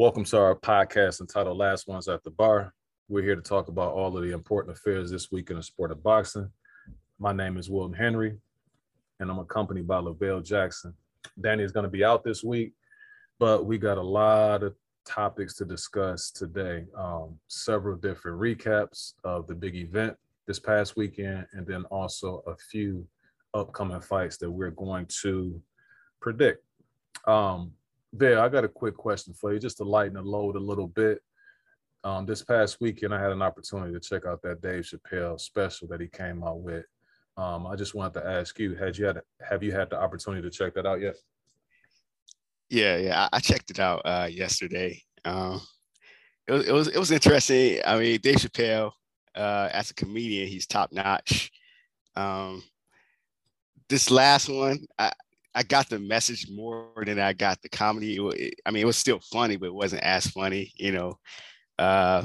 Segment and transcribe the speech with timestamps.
[0.00, 2.72] Welcome to our podcast entitled Last Ones at the Bar.
[3.10, 5.90] We're here to talk about all of the important affairs this week in the sport
[5.90, 6.50] of boxing.
[7.18, 8.38] My name is Wilton Henry,
[9.18, 10.94] and I'm accompanied by Lavelle Jackson.
[11.38, 12.72] Danny is going to be out this week,
[13.38, 14.74] but we got a lot of
[15.04, 16.86] topics to discuss today.
[16.96, 22.56] Um, several different recaps of the big event this past weekend, and then also a
[22.56, 23.06] few
[23.52, 25.60] upcoming fights that we're going to
[26.22, 26.64] predict.
[27.26, 27.72] Um,
[28.12, 30.88] there, I got a quick question for you, just to lighten the load a little
[30.88, 31.20] bit.
[32.02, 35.86] Um, this past weekend, I had an opportunity to check out that Dave Chappelle special
[35.88, 36.84] that he came out with.
[37.36, 40.42] Um, I just wanted to ask you, had you had have you had the opportunity
[40.42, 41.16] to check that out yet?
[42.68, 45.02] Yeah, yeah, I, I checked it out uh, yesterday.
[45.24, 45.60] Um,
[46.46, 47.80] it was it was it was interesting.
[47.84, 48.92] I mean, Dave Chappelle,
[49.34, 51.50] uh, as a comedian, he's top notch.
[52.16, 52.62] Um,
[53.88, 55.12] this last one, I,
[55.54, 58.16] I got the message more than I got the comedy.
[58.16, 61.18] It, it, I mean, it was still funny, but it wasn't as funny, you know.
[61.78, 62.24] Uh,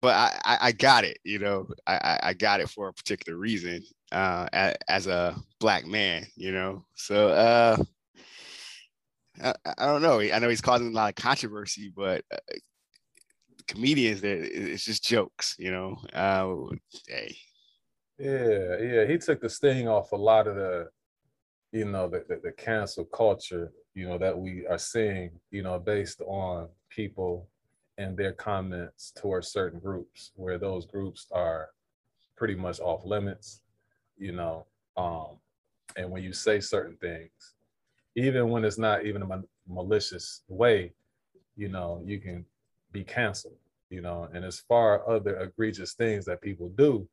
[0.00, 1.68] but I, I, I, got it, you know.
[1.86, 6.52] I, I got it for a particular reason uh, as, as a black man, you
[6.52, 6.84] know.
[6.94, 7.76] So uh,
[9.42, 10.20] I, I, don't know.
[10.20, 12.38] I know he's causing a lot of controversy, but uh,
[13.66, 15.96] comedians, it's just jokes, you know.
[16.12, 16.74] Uh,
[17.06, 17.36] hey.
[18.18, 19.06] Yeah, yeah.
[19.06, 20.88] He took the sting off a lot of the
[21.72, 25.78] you know the, the, the cancel culture you know that we are seeing you know
[25.78, 27.46] based on people
[27.98, 31.68] and their comments towards certain groups where those groups are
[32.36, 33.60] pretty much off limits
[34.16, 34.64] you know
[34.96, 35.38] um
[35.96, 37.54] and when you say certain things
[38.16, 40.92] even when it's not even a malicious way
[41.56, 42.44] you know you can
[42.92, 43.58] be canceled
[43.90, 47.06] you know and as far other egregious things that people do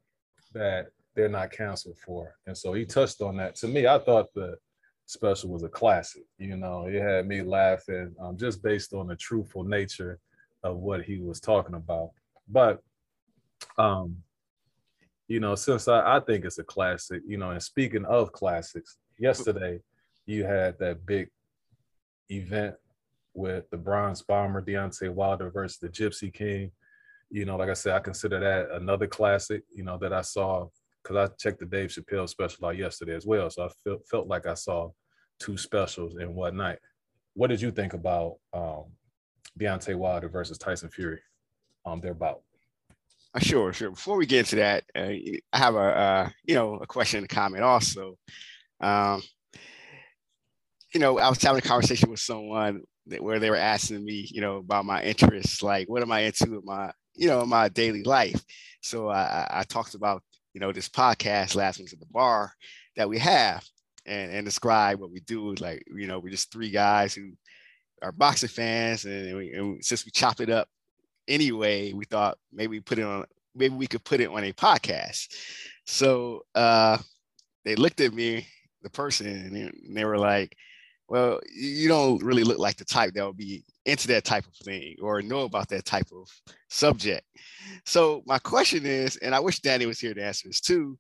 [0.54, 2.36] that they're not canceled for.
[2.46, 3.56] And so he touched on that.
[3.56, 4.58] To me, I thought the
[5.06, 6.24] special was a classic.
[6.38, 10.20] You know, it had me laughing um, just based on the truthful nature
[10.64, 12.10] of what he was talking about.
[12.48, 12.82] But,
[13.78, 14.18] um,
[15.28, 18.98] you know, since I, I think it's a classic, you know, and speaking of classics,
[19.18, 19.80] yesterday
[20.26, 21.30] you had that big
[22.30, 22.76] event
[23.34, 26.72] with the bronze bomber Deontay Wilder versus the Gypsy King.
[27.30, 30.68] You know, like I said, I consider that another classic, you know, that I saw
[31.06, 33.50] because I checked the Dave Chappelle special out yesterday as well.
[33.50, 34.90] So I felt felt like I saw
[35.40, 36.80] two specials one night.
[37.34, 38.86] What did you think about um,
[39.60, 41.22] Deontay Wilder versus Tyson Fury?
[41.86, 42.42] Um, their bout.
[43.34, 43.92] Uh, sure, sure.
[43.92, 45.12] Before we get into that, uh,
[45.54, 48.18] I have a uh, you know a question and a comment also.
[48.82, 49.22] Um,
[50.94, 54.28] you know, I was having a conversation with someone that, where they were asking me,
[54.32, 57.50] you know, about my interests, like what am I into in my, you know, in
[57.50, 58.42] my daily life.
[58.82, 60.24] So I, I talked about
[60.56, 62.54] you know, this podcast, Last Ones at the Bar,
[62.96, 63.62] that we have
[64.06, 65.54] and, and describe what we do.
[65.56, 67.34] Like, you know, we're just three guys who
[68.02, 69.04] are boxing fans.
[69.04, 70.70] And, we, and since we chop it up
[71.28, 74.54] anyway, we thought maybe we put it on, maybe we could put it on a
[74.54, 75.28] podcast.
[75.86, 77.00] So uh,
[77.66, 78.48] they looked at me,
[78.82, 80.56] the person, and they were like,
[81.08, 84.56] well, you don't really look like the type that would be into that type of
[84.56, 86.28] thing or know about that type of
[86.70, 87.26] subject.
[87.86, 90.98] So my question is, and I wish Danny was here to answer this too,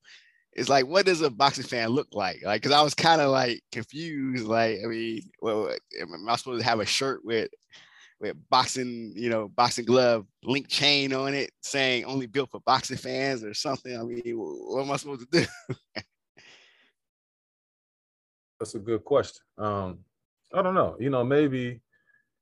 [0.53, 2.41] is like, what does a boxing fan look like?
[2.44, 4.45] Like, cause I was kind of like confused.
[4.45, 7.49] Like, I mean, well, am I supposed to have a shirt with
[8.21, 12.97] with boxing, you know, boxing glove link chain on it saying only built for boxing
[12.97, 13.99] fans or something?
[13.99, 15.47] I mean, what am I supposed to do?
[18.65, 19.43] That's a good question.
[19.59, 19.99] Um,
[20.51, 20.97] I don't know.
[20.99, 21.81] You know, maybe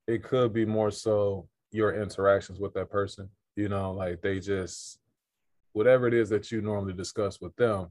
[0.08, 3.28] it could be more so your interactions with that person.
[3.58, 5.00] You know, like they just
[5.74, 7.90] whatever it is that you normally discuss with them,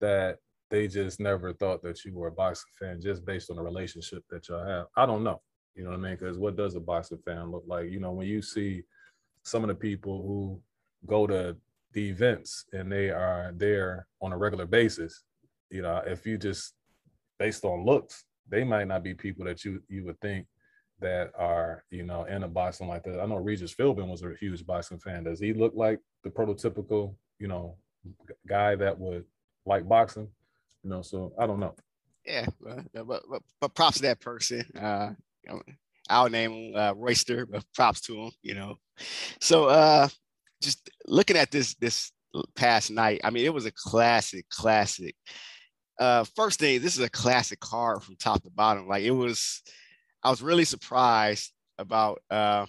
[0.00, 0.38] that
[0.70, 4.24] they just never thought that you were a boxing fan just based on the relationship
[4.30, 4.86] that y'all have.
[4.96, 5.42] I don't know.
[5.74, 6.16] You know what I mean?
[6.18, 7.90] Because what does a boxing fan look like?
[7.90, 8.84] You know, when you see
[9.42, 10.62] some of the people who
[11.06, 11.58] go to
[11.92, 15.24] the events and they are there on a regular basis,
[15.68, 16.72] you know, if you just
[17.40, 20.46] based on looks, they might not be people that you you would think
[21.00, 23.18] that are you know in a boxing like that.
[23.18, 25.24] I know Regis Philbin was a huge boxing fan.
[25.24, 27.76] Does he look like the prototypical you know
[28.46, 29.24] guy that would
[29.66, 30.28] like boxing?
[30.84, 31.74] You know, so I don't know.
[32.24, 32.46] Yeah,
[32.94, 34.62] but, but, but props to that person.
[34.78, 35.10] Uh,
[36.08, 38.30] I'll name uh, Royster, but props to him.
[38.42, 38.76] You know,
[39.40, 40.08] so uh,
[40.62, 42.12] just looking at this this
[42.54, 45.16] past night, I mean, it was a classic, classic
[46.00, 48.88] uh, first thing, this is a classic card from top to bottom.
[48.88, 49.62] Like it was,
[50.24, 52.66] I was really surprised about uh,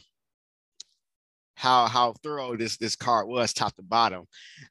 [1.56, 4.26] how how thorough this this card was top to bottom.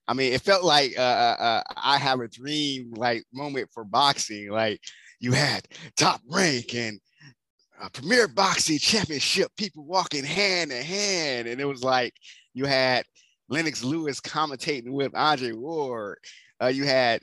[0.06, 3.84] I mean, it felt like uh, uh, uh, I have a dream like moment for
[3.84, 4.50] boxing.
[4.50, 4.80] Like
[5.20, 5.66] you had
[5.96, 7.00] top rank and
[7.80, 11.48] uh, Premier Boxing Championship, people walking hand in hand.
[11.48, 12.12] And it was like
[12.52, 13.04] you had
[13.48, 16.18] Lennox Lewis commentating with Andre Ward.
[16.62, 17.22] Uh, you had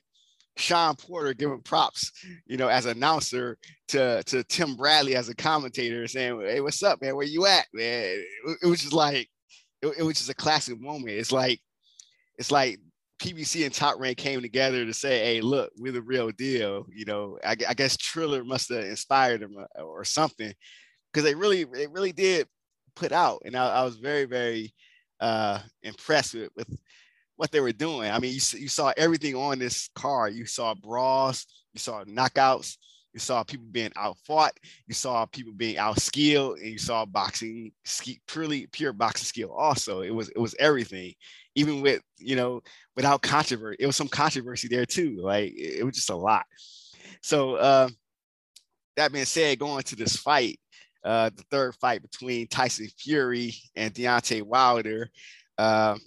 [0.57, 2.11] Shawn Porter giving props,
[2.45, 3.57] you know, as announcer
[3.89, 7.15] to, to Tim Bradley as a commentator saying, Hey, what's up, man?
[7.15, 8.03] Where you at, man?
[8.03, 9.29] It, it was just like,
[9.81, 11.11] it, it, was just a classic moment.
[11.11, 11.59] It's like,
[12.37, 12.79] it's like
[13.21, 17.05] PBC and Top Rank came together to say, "Hey, look, we're the real deal." You
[17.05, 20.53] know, I, I guess Triller must have inspired him or, uh, or something,
[21.11, 22.47] because they really, they really did
[22.95, 24.73] put out, and I, I was very, very
[25.19, 26.67] uh, impressed with, with
[27.37, 28.11] what they were doing.
[28.11, 30.33] I mean, you, you saw everything on this card.
[30.33, 32.77] You saw brawls, you saw knockouts,
[33.13, 34.53] you saw people being outfought,
[34.87, 37.71] you saw people being out skilled, and you saw boxing,
[38.27, 39.51] purely pure boxing skill.
[39.51, 41.13] Also, it was it was everything
[41.57, 42.61] even with you know
[42.95, 46.45] without controversy it was some controversy there too like it, was just a lot
[47.21, 47.89] so uh,
[48.95, 50.59] that being said going to this fight
[51.03, 55.09] uh, the third fight between tyson fury and Deontay wilder
[55.57, 55.97] uh,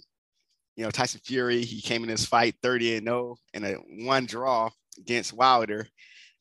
[0.81, 3.73] you know tyson fury he came in this fight 30 and 0 and a
[4.05, 4.67] one draw
[4.97, 5.87] against wilder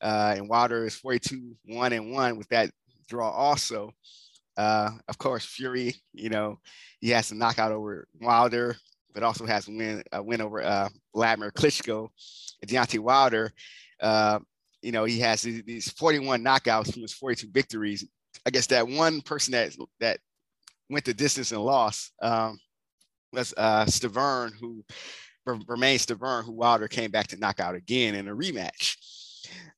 [0.01, 2.71] uh, and wilder is 42 1 and 1 with that
[3.07, 3.93] draw also
[4.57, 6.59] uh, of course, Fury, you know,
[7.01, 8.77] he has to knock out over Wilder
[9.13, 12.09] but also has a win, a win over uh, Vladimir Klitschko.
[12.63, 13.53] And Deontay Wilder,
[14.01, 14.39] uh,
[14.83, 18.07] you know, he has these 41 knockouts from his 42 victories.
[18.47, 20.19] I guess that one person that that
[20.89, 22.59] went the distance and lost um,
[23.32, 24.85] was uh, Stiverne, who
[25.47, 28.97] Bermane Stiverne, who Wilder came back to knock out again in a rematch.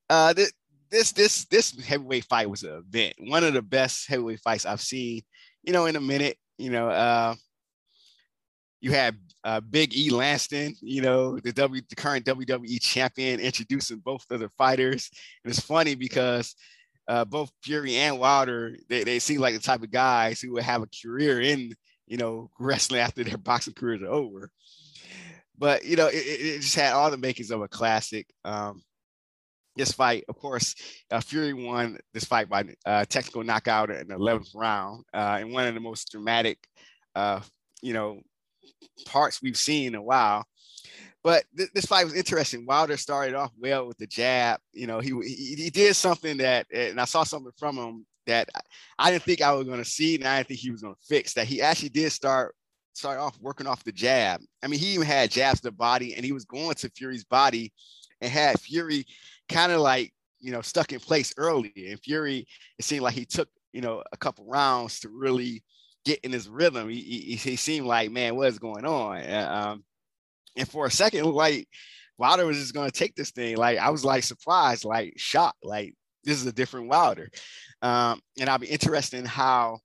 [0.08, 0.52] Uh, th-
[0.90, 4.80] this this this heavyweight fight was an event, one of the best heavyweight fights I've
[4.80, 5.22] seen,
[5.62, 6.36] you know, in a minute.
[6.58, 7.34] You know, uh,
[8.82, 13.98] you had uh, Big E Langston, you know, the W, the current WWE champion, introducing
[13.98, 15.08] both of the fighters.
[15.44, 16.54] And it's funny because
[17.08, 20.64] uh, both Fury and Wilder, they, they seem like the type of guys who would
[20.64, 21.74] have a career in,
[22.12, 24.50] you know, wrestling after their boxing careers are over.
[25.58, 28.26] But you know, it, it just had all the makings of a classic.
[28.44, 28.82] Um,
[29.74, 30.74] this fight, of course,
[31.10, 35.50] uh, Fury won this fight by uh, technical knockout in the 11th round, uh, in
[35.50, 36.58] one of the most dramatic,
[37.14, 37.40] uh,
[37.80, 38.20] you know,
[39.06, 40.44] parts we've seen in a while.
[41.24, 42.66] But th- this fight was interesting.
[42.66, 44.60] Wilder started off well with the jab.
[44.74, 48.48] You know, he, he, he did something that, and I saw something from him that
[48.98, 50.94] I didn't think I was going to see, and I didn't think he was going
[50.94, 51.34] to fix.
[51.34, 52.54] That he actually did start
[52.94, 54.40] start off working off the jab.
[54.62, 57.24] I mean, he even had jabs to the body, and he was going to Fury's
[57.24, 57.72] body,
[58.20, 59.06] and had Fury
[59.48, 61.72] kind of like you know stuck in place early.
[61.76, 62.46] And Fury,
[62.78, 65.62] it seemed like he took you know a couple rounds to really
[66.04, 66.88] get in his rhythm.
[66.88, 69.30] He, he, he seemed like, man, what's going on?
[69.32, 69.84] Um,
[70.56, 71.68] and for a second, like
[72.18, 73.56] Wilder was just going to take this thing.
[73.56, 77.30] Like I was like surprised, like shocked, like this is a different Wilder.
[77.80, 79.78] Um, and I'll be interested in how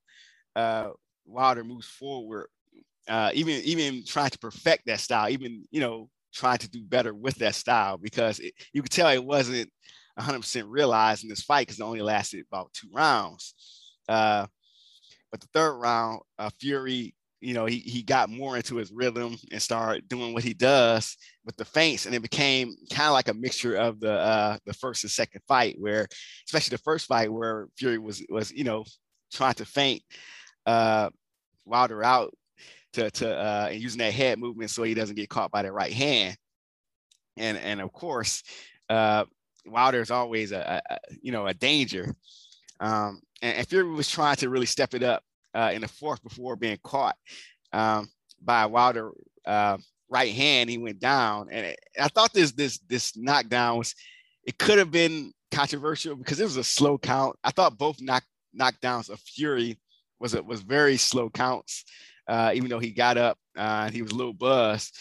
[0.55, 0.89] uh,
[1.25, 2.47] Wilder moves forward,
[3.07, 7.13] uh, even even trying to perfect that style, even you know trying to do better
[7.13, 9.71] with that style because it, you could tell it wasn't
[10.19, 13.53] 100% realized in this fight because it only lasted about two rounds.
[14.07, 14.45] Uh,
[15.31, 19.37] but the third round, uh, Fury, you know, he, he got more into his rhythm
[19.51, 23.27] and started doing what he does with the feints, and it became kind of like
[23.27, 26.07] a mixture of the uh, the first and second fight, where
[26.45, 28.85] especially the first fight where Fury was was you know
[29.31, 30.01] trying to feint
[30.65, 31.09] uh,
[31.65, 32.33] Wilder out
[32.93, 35.71] to to uh, and using that head movement so he doesn't get caught by the
[35.71, 36.37] right hand,
[37.37, 38.43] and and of course.
[38.89, 39.25] Uh,
[39.69, 42.15] Wilder is always a, a, you know a danger,
[42.79, 45.23] um, and, and, Fury was trying to really step it up
[45.57, 47.15] uh, in the fourth before being caught
[47.73, 48.07] um,
[48.41, 49.11] by Wilder
[49.45, 49.77] uh,
[50.09, 50.69] right hand.
[50.69, 53.95] He went down, and it, I thought this this this knockdown was
[54.43, 57.35] it could have been controversial because it was a slow count.
[57.43, 58.23] I thought both knock
[58.57, 59.77] knockdowns of Fury
[60.19, 61.83] was it was very slow counts,
[62.27, 64.95] uh, even though he got up uh, he was a little buzzed.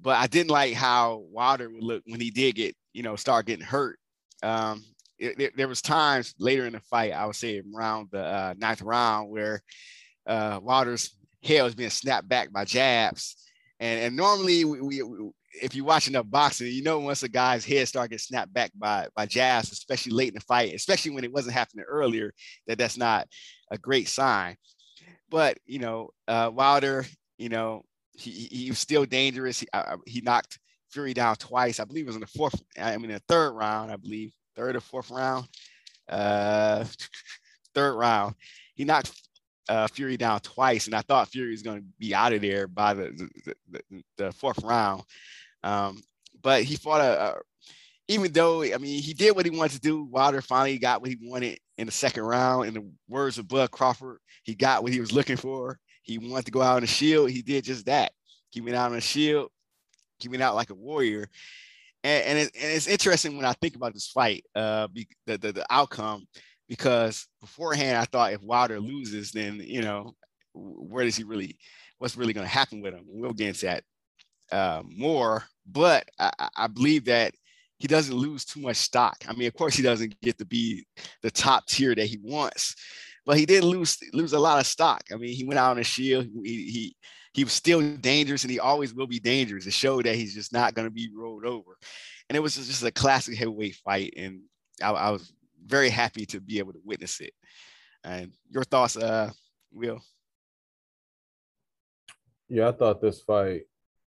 [0.00, 3.46] But I didn't like how Wilder would look when he did get you know start
[3.46, 3.98] getting hurt.
[4.42, 4.84] Um,
[5.18, 8.82] it, there was times later in the fight, I would say around the uh, ninth
[8.82, 9.62] round, where
[10.26, 13.36] uh, Wilder's head was being snapped back by jabs,
[13.80, 15.30] and and normally we, we, we
[15.62, 18.72] if you watch enough boxing, you know once a guy's head start getting snapped back
[18.76, 22.32] by by jabs, especially late in the fight, especially when it wasn't happening earlier,
[22.66, 23.28] that that's not
[23.70, 24.56] a great sign.
[25.30, 27.06] But you know, uh, Wilder,
[27.38, 29.60] you know, he, he was still dangerous.
[29.60, 30.58] He, uh, he knocked
[30.90, 31.80] Fury down twice.
[31.80, 32.60] I believe it was in the fourth.
[32.78, 35.46] I mean, the third round, I believe third or fourth round.
[36.08, 36.84] Uh,
[37.74, 38.34] third round,
[38.74, 39.12] he knocked
[39.68, 42.66] uh, Fury down twice, and I thought Fury was going to be out of there
[42.66, 45.02] by the the, the, the fourth round.
[45.62, 46.02] Um,
[46.42, 47.34] but he fought a, a,
[48.08, 50.04] even though I mean he did what he wanted to do.
[50.04, 51.58] Wilder finally got what he wanted.
[51.78, 52.68] in the second round.
[52.68, 55.78] In the words of Bud Crawford, he got what he was looking for.
[56.02, 57.30] He wanted to go out on the shield.
[57.30, 58.12] He did just that.
[58.50, 59.50] He went out on the shield.
[60.18, 61.28] He went out like a warrior.
[62.04, 65.38] And, and, it, and it's interesting when I think about this fight, uh, be, the,
[65.38, 66.26] the, the outcome,
[66.68, 70.12] because beforehand I thought if Wilder loses, then you know
[70.52, 71.56] where does he really,
[71.98, 73.04] what's really going to happen with him?
[73.06, 73.84] We'll get into that
[74.52, 77.32] uh, more, but I, I believe that
[77.78, 79.16] he doesn't lose too much stock.
[79.28, 80.86] I mean, of course, he doesn't get to be
[81.22, 82.76] the top tier that he wants,
[83.26, 85.02] but he did lose lose a lot of stock.
[85.12, 86.26] I mean, he went out on a shield.
[86.44, 86.96] He he
[87.34, 89.66] he was still dangerous, and he always will be dangerous.
[89.66, 91.76] It showed that he's just not going to be rolled over,
[92.28, 94.42] and it was just a classic heavyweight fight, and
[94.80, 95.32] I, I, was
[95.66, 97.34] very happy to be able to witness it.
[98.04, 99.32] And your thoughts, uh,
[99.72, 100.00] Will?
[102.48, 103.62] Yeah, I thought this fight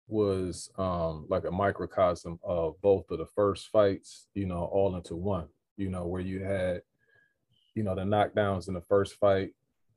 [0.06, 5.16] was um, like a microcosm of both of the first fights, you know, all into
[5.16, 6.82] one, you know, where you had,
[7.74, 9.50] you know, the knockdowns in the first fight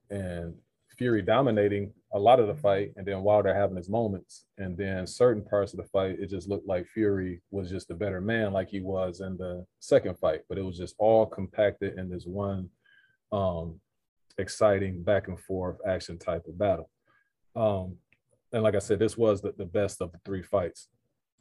[0.09, 0.55] and
[1.00, 4.44] Fury dominating a lot of the fight and then Wilder having his moments.
[4.58, 7.96] And then certain parts of the fight, it just looked like Fury was just a
[7.96, 11.98] better man like he was in the second fight, but it was just all compacted
[11.98, 12.70] in this one
[13.32, 13.79] um,
[14.38, 16.89] exciting back and forth action type of battle.
[17.56, 17.96] Um,
[18.51, 20.89] and like I said, this was the, the best of the three fights.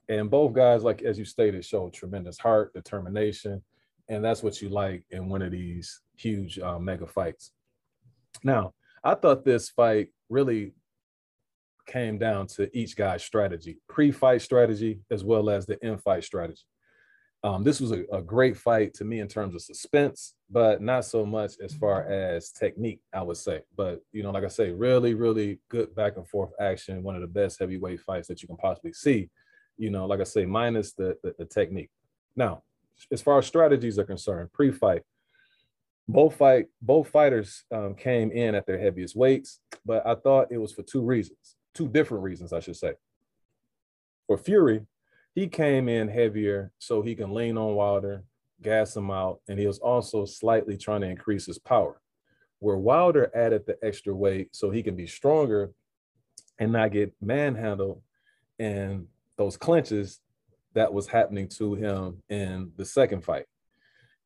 [0.09, 3.61] And both guys, like as you stated, showed tremendous heart, determination,
[4.09, 7.51] and that's what you like in one of these huge uh, mega fights.
[8.45, 10.73] Now, I thought this fight really
[11.87, 16.63] came down to each guy's strategy, pre-fight strategy as well as the in-fight strategy.
[17.45, 21.05] Um, this was a, a, great fight to me in terms of suspense, but not
[21.05, 23.63] so much as far as technique, I would say.
[23.77, 27.03] But you know, like I say, really, really good back and forth action.
[27.05, 29.31] One of the best heavyweight fights that you can possibly see.
[29.77, 31.91] You know, like I say, minus the, the, the technique.
[32.35, 32.65] Now,
[33.13, 35.03] as far as strategies are concerned, pre-fight,
[36.09, 40.59] both fight both fighters um, came in at their heaviest weights, but I thought it
[40.59, 42.95] was for two reasons, two different reasons, I should say.
[44.27, 44.87] For Fury,
[45.35, 48.25] he came in heavier so he can lean on Wilder,
[48.63, 52.01] gas him out, and he was also slightly trying to increase his power.
[52.61, 55.71] Where Wilder added the extra weight so he can be stronger
[56.59, 58.03] and not get manhandled
[58.59, 60.21] and those clinches
[60.75, 63.47] that was happening to him in the second fight.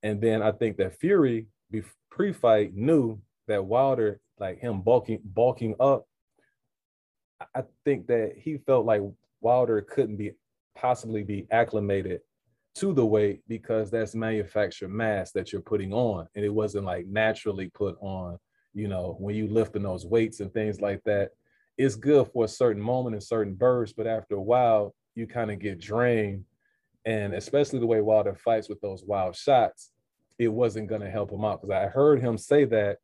[0.03, 1.47] And then I think that Fury
[2.11, 6.07] pre-fight knew that Wilder, like him bulking bulking up,
[7.55, 9.03] I think that he felt like
[9.41, 10.33] Wilder couldn't be
[10.75, 12.21] possibly be acclimated
[12.75, 17.07] to the weight because that's manufactured mass that you're putting on and it wasn't like
[17.07, 18.39] naturally put on
[18.73, 21.31] you know when you lifting those weights and things like that.
[21.79, 25.51] It's good for a certain moment and certain bursts but after a while you kind
[25.51, 26.45] of get drained
[27.05, 29.92] and especially the way wilder fights with those wild shots
[30.39, 32.99] it wasn't going to help him out because i heard him say that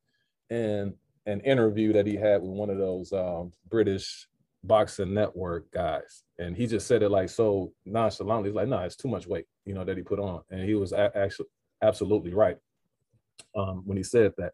[0.51, 0.95] in
[1.27, 4.29] an interview that he had with one of those um, british
[4.65, 6.23] boxing network guys.
[6.39, 9.47] And he just said it like so nonchalantly he's like no it's too much weight
[9.65, 10.43] you know that he put on.
[10.51, 11.49] And he was a- actually
[11.83, 12.57] absolutely right
[13.57, 14.53] um, when he said that.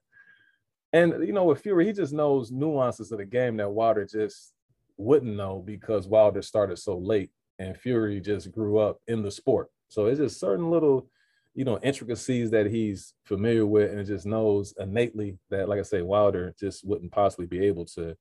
[0.92, 4.52] And you know with fury he just knows nuances of the game that wilder just
[4.96, 9.68] wouldn't know because wilder started so late and fury just grew up in the sport.
[9.88, 11.08] So it's just certain little
[11.54, 16.02] you know intricacies that he's familiar with and just knows innately that like i say
[16.02, 18.16] wilder just wouldn't possibly be able to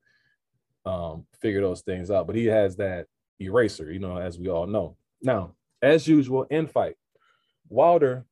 [0.86, 2.28] um, figure those things out.
[2.28, 3.08] But he has that
[3.40, 4.98] eraser, you know, as we all know.
[5.22, 6.96] Now, as usual in fight,
[7.70, 8.26] Wilder,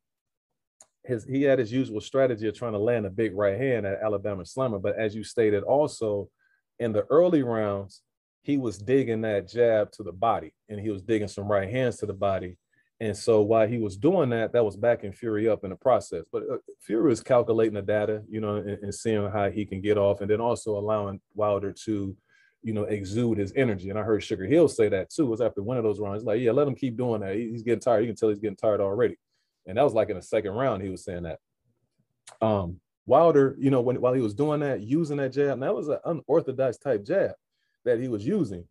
[1.03, 4.01] his he had his usual strategy of trying to land a big right hand at
[4.01, 4.79] Alabama Slammer.
[4.79, 6.29] But as you stated, also
[6.79, 8.01] in the early rounds,
[8.43, 11.97] he was digging that jab to the body, and he was digging some right hands
[11.97, 12.57] to the body.
[13.01, 16.23] And so while he was doing that, that was backing Fury up in the process.
[16.31, 19.81] But uh, Fury was calculating the data, you know, and, and seeing how he can
[19.81, 22.15] get off, and then also allowing Wilder to
[22.63, 23.89] you know, exude his energy.
[23.89, 25.23] And I heard Sugar Hill say that too.
[25.23, 26.23] It was after one of those rounds.
[26.23, 27.35] like, yeah, let him keep doing that.
[27.35, 28.01] He's getting tired.
[28.01, 29.17] You can tell he's getting tired already.
[29.65, 31.39] And that was like in the second round, he was saying that.
[32.39, 35.87] Um, Wilder, you know, when while he was doing that, using that jab, that was
[35.87, 37.31] an unorthodox type jab
[37.83, 38.65] that he was using,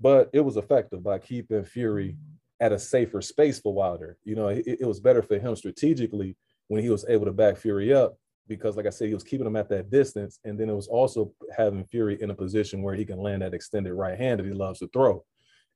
[0.00, 2.16] but it was effective by keeping Fury
[2.60, 4.16] at a safer space for Wilder.
[4.24, 6.36] You know, it, it was better for him strategically
[6.68, 9.46] when he was able to back Fury up because, like I said, he was keeping
[9.46, 12.94] him at that distance, and then it was also having Fury in a position where
[12.94, 15.24] he can land that extended right hand that he loves to throw,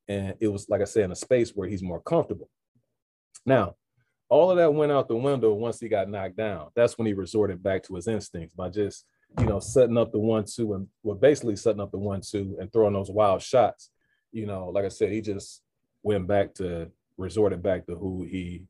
[0.06, 2.48] and it was like I said in a space where he's more comfortable.
[3.46, 3.76] Now,
[4.28, 6.68] all of that went out the window once he got knocked down.
[6.76, 9.04] That's when he resorted back to his instincts by just
[9.38, 12.56] you know setting up the one two and well basically setting up the one two
[12.60, 13.90] and throwing those wild shots.
[14.30, 15.62] You know, like I said, he just
[16.08, 18.64] went back to resorted back to who he,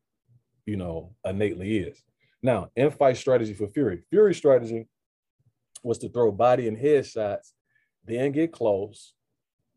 [0.66, 2.02] you know, innately is.
[2.42, 4.88] Now, in fight strategy for Fury, Fury strategy
[5.84, 7.54] was to throw body and head shots,
[8.04, 9.14] then get close,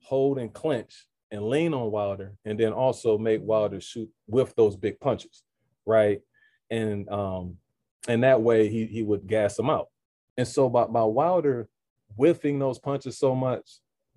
[0.03, 4.75] hold and clinch, and lean on Wilder, and then also make Wilder shoot with those
[4.75, 5.43] big punches,
[5.85, 6.21] right?
[6.71, 7.57] And um,
[8.07, 9.89] and that way he he would gas him out.
[10.35, 11.69] And so by, by Wilder
[12.15, 13.69] whiffing those punches so much,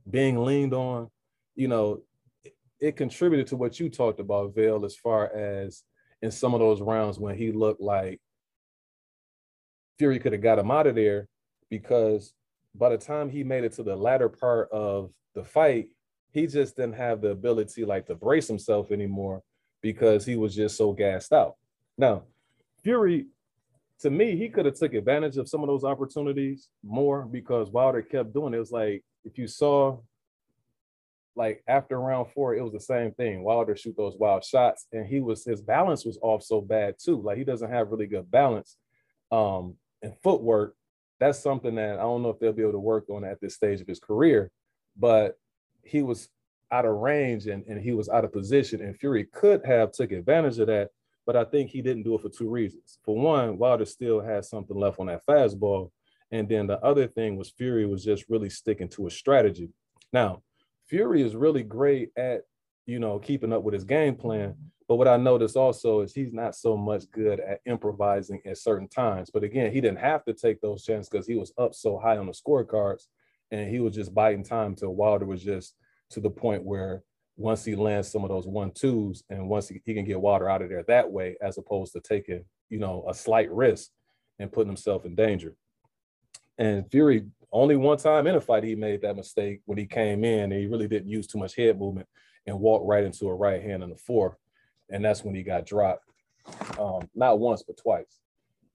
[0.08, 1.10] being leaned on,
[1.54, 2.02] you know,
[2.84, 5.82] it, contributed to what you talked about, Vale, as far as
[6.22, 8.20] in some of those rounds when he looked like
[9.98, 11.28] Fury could have got him out of there
[11.70, 12.32] because
[12.74, 15.88] by the time he made it to the latter part of the fight,
[16.32, 19.42] he just didn't have the ability like to brace himself anymore
[19.80, 21.54] because he was just so gassed out.
[21.96, 22.24] Now,
[22.82, 23.26] Fury,
[24.00, 28.02] to me, he could have took advantage of some of those opportunities more because Wilder
[28.02, 28.56] kept doing it.
[28.56, 29.98] It was like if you saw
[31.36, 33.42] like after round four, it was the same thing.
[33.42, 37.20] Wilder shoot those wild shots, and he was his balance was off so bad too.
[37.20, 38.76] Like he doesn't have really good balance.
[39.32, 40.76] Um, and footwork,
[41.18, 43.54] that's something that I don't know if they'll be able to work on at this
[43.54, 44.50] stage of his career,
[44.96, 45.36] but
[45.82, 46.28] he was
[46.70, 48.80] out of range and, and he was out of position.
[48.80, 50.90] And Fury could have took advantage of that,
[51.26, 52.98] but I think he didn't do it for two reasons.
[53.04, 55.90] For one, Wilder still has something left on that fastball.
[56.30, 59.70] And then the other thing was Fury was just really sticking to a strategy.
[60.12, 60.42] Now,
[60.88, 62.42] Fury is really great at,
[62.86, 64.54] you know, keeping up with his game plan,
[64.86, 68.88] but what I noticed also is he's not so much good at improvising at certain
[68.88, 69.30] times.
[69.32, 72.18] But again, he didn't have to take those chances because he was up so high
[72.18, 73.04] on the scorecards
[73.50, 75.74] and he was just biding time till Wilder was just
[76.10, 77.02] to the point where
[77.36, 80.48] once he lands some of those one twos and once he, he can get Wilder
[80.48, 83.90] out of there that way, as opposed to taking, you know, a slight risk
[84.38, 85.56] and putting himself in danger.
[86.58, 90.24] And Fury, only one time in a fight, he made that mistake when he came
[90.24, 92.08] in and he really didn't use too much head movement
[92.46, 94.36] and walked right into a right hand in the fourth
[94.90, 96.04] and that's when he got dropped.
[96.78, 98.20] Um, not once but twice,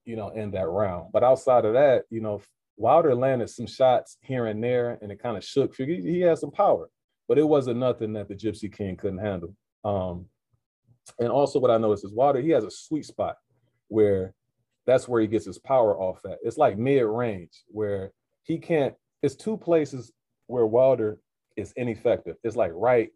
[0.05, 1.11] you know, in that round.
[1.11, 2.41] But outside of that, you know,
[2.77, 5.75] Wilder landed some shots here and there, and it kind of shook.
[5.75, 6.89] He, he had some power,
[7.27, 9.53] but it wasn't nothing that the Gypsy King couldn't handle.
[9.83, 10.25] Um,
[11.19, 13.35] and also, what I noticed is Wilder, he has a sweet spot
[13.87, 14.33] where
[14.85, 16.39] that's where he gets his power off at.
[16.41, 18.11] It's like mid range where
[18.49, 18.95] he can't.
[19.21, 20.11] It's two places
[20.47, 21.19] where Wilder
[21.55, 22.35] is ineffective.
[22.43, 23.09] It's like right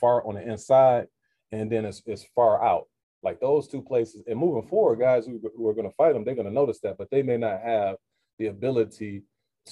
[0.00, 1.06] far on the inside
[1.52, 2.86] and then it's, it's far out.
[3.22, 6.24] Like those two places, and moving forward, guys who, who are going to fight them,
[6.24, 7.96] they're going to notice that, but they may not have
[8.38, 9.24] the ability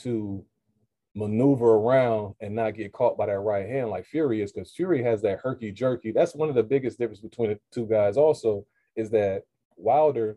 [0.02, 0.44] to
[1.14, 5.02] maneuver around and not get caught by that right hand like Fury is, because Fury
[5.02, 6.12] has that herky jerky.
[6.12, 8.18] That's one of the biggest difference between the two guys.
[8.18, 9.44] Also, is that
[9.76, 10.36] Wilder,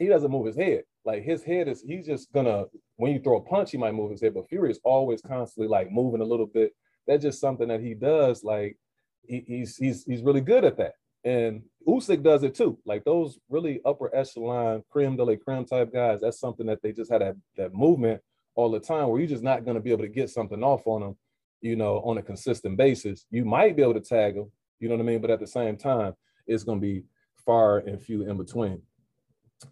[0.00, 0.82] he doesn't move his head.
[1.06, 2.64] Like his head is, he's just gonna
[2.96, 5.68] when you throw a punch, he might move his head, but Fury is always constantly
[5.68, 6.72] like moving a little bit.
[7.06, 8.42] That's just something that he does.
[8.42, 8.76] Like
[9.22, 10.94] he, he's he's he's really good at that.
[11.24, 12.78] And Usyk does it too.
[12.84, 16.92] Like those really upper echelon creme de la creme type guys, that's something that they
[16.92, 18.20] just had that, that movement
[18.56, 20.86] all the time where you're just not going to be able to get something off
[20.86, 21.16] on them,
[21.60, 23.26] you know, on a consistent basis.
[23.30, 25.20] You might be able to tag them, you know what I mean?
[25.20, 26.14] But at the same time,
[26.46, 27.04] it's going to be
[27.44, 28.82] far and few in between.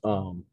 [0.02, 0.44] Um,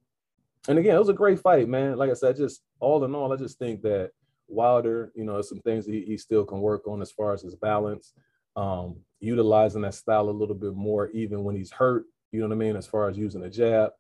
[0.68, 1.98] and again, it was a great fight, man.
[1.98, 4.12] Like I said, just all in all, I just think that
[4.48, 7.56] Wilder, you know, some things he, he still can work on as far as his
[7.56, 8.14] balance
[8.56, 12.56] um, utilizing that style a little bit more, even when he's hurt, you know what
[12.56, 13.92] I mean, as far as using a jab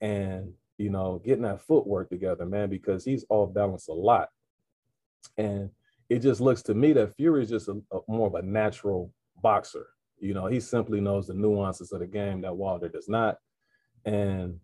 [0.00, 4.28] and, you know, getting that footwork together, man, because he's off balance a lot.
[5.36, 5.70] And
[6.08, 9.12] it just looks to me that Fury is just a, a more of a natural
[9.42, 9.88] boxer.
[10.18, 13.38] You know, he simply knows the nuances of the game that Wilder does not.
[14.04, 14.60] And,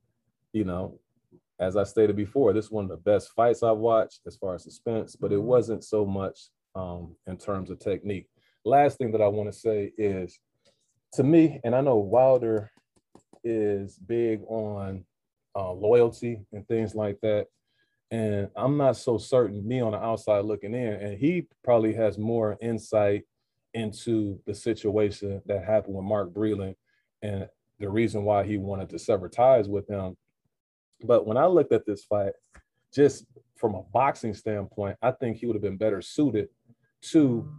[0.53, 0.99] you know,
[1.61, 4.55] as I stated before, this is one of the best fights I've watched as far
[4.55, 8.29] as suspense, but it wasn't so much um, in terms of technique
[8.65, 10.39] last thing that I want to say is
[11.15, 12.71] to me, and I know Wilder
[13.45, 15.05] is big on
[15.55, 17.47] uh, loyalty and things like that.
[18.11, 22.19] And I'm not so certain, me on the outside looking in, and he probably has
[22.19, 23.25] more insight
[23.75, 26.75] into the situation that happened with Mark Breland
[27.23, 30.17] and the reason why he wanted to sever ties with him.
[31.03, 32.33] But when I looked at this fight,
[32.93, 36.49] just from a boxing standpoint, I think he would have been better suited
[37.03, 37.51] to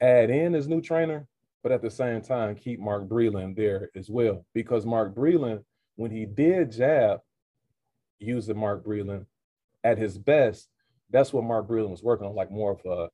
[0.00, 1.26] add in his new trainer,
[1.62, 4.44] but at the same time keep Mark Breland there as well.
[4.52, 5.64] Because Mark Breland,
[5.96, 7.20] when he did jab
[8.18, 9.26] using Mark Breland
[9.82, 10.68] at his best,
[11.10, 13.08] that's what Mark Breland was working on, like more of a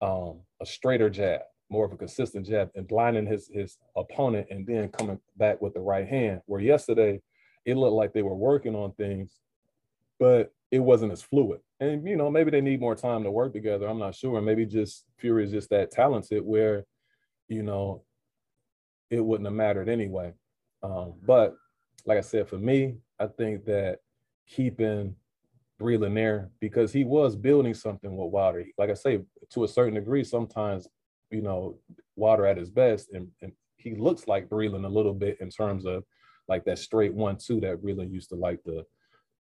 [0.00, 4.66] um, a straighter jab, more of a consistent jab, and blinding his his opponent, and
[4.66, 6.40] then coming back with the right hand.
[6.46, 7.20] Where yesterday,
[7.68, 9.30] it looked like they were working on things,
[10.18, 11.60] but it wasn't as fluid.
[11.80, 13.86] And you know, maybe they need more time to work together.
[13.86, 14.40] I'm not sure.
[14.40, 16.86] Maybe just Fury is just that talented where,
[17.46, 18.04] you know,
[19.10, 20.32] it wouldn't have mattered anyway.
[20.82, 21.56] Um, but
[22.06, 23.98] like I said, for me, I think that
[24.46, 25.14] keeping
[25.78, 28.64] Breland there because he was building something with Wilder.
[28.78, 30.88] Like I say, to a certain degree, sometimes
[31.30, 31.78] you know
[32.16, 35.84] Wilder at his best, and, and he looks like Breland a little bit in terms
[35.84, 36.02] of
[36.48, 38.84] like that straight one-two that really used to like to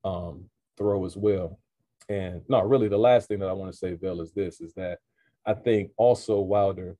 [0.03, 0.45] um,
[0.77, 1.59] throw as well.
[2.09, 4.73] And no, really, the last thing that I want to say, Bill, is this: is
[4.73, 4.99] that
[5.45, 6.97] I think also Wilder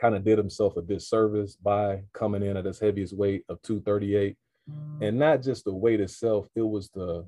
[0.00, 4.36] kind of did himself a disservice by coming in at his heaviest weight of 238.
[4.70, 5.08] Mm.
[5.08, 7.26] And not just the weight itself, it was the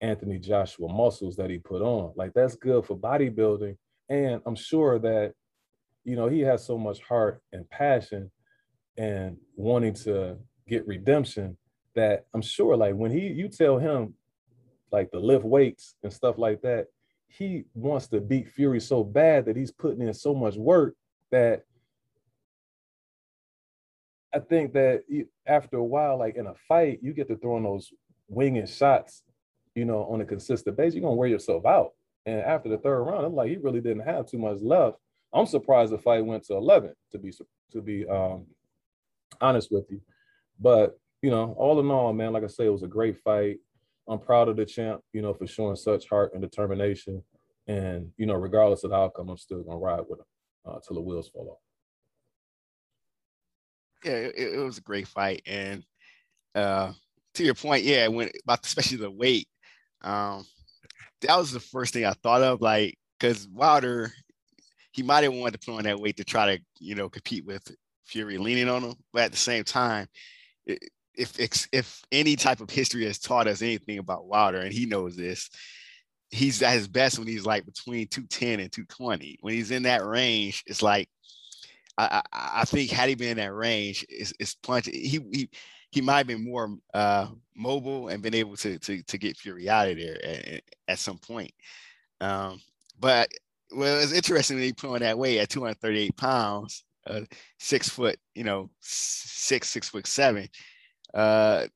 [0.00, 2.12] Anthony Joshua muscles that he put on.
[2.16, 3.76] Like that's good for bodybuilding.
[4.08, 5.34] And I'm sure that,
[6.04, 8.30] you know, he has so much heart and passion
[8.96, 10.38] and wanting to
[10.70, 11.56] get redemption
[11.94, 14.14] that I'm sure like when he you tell him
[14.92, 16.86] like to lift weights and stuff like that,
[17.28, 20.94] he wants to beat Fury so bad that he's putting in so much work
[21.30, 21.64] that
[24.32, 25.02] I think that
[25.46, 27.92] after a while, like in a fight, you get to throwing those
[28.28, 29.22] winging shots,
[29.74, 30.94] you know, on a consistent basis.
[30.94, 31.90] You're gonna wear yourself out.
[32.26, 34.98] And after the third round, I'm like, he really didn't have too much left.
[35.32, 36.92] I'm surprised the fight went to 11.
[37.12, 37.32] To be
[37.72, 38.46] to be um,
[39.40, 40.00] honest with you,
[40.60, 43.58] but you know, all in all, man, like I say, it was a great fight.
[44.08, 47.22] I'm proud of the champ, you know, for showing such heart and determination.
[47.66, 50.26] And you know, regardless of the outcome, I'm still gonna ride with him
[50.66, 51.58] uh, till the wheels fall off.
[54.04, 55.84] Yeah, it, it was a great fight, and
[56.54, 56.92] uh,
[57.34, 59.46] to your point, yeah, when about especially the weight,
[60.02, 60.44] um,
[61.20, 64.10] that was the first thing I thought of, like because Wilder,
[64.92, 67.44] he might have wanted to put on that weight to try to you know compete
[67.44, 67.70] with
[68.06, 70.08] Fury leaning on him, but at the same time,
[71.14, 75.16] if if any type of history has taught us anything about Wilder, and he knows
[75.16, 75.50] this,
[76.30, 79.38] he's at his best when he's like between 210 and 220.
[79.40, 81.08] When he's in that range, it's like
[81.98, 84.94] I, I, I think had he been in that range, it's, it's punching.
[84.94, 85.50] He he
[85.90, 89.68] he might have been more uh, mobile and been able to to to get Fury
[89.68, 91.52] out of there at, at some point.
[92.20, 92.60] Um,
[92.98, 93.28] but
[93.72, 97.20] well, it's interesting that he put on that weight at 238 pounds, uh,
[97.58, 100.48] six foot, you know, six six foot seven.
[101.12, 101.66] Uh,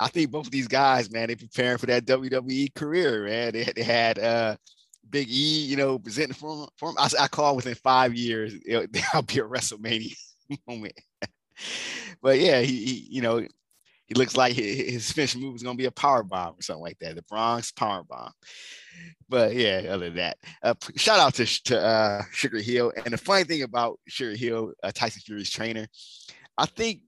[0.00, 3.52] I think both of these guys, man, they preparing for that WWE career, man.
[3.52, 4.56] They, they had uh,
[5.08, 6.68] Big E, you know, presenting for.
[6.76, 6.96] For him.
[6.98, 10.16] I, I call within five years, it, will be a WrestleMania
[10.68, 10.94] moment.
[12.20, 13.46] but yeah, he, he, you know,
[14.06, 16.82] he looks like his, his finishing move is gonna be a power bomb or something
[16.82, 17.14] like that.
[17.14, 18.32] The Bronze power bomb.
[19.28, 22.92] But yeah, other than that, uh, shout out to to uh, Sugar Hill.
[23.04, 25.86] And the funny thing about Sugar Hill, uh, Tyson Fury's trainer,
[26.58, 27.00] I think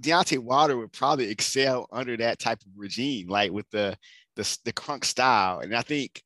[0.00, 3.96] Deontay Wilder would probably excel under that type of regime, like with the
[4.36, 5.60] the, the Kronk style.
[5.60, 6.22] And I think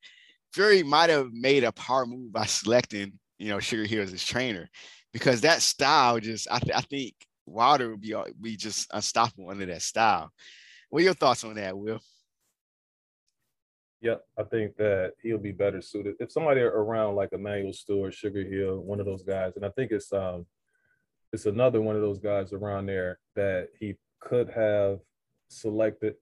[0.53, 4.25] Fury might have made a power move by selecting, you know, Sugar Hill as his
[4.25, 4.69] trainer,
[5.11, 9.65] because that style just I, th- I think Wilder would be be just unstoppable under
[9.65, 10.31] that style.
[10.89, 11.99] What are your thoughts on that, Will?
[14.03, 18.43] Yeah, I think that he'll be better suited if somebody around like Emanuel Steward, Sugar
[18.43, 20.45] Hill, one of those guys, and I think it's um
[21.31, 24.99] it's another one of those guys around there that he could have
[25.47, 26.15] selected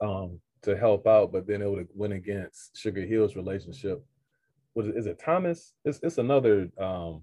[0.00, 4.04] um, to help out, but then it would went against Sugar Hill's relationship.
[4.76, 5.74] Was is it Thomas?
[5.84, 7.22] It's it's another um,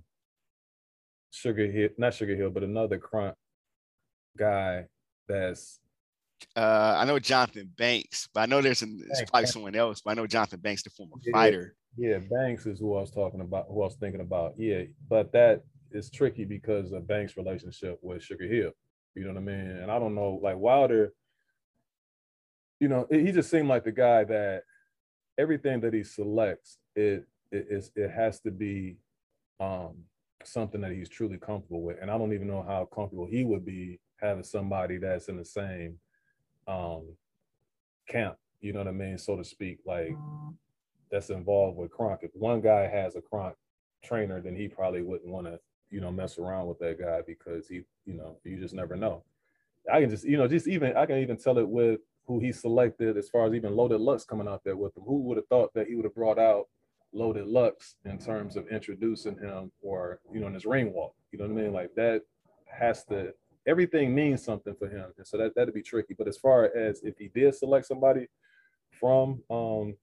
[1.32, 3.36] Sugar Hill, not Sugar Hill, but another Kronk
[4.38, 4.88] guy
[5.28, 5.80] that's.
[6.56, 10.02] Uh, I know Johnathon Banks, but I know there's, an, there's probably someone else.
[10.02, 11.76] But I know Johnathon Banks, the former yeah, fighter.
[11.98, 13.66] Yeah, Banks is who I was talking about.
[13.70, 14.54] Who I was thinking about.
[14.58, 18.72] Yeah, but that is tricky because of Banks' relationship with Sugar Hill.
[19.16, 19.72] You know what I mean?
[19.78, 21.14] And I don't know, like Wilder,
[22.80, 24.64] you know, he just seemed like the guy that
[25.38, 28.98] everything that he selects, it it is it has to be
[29.60, 29.96] um
[30.44, 31.98] something that he's truly comfortable with.
[32.02, 35.46] And I don't even know how comfortable he would be having somebody that's in the
[35.46, 35.98] same
[36.68, 37.16] um
[38.10, 40.16] camp, you know what I mean, so to speak, like
[41.12, 42.22] that's involved with Kronk.
[42.24, 43.56] If one guy has a Kronk
[44.04, 47.68] trainer, then he probably wouldn't want to you know, mess around with that guy because
[47.68, 49.24] he, you know, you just never know.
[49.92, 52.52] I can just, you know, just even I can even tell it with who he
[52.52, 55.04] selected as far as even Loaded Lux coming out there with him.
[55.04, 56.68] Who would have thought that he would have brought out
[57.14, 61.16] Loaded Lux in terms of introducing him or, you know, in his ring walk?
[61.32, 61.74] You know what I mean?
[61.74, 62.24] Like that
[62.66, 63.34] has to
[63.68, 65.12] everything means something for him.
[65.18, 66.16] And so that that'd be tricky.
[66.18, 68.28] But as far as if he did select somebody
[68.92, 69.96] from um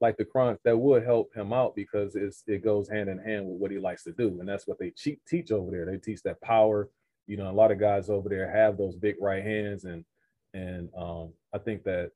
[0.00, 3.46] like the crunch that would help him out because it's it goes hand in hand
[3.46, 4.38] with what he likes to do.
[4.40, 4.92] And that's what they
[5.26, 5.86] teach over there.
[5.86, 6.88] They teach that power.
[7.26, 10.04] You know a lot of guys over there have those big right hands and
[10.52, 12.10] and um, i think that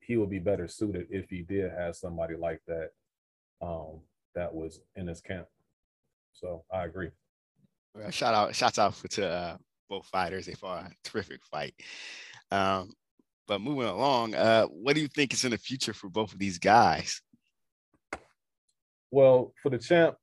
[0.00, 2.90] he would be better suited if he did have somebody like that
[3.60, 4.00] um,
[4.34, 5.46] that was in his camp.
[6.32, 7.10] So i agree
[8.10, 9.56] shout out shouts out to uh,
[9.88, 10.46] both fighters.
[10.46, 11.74] They fought a terrific fight.
[12.50, 12.92] Um,
[13.46, 16.38] but moving along, uh, what do you think is in the future for both of
[16.38, 17.20] these guys?
[19.10, 20.16] Well, for the champ,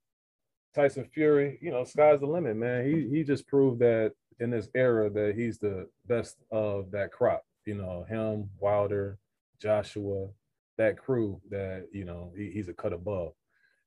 [0.75, 2.85] Tyson Fury, you know, sky's the limit, man.
[2.85, 7.43] He he just proved that in this era that he's the best of that crop.
[7.65, 9.19] You know, him, Wilder,
[9.61, 10.29] Joshua,
[10.77, 13.33] that crew that, you know, he, he's a cut above.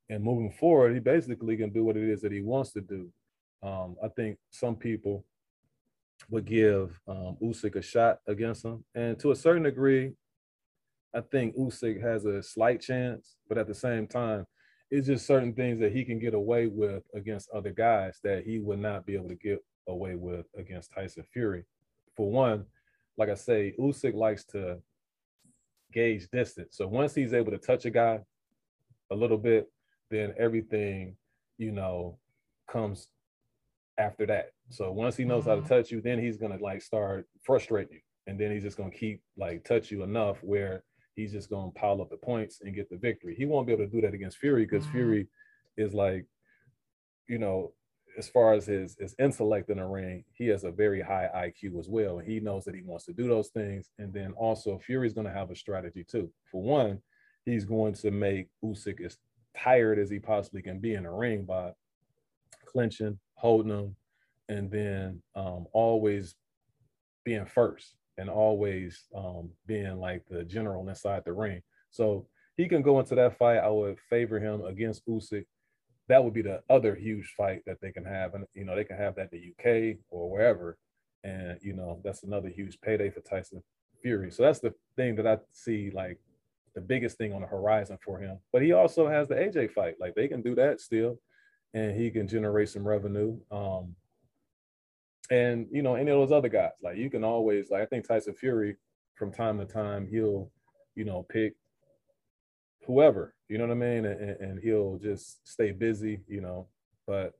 [0.09, 3.09] And moving forward, he basically can do what it is that he wants to do.
[3.63, 5.25] Um, I think some people
[6.29, 8.83] would give um, Usyk a shot against him.
[8.93, 10.13] And to a certain degree,
[11.13, 14.45] I think Usyk has a slight chance, but at the same time,
[14.91, 18.59] it's just certain things that he can get away with against other guys that he
[18.59, 21.63] would not be able to get away with against Tyson Fury.
[22.15, 22.65] For one,
[23.17, 24.79] like I say, Usyk likes to
[25.91, 26.77] gauge distance.
[26.77, 28.19] So once he's able to touch a guy
[29.11, 29.71] a little bit,
[30.11, 31.15] then everything,
[31.57, 32.17] you know,
[32.69, 33.07] comes
[33.97, 34.51] after that.
[34.69, 35.49] So once he knows mm-hmm.
[35.49, 35.73] how to mm-hmm.
[35.73, 37.99] touch you, then he's gonna like start frustrate you.
[38.27, 40.83] And then he's just gonna keep like touch you enough where
[41.15, 43.35] he's just gonna pile up the points and get the victory.
[43.35, 44.97] He won't be able to do that against Fury because mm-hmm.
[44.97, 45.27] Fury
[45.77, 46.25] is like,
[47.27, 47.73] you know,
[48.17, 51.79] as far as his his intellect in the ring, he has a very high IQ
[51.79, 52.19] as well.
[52.19, 53.89] And he knows that he wants to do those things.
[53.99, 56.31] And then also Fury's going to have a strategy too.
[56.51, 57.01] For one,
[57.45, 59.17] he's going to make Usyk as
[59.57, 61.71] tired as he possibly can be in the ring by
[62.65, 63.95] clinching, holding him,
[64.49, 66.35] and then um, always
[67.23, 71.61] being first and always um, being like the general inside the ring.
[71.89, 73.57] So he can go into that fight.
[73.57, 75.45] I would favor him against Usyk
[76.07, 78.35] that would be the other huge fight that they can have.
[78.35, 80.77] And, you know, they can have that in the UK or wherever.
[81.23, 83.63] And, you know, that's another huge payday for Tyson
[84.01, 84.31] Fury.
[84.31, 86.19] So that's the thing that I see like
[86.75, 88.37] the biggest thing on the horizon for him.
[88.53, 89.95] But he also has the AJ fight.
[89.99, 91.19] Like they can do that still
[91.75, 93.37] and he can generate some revenue.
[93.51, 93.95] Um,
[95.29, 98.07] and you know, any of those other guys, like you can always like I think
[98.07, 98.77] Tyson Fury
[99.15, 100.49] from time to time he'll,
[100.95, 101.55] you know, pick
[102.85, 104.05] whoever, you know what I mean?
[104.05, 106.67] And, and he'll just stay busy, you know.
[107.05, 107.33] But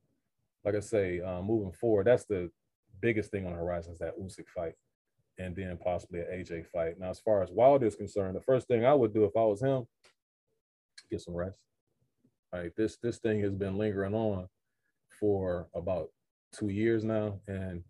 [0.64, 2.52] like I say, uh, moving forward, that's the
[3.02, 4.74] biggest thing on the horizon is that Usyk fight
[5.38, 7.00] and then possibly an AJ fight.
[7.00, 9.42] Now, as far as Wilder is concerned, the first thing I would do if I
[9.42, 9.86] was him,
[11.10, 11.60] get some rest.
[12.56, 14.48] Right, this this thing has been lingering on
[15.20, 16.08] for about
[16.54, 17.84] two years now, and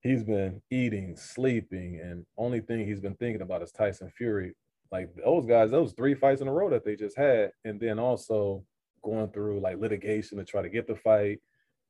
[0.00, 4.54] he's been eating, sleeping, and only thing he's been thinking about is Tyson Fury
[4.90, 8.00] like those guys, those three fights in a row that they just had, and then
[8.00, 8.64] also
[9.04, 11.38] going through like litigation to try to get the fight,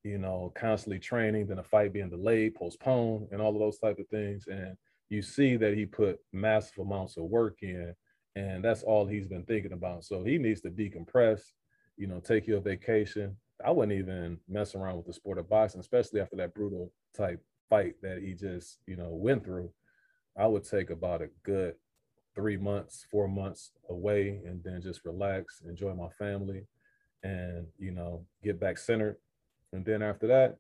[0.04, 3.98] you know, constantly training, then a fight being delayed, postponed, and all of those type
[3.98, 4.46] of things.
[4.46, 4.76] And
[5.08, 7.94] you see that he put massive amounts of work in,
[8.36, 10.04] and that's all he's been thinking about.
[10.04, 11.40] So he needs to decompress,
[11.96, 13.36] you know, take your vacation.
[13.64, 17.40] I wouldn't even mess around with the sport of boxing, especially after that brutal type
[17.70, 19.70] fight that he just, you know, went through.
[20.36, 21.74] I would take about a good
[22.34, 26.66] three months, four months away, and then just relax, enjoy my family,
[27.22, 29.16] and you know, get back centered.
[29.72, 30.56] And then after that,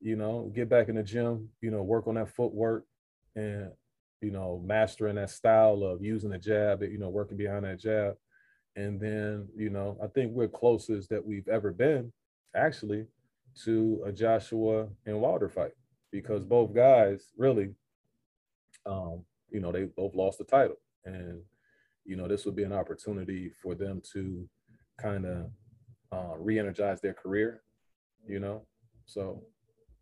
[0.00, 2.84] you know, get back in the gym, you know, work on that footwork
[3.34, 3.70] and
[4.20, 8.16] you know, mastering that style of using the jab, you know, working behind that jab.
[8.76, 12.12] And then, you know, I think we're closest that we've ever been
[12.54, 13.06] actually
[13.64, 15.72] to a Joshua and Wilder fight.
[16.12, 17.70] Because both guys really,
[18.84, 20.76] um, you know, they both lost the title.
[21.04, 21.40] And
[22.06, 24.48] you know this would be an opportunity for them to
[24.96, 25.50] kind of
[26.12, 27.62] uh, re-energize their career
[28.26, 28.62] you know?
[29.06, 29.42] So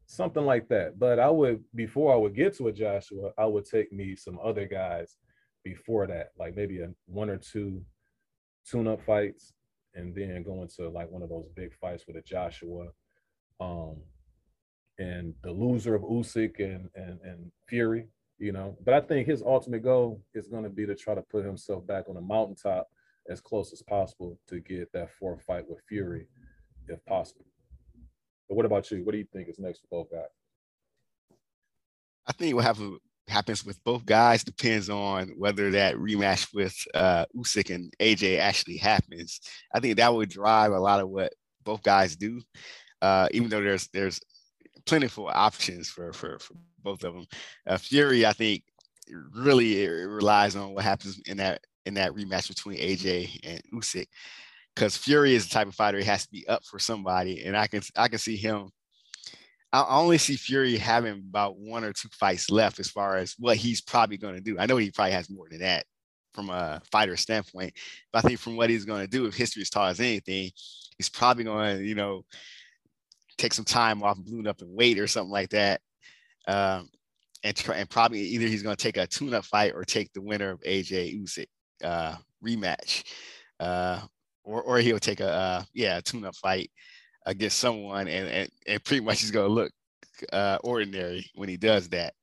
[0.06, 0.98] something like that.
[0.98, 4.38] But i would before i would get to a joshua i would take me some
[4.42, 5.16] other guys
[5.62, 7.82] before that like maybe a one or two
[8.68, 9.52] tune-up fights
[9.94, 12.88] and then go into like one of those big fights with a joshua
[13.60, 13.96] um
[14.98, 18.76] and the loser of Usyk and and and Fury, you know.
[18.84, 21.86] But I think his ultimate goal is going to be to try to put himself
[21.86, 22.88] back on the mountaintop
[23.28, 26.26] as close as possible to get that fourth fight with Fury,
[26.88, 27.46] if possible.
[28.48, 29.04] But what about you?
[29.04, 30.28] What do you think is next for both guys?
[32.26, 32.98] I think what happens
[33.28, 38.76] happens with both guys depends on whether that rematch with uh, Usyk and AJ actually
[38.76, 39.40] happens.
[39.74, 41.32] I think that would drive a lot of what
[41.64, 42.40] both guys do.
[43.00, 44.20] Uh, even though there's there's
[44.86, 47.26] plentiful options for for, for both of them.
[47.66, 48.62] Uh, Fury, I think,
[49.34, 54.06] really relies on what happens in that in that rematch between AJ and Usyk,
[54.74, 57.56] because Fury is the type of fighter he has to be up for somebody, and
[57.56, 58.70] I can I can see him.
[59.82, 63.56] I only see Fury having about one or two fights left as far as what
[63.56, 64.58] he's probably going to do.
[64.58, 65.86] I know he probably has more than that
[66.34, 67.74] from a fighter standpoint,
[68.12, 70.50] but I think from what he's going to do, if history is taught us anything,
[70.98, 72.24] he's probably going to, you know,
[73.38, 75.80] take some time off, balloon up and wait or something like that
[76.48, 76.90] Um,
[77.44, 80.22] and, try, and probably either he's going to take a tune-up fight or take the
[80.22, 81.46] winner of AJ Usyk
[81.84, 83.04] uh, rematch,
[83.60, 84.00] uh,
[84.44, 86.70] or or he'll take a uh, yeah a tune-up fight
[87.26, 89.72] against someone, and and, and pretty much he's going to look
[90.32, 92.14] uh, ordinary when he does that.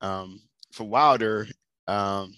[0.00, 0.40] Um,
[0.72, 1.46] for Wilder,
[1.86, 2.34] um,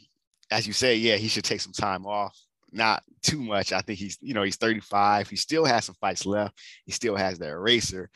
[0.50, 2.38] as you say, yeah, he should take some time off.
[2.72, 3.72] Not too much.
[3.72, 5.29] I think he's, you know, he's 35.
[5.29, 6.59] He still has some fights left.
[6.85, 8.11] He still has the eraser.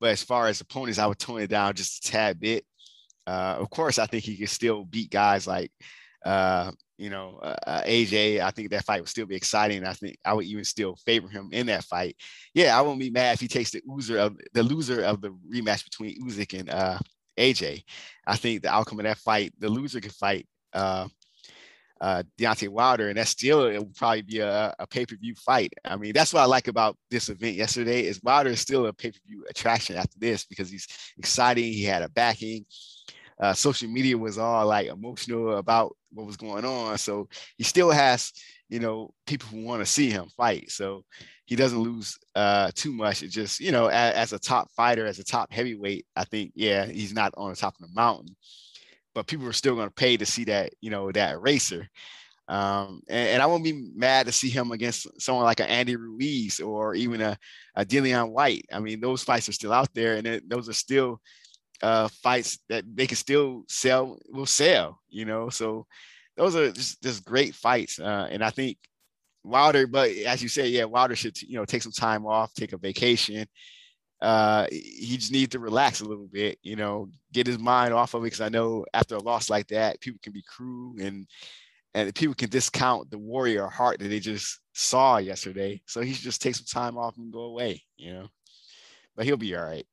[0.00, 2.64] But as far as opponents, I would tone it down just a tad bit.
[3.26, 5.72] Uh, of course, I think he can still beat guys like,
[6.24, 8.40] uh, you know, uh, AJ.
[8.40, 9.84] I think that fight would still be exciting.
[9.84, 12.16] I think I would even still favor him in that fight.
[12.54, 15.30] Yeah, I won't be mad if he takes the loser of the loser of the
[15.52, 16.98] rematch between Usyk and uh,
[17.36, 17.82] AJ.
[18.24, 21.08] I think the outcome of that fight, the loser can fight uh,
[22.00, 25.34] uh, Deontay Wilder, and that's still it will probably be a, a pay per view
[25.34, 25.72] fight.
[25.84, 28.92] I mean, that's what I like about this event yesterday is Wilder is still a
[28.92, 30.86] pay per view attraction after this because he's
[31.18, 31.64] exciting.
[31.64, 32.64] He had a backing.
[33.42, 37.28] Uh, social media was all like emotional about what was going on, so
[37.58, 38.32] he still has
[38.68, 40.70] you know people who want to see him fight.
[40.70, 41.04] So
[41.52, 43.22] he doesn't lose uh, too much.
[43.22, 46.52] It just, you know, as, as, a top fighter, as a top heavyweight, I think,
[46.54, 48.34] yeah, he's not on the top of the mountain,
[49.14, 51.88] but people are still going to pay to see that, you know, that racer.
[52.48, 55.96] Um, and, and, I won't be mad to see him against someone like an Andy
[55.96, 57.36] Ruiz or even a,
[57.76, 58.64] a Dillian Whyte.
[58.72, 61.20] I mean, those fights are still out there, and it, those are still
[61.82, 65.00] uh, fights that they can still sell, will sell.
[65.08, 65.86] You know, so
[66.36, 68.78] those are just, just great fights, uh, and I think
[69.44, 72.72] Wilder, but as you say, yeah, Wilder should you know take some time off, take
[72.72, 73.46] a vacation.
[74.20, 78.14] Uh, he just needs to relax a little bit, you know, get his mind off
[78.14, 78.26] of it.
[78.26, 81.26] Because I know after a loss like that, people can be cruel and
[81.94, 85.82] and people can discount the warrior heart that they just saw yesterday.
[85.86, 88.28] So he should just take some time off and go away, you know.
[89.16, 89.86] But he'll be all right.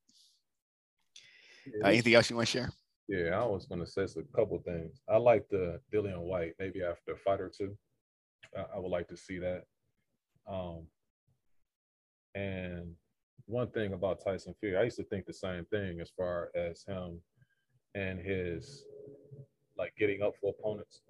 [1.84, 2.72] Uh, anything else you want to share?
[3.08, 5.02] Yeah, I was going to say a couple things.
[5.10, 7.76] I like the Dillian Whyte maybe after a fight or two.
[8.56, 9.64] I, I would like to see that.
[10.48, 10.88] Um,
[12.36, 12.94] and
[13.46, 16.84] one thing about Tyson Fury, I used to think the same thing as far as
[16.88, 17.20] him
[17.96, 18.84] and his
[19.78, 21.02] like getting up for opponents.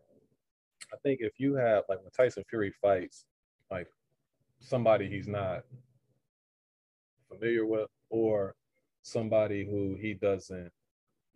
[0.94, 3.26] I think if you have like when Tyson Fury fights
[3.70, 3.88] like
[4.60, 5.64] somebody he's not
[7.30, 8.56] familiar with or
[9.02, 10.72] somebody who he doesn't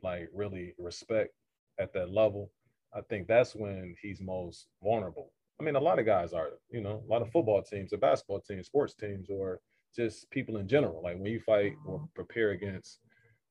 [0.02, 1.34] like really respect
[1.80, 2.52] at that level,
[2.94, 5.32] I think that's when he's most vulnerable.
[5.60, 7.98] I mean, a lot of guys are, you know, a lot of football teams or
[7.98, 9.60] basketball teams, sports teams, or
[9.96, 11.02] just people in general.
[11.02, 13.00] Like when you fight or prepare against,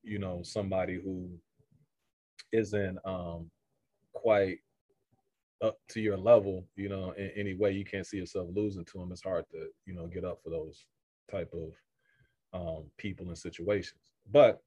[0.03, 1.29] you know, somebody who
[2.51, 3.49] isn't um,
[4.13, 4.59] quite
[5.63, 8.97] up to your level, you know, in any way you can't see yourself losing to
[8.99, 9.11] them.
[9.11, 10.85] It's hard to, you know, get up for those
[11.31, 11.73] type of
[12.53, 14.02] um, people and situations.
[14.31, 14.61] But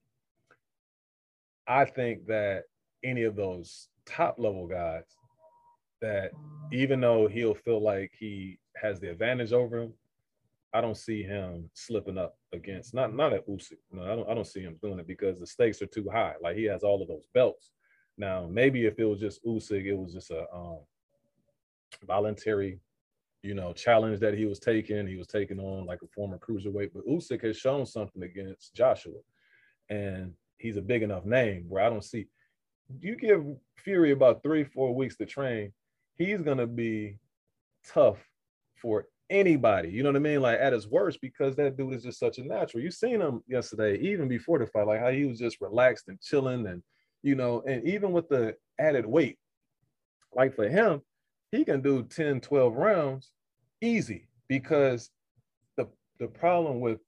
[1.67, 2.63] I think that
[3.03, 5.03] any of those top level guys
[6.01, 6.31] that
[6.71, 9.93] even though he'll feel like he has the advantage over him,
[10.73, 13.77] I don't see him slipping up against not not at Usyk.
[13.91, 16.33] No, I don't I don't see him doing it because the stakes are too high.
[16.41, 17.71] Like he has all of those belts.
[18.17, 20.79] Now maybe if it was just Usyk, it was just a um,
[22.05, 22.79] voluntary,
[23.43, 25.07] you know, challenge that he was taking.
[25.07, 29.19] He was taking on like a former cruiserweight, but Usyk has shown something against Joshua,
[29.89, 32.27] and he's a big enough name where I don't see.
[32.99, 33.43] You give
[33.83, 35.73] Fury about three four weeks to train,
[36.17, 37.17] he's gonna be
[37.85, 38.17] tough
[38.81, 39.89] for anybody.
[39.89, 40.41] You know what I mean?
[40.41, 42.83] Like at his worst, because that dude is just such a natural.
[42.83, 46.19] You seen him yesterday, even before the fight, like how he was just relaxed and
[46.21, 46.81] chilling, and
[47.23, 49.37] you know, and even with the added weight,
[50.33, 51.01] like for him,
[51.51, 53.31] he can do 10, 12 rounds
[53.81, 55.09] easy because
[55.75, 55.87] the
[56.19, 56.99] the problem with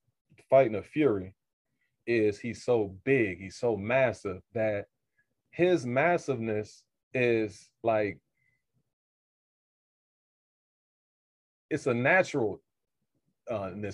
[0.49, 1.33] fighting a fury
[2.10, 4.86] is he's so big, he's so massive that
[5.52, 8.19] his massiveness is like
[11.69, 12.62] it's a naturalness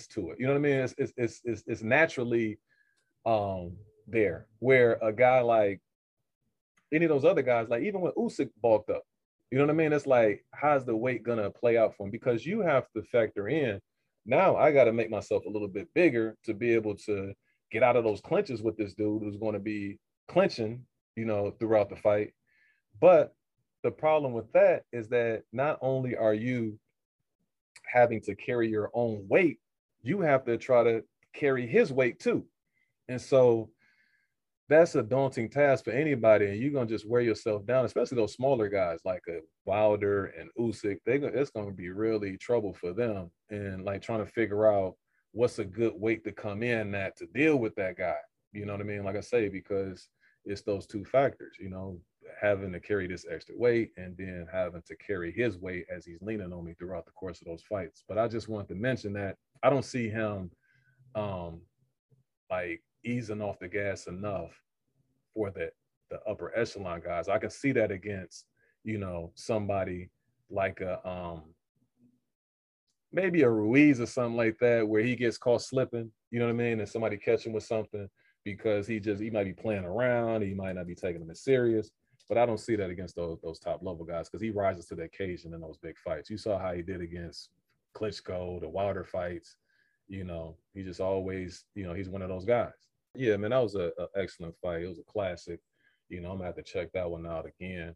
[0.08, 0.39] to it.
[0.39, 0.78] You know what I mean?
[0.78, 2.57] It's it's it's it's, naturally
[3.26, 3.76] um
[4.07, 4.47] there.
[4.59, 5.82] Where a guy like
[6.93, 9.03] any of those other guys, like even when Usyk bulked up,
[9.51, 9.91] you know what I mean?
[9.91, 12.11] It's like, how's the weight gonna play out for him?
[12.11, 13.82] Because you have to factor in
[14.26, 17.34] now I got to make myself a little bit bigger to be able to
[17.72, 20.86] get out of those clinches with this dude who's going to be clinching,
[21.16, 22.34] you know, throughout the fight.
[22.99, 23.34] But
[23.84, 26.80] the problem with that is that not only are you
[27.86, 29.59] having to carry your own weight,
[30.01, 31.03] you have to try to
[31.34, 32.45] carry his weight too.
[33.07, 33.70] And so
[34.68, 38.34] that's a daunting task for anybody, and you're gonna just wear yourself down, especially those
[38.34, 40.97] smaller guys like a Wilder and Usyk.
[41.05, 44.95] They it's gonna be really trouble for them, and like trying to figure out
[45.36, 48.15] what's a good weight to come in that to deal with that guy.
[48.53, 49.03] You know what I mean?
[49.03, 50.07] Like I say, because
[50.45, 51.99] it's those two factors, you know,
[52.41, 56.21] having to carry this extra weight and then having to carry his weight as he's
[56.21, 58.05] leaning on me throughout the course of those fights.
[58.07, 60.51] But I just want to mention that I don't see him
[61.15, 61.59] um
[62.49, 64.51] like easing off the gas enough
[65.33, 65.69] for the
[66.09, 67.27] the upper echelon guys.
[67.27, 68.45] I can see that against,
[68.86, 70.11] you know, somebody
[70.49, 71.55] like a um
[73.16, 76.51] maybe a Ruiz or something like that, where he gets caught slipping, you know what
[76.51, 76.80] I mean?
[76.80, 78.07] And somebody catch him with something
[78.43, 81.41] because he just he might be playing around, he might not be taking them as
[81.41, 81.89] serious.
[82.28, 84.95] But I don't see that against those those top level guys because he rises to
[84.95, 86.30] the occasion in those big fights.
[86.30, 87.49] You saw how he did against
[87.95, 89.55] Klitschko, the Wilder fights.
[90.07, 92.74] You know, he just always, you know, he's one of those guys.
[93.16, 94.84] Yeah, man, that was an excellent fight.
[94.84, 95.59] It was a classic.
[96.09, 97.95] You know, I'm gonna have to check that one out again.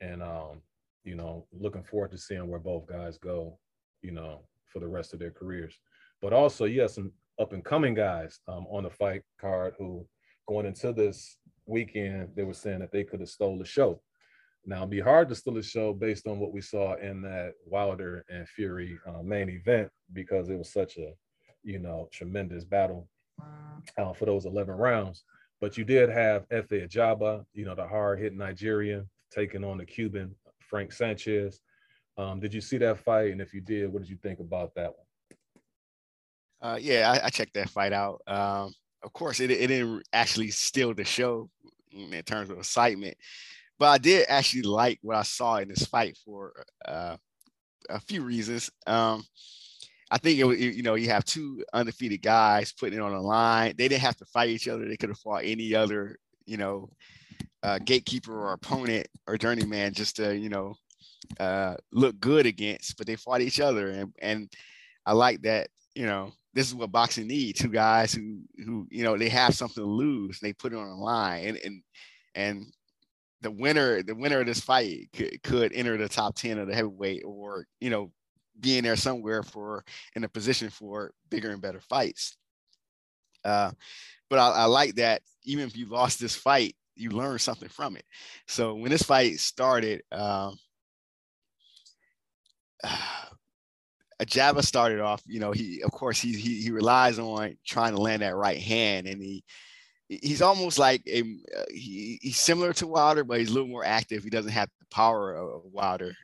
[0.00, 0.60] And um,
[1.04, 3.58] you know, looking forward to seeing where both guys go,
[4.02, 5.78] you know, for the rest of their careers.
[6.20, 10.06] But also, you have some up and coming guys um, on the fight card who
[10.46, 11.36] going into this
[11.66, 14.00] weekend, they were saying that they could have stole the show.
[14.64, 17.54] Now, it'd be hard to steal the show based on what we saw in that
[17.66, 21.12] Wilder and Fury uh, main event because it was such a,
[21.64, 23.08] you know, tremendous battle
[23.98, 25.24] uh, for those 11 rounds.
[25.60, 29.84] But you did have Efe Ajagba, you know, the hard hitting Nigerian taking on the
[29.84, 31.60] Cuban Frank Sanchez.
[32.16, 33.32] Um, did you see that fight?
[33.32, 35.06] And if you did, what did you think about that one?
[36.60, 38.22] Uh, yeah, I, I, checked that fight out.
[38.26, 41.50] Um, of course, it, it didn't actually steal the show
[41.90, 43.16] in terms of excitement,
[43.78, 46.52] but I did actually like what I saw in this fight for
[46.84, 47.16] uh,
[47.90, 48.70] a few reasons.
[48.86, 49.24] Um,
[50.10, 53.20] I think it, was, you know you have two undefeated guys putting it on the
[53.20, 53.74] line.
[53.76, 54.86] They didn't have to fight each other.
[54.86, 56.90] They could have fought any other you know
[57.62, 60.74] uh, gatekeeper or opponent or journeyman just to you know
[61.40, 62.96] uh, look good against.
[62.96, 64.52] But they fought each other, and and
[65.06, 65.68] I like that.
[65.94, 69.54] You know, this is what boxing needs: two guys who who you know they have
[69.54, 70.40] something to lose.
[70.40, 71.82] they put it on the line, and and
[72.34, 72.66] and
[73.42, 76.74] the winner the winner of this fight could, could enter the top 10 of the
[76.74, 78.10] heavyweight or you know
[78.60, 82.36] being there somewhere for in a position for bigger and better fights.
[83.44, 83.72] Uh,
[84.30, 87.96] but I, I, like that even if you lost this fight, you learn something from
[87.96, 88.04] it.
[88.46, 90.52] So when this fight started, uh,
[94.20, 98.00] Ajagba started off, you know, he of course he, he he relies on trying to
[98.00, 99.42] land that right hand, and he
[100.08, 103.84] he's almost like a uh, he, he's similar to Wilder, but he's a little more
[103.84, 104.22] active.
[104.22, 106.14] He doesn't have the power of Wilder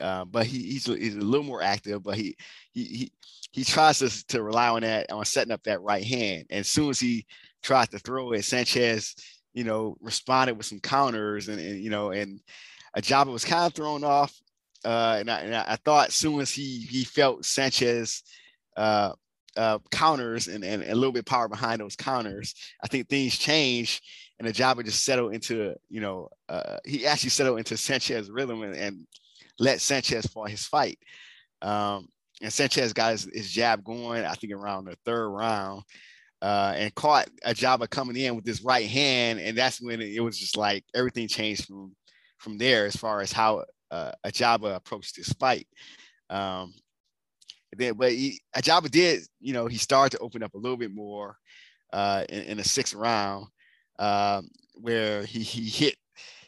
[0.00, 2.36] uh, but he, he's, he's a little more active, but he
[2.72, 3.12] he he,
[3.52, 6.46] he tries to, to rely on that on setting up that right hand.
[6.50, 7.26] And as soon as he
[7.62, 9.14] tried to throw it, Sanchez,
[9.52, 12.40] you know, responded with some counters, and, and you know, and
[12.96, 14.34] Ajagba was kind of thrown off.
[14.84, 18.22] Uh, and, I, and I thought as soon as he he felt Sanchez
[18.76, 19.12] uh,
[19.56, 24.02] uh, counters and, and, a little bit power behind those counters, I think things changed
[24.38, 28.74] and Ajagba just settled into, you know, uh, he actually settled into Sanchez rhythm and,
[28.74, 29.06] and
[29.58, 30.98] let Sanchez fight his fight.
[31.62, 32.08] Um,
[32.42, 35.82] and Sanchez got his, his, jab going, I think around the third round,
[36.42, 39.38] uh, and caught Ajagba coming in with his right hand.
[39.38, 41.94] And that's when it, it, was just like everything changed from
[42.38, 43.64] from there as far as how
[43.94, 45.68] uh, Ajagba approached this fight.
[46.30, 46.74] Um,
[47.76, 50.94] then, but he, Ajagba did, you know, he started to open up a little bit
[50.94, 51.36] more
[51.92, 53.46] uh, in, in the sixth round,
[53.98, 55.96] um, where he he hit,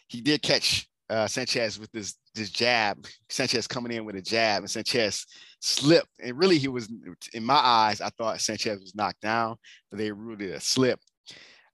[0.09, 3.07] he did catch uh, Sanchez with this this jab.
[3.29, 5.27] Sanchez coming in with a jab, and Sanchez
[5.61, 6.09] slipped.
[6.23, 6.89] And really, he was
[7.33, 8.01] in my eyes.
[8.01, 9.57] I thought Sanchez was knocked down,
[9.91, 11.01] but they ruled it a slip.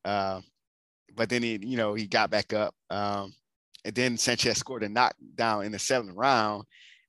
[0.05, 0.41] Uh,
[1.15, 2.75] but then he, you know, he got back up.
[2.91, 3.33] Um,
[3.85, 6.65] and then Sanchez scored a knockdown in the seventh round.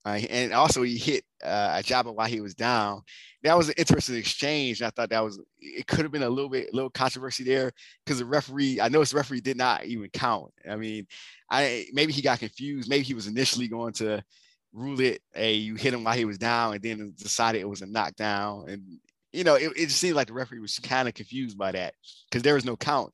[0.05, 3.01] Uh, and also he hit uh, Ajagba while he was down.
[3.43, 4.81] That was an interesting exchange.
[4.81, 7.71] I thought that was it could have been a little bit a little controversy there
[8.03, 10.51] because the referee I noticed the referee did not even count.
[10.69, 11.07] I mean,
[11.49, 12.89] I maybe he got confused.
[12.89, 14.23] Maybe he was initially going to
[14.73, 17.81] rule it a you hit him while he was down and then decided it was
[17.81, 18.67] a knockdown.
[18.67, 18.99] And
[19.31, 21.93] you know, it, it just seemed like the referee was kind of confused by that
[22.29, 23.13] because there was no count.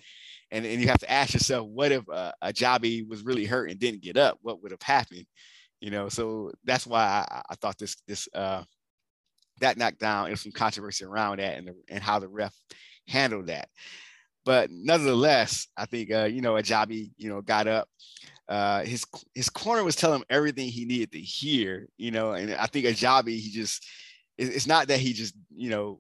[0.52, 3.80] And, and you have to ask yourself, what if uh, Ajagba was really hurt and
[3.80, 4.40] didn't get up?
[4.42, 5.26] What would have happened?
[5.82, 8.64] you know so that's why I, I thought this this uh
[9.62, 12.56] that knockdown and some controversy around that and, the, and how the ref
[13.08, 13.70] handled that
[14.46, 17.88] but nonetheless i think uh you know Ajagba you know got up
[18.48, 22.54] uh his his corner was telling him everything he needed to hear you know and
[22.56, 23.86] i think Ajagba he just
[24.38, 26.00] it's not that he just you know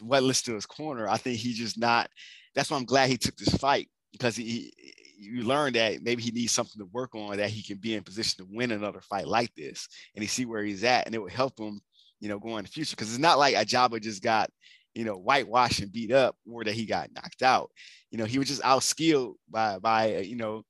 [0.00, 2.08] what listened to his corner i think he just not
[2.56, 4.72] that's why i'm glad he took this fight because he
[5.18, 8.02] you learn that maybe he needs something to work on that he can be in
[8.02, 11.22] position to win another fight like this and he see where he's at and it
[11.22, 11.80] will help him
[12.18, 14.50] you know go in the future because it's not like Ajagba just got
[14.96, 17.70] you know, whitewashed and beat up or that he got knocked out.
[18.10, 20.62] You know, he was just outskilled by by uh, you know,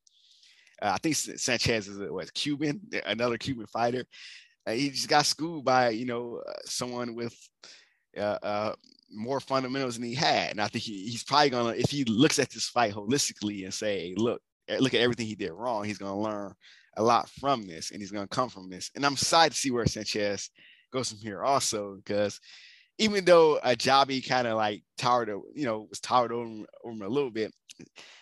[0.83, 4.05] uh, I think Sanchez is what Cuban, another Cuban fighter.
[4.67, 7.37] Uh, he just got schooled by you know uh, someone with
[8.19, 8.73] uh,
[9.11, 12.39] more fundamentals than he had, and I think he, he's probably gonna if he looks
[12.39, 15.99] at this fight holistically and say, look, eh, look at everything he did wrong, he's
[15.99, 16.55] gonna learn
[16.97, 18.91] a lot from this, and he's gonna come from this.
[18.95, 20.51] And I'm excited to see where Sanchez
[20.93, 22.41] goes from here also because
[22.99, 27.09] even though Ajagba kind of like towered, you know, was towered over, over him a
[27.09, 27.53] little bit,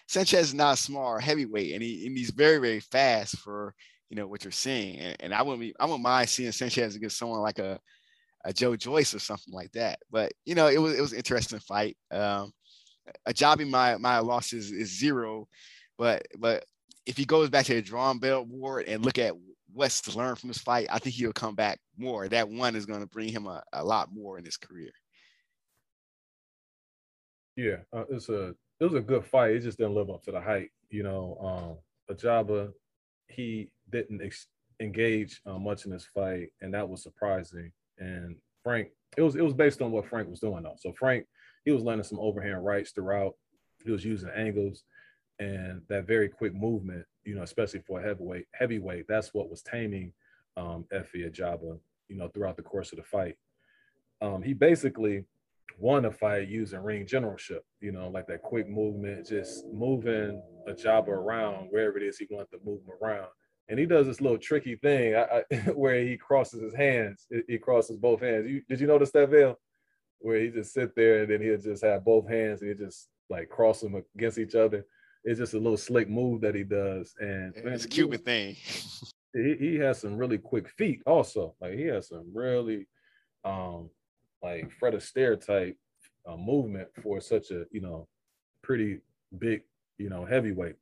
[0.09, 3.75] Sanchez is not small heavyweight, and, he, and he's very, very fast for
[4.15, 4.99] you know what you're seeing.
[4.99, 7.81] And, and I wouldn't be, I wouldn't mind seeing Sanchez against someone like a,
[8.45, 9.99] a Joe Joyce or something like that.
[10.11, 11.97] But you know, it was it was interesting fight.
[12.11, 12.53] Um,
[13.29, 15.47] Ajagba, my my loss is, is zero,
[15.99, 16.65] but but
[17.07, 19.35] if he goes back to the drawing bell board and look at
[19.73, 22.29] what's to learn from this fight, I think he'll come back more.
[22.29, 24.93] That one is going to bring him a, a lot more in his career.
[27.57, 29.53] Yeah, uh, it's a it was a good fight.
[29.53, 30.71] It just didn't live up to the hype.
[30.91, 31.79] You know,
[32.09, 32.73] um, Ajagba,
[33.29, 34.49] he didn't ex-
[34.81, 37.73] engage uh, much in this fight, and that was surprising.
[37.99, 40.77] And Frank, it was it was based on what Frank was doing though.
[40.79, 41.27] So Frank,
[41.65, 43.35] he was landing some overhand rights throughout.
[43.85, 44.85] He was using angles
[45.39, 49.63] and that very quick movement you know, especially for a heavyweight, heavyweight, that's what was
[49.63, 50.13] taming
[50.57, 51.79] um, Efe Ajagba,
[52.09, 53.37] you know, throughout the course of the fight.
[54.21, 55.25] Um, he basically
[55.79, 61.09] won the fight using ring generalship, you know, like that quick movement, just moving Ajagba
[61.09, 63.29] around wherever it is he wants to move him around.
[63.69, 67.27] And he does this little tricky thing I, I, where he crosses his hands.
[67.49, 68.47] He crosses both hands.
[68.49, 69.59] You, did you notice that, Vale?
[70.19, 73.09] Where he just sit there and then he'll just have both hands and he just
[73.31, 74.85] like cross them against each other
[75.25, 78.57] it's just a little slick move that he does, and it's a Cuban thing.
[79.37, 81.57] He, he has some really quick feet, also.
[81.61, 82.87] Like he has some really,
[83.45, 83.91] um,
[84.45, 85.77] like Fred Astaire type
[86.25, 88.07] uh, movement for such a you know
[88.63, 89.01] pretty
[89.37, 89.63] big
[89.99, 90.77] you know heavyweight.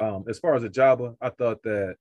[0.00, 1.96] Um, as far as Ajagba, I thought that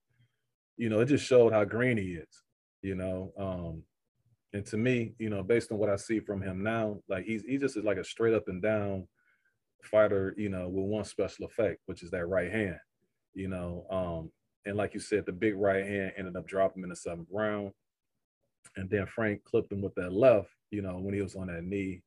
[0.77, 2.41] you know it just showed how green he is.
[2.81, 3.83] You know, um,
[4.53, 7.43] and to me, you know, based on what I see from him now, like he's
[7.43, 9.07] he just is like a straight up and down
[9.83, 12.77] fighter, you know, with one special effect, which is that right hand,
[13.33, 13.85] you know.
[13.89, 14.31] Um,
[14.65, 17.27] and like you said, the big right hand ended up dropping him in the seventh
[17.31, 17.71] round.
[18.75, 21.63] And then Frank clipped him with that left, you know, when he was on that
[21.63, 22.01] knee.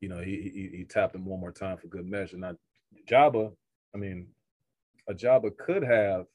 [0.00, 2.36] You know, he he, he tapped him one more time for good measure.
[2.36, 2.54] Now,
[3.08, 3.52] Jabba,
[3.94, 4.28] I mean,
[5.10, 6.26] Ajagba could have,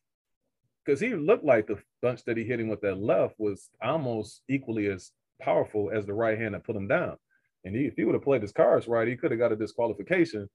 [0.85, 4.41] because he looked like the bunch that he hit him with that left was almost
[4.49, 5.11] equally as
[5.41, 7.17] powerful as the right hand that put him down.
[7.65, 9.55] And he, if he would have played his cards right, he could have got a
[9.55, 10.47] disqualification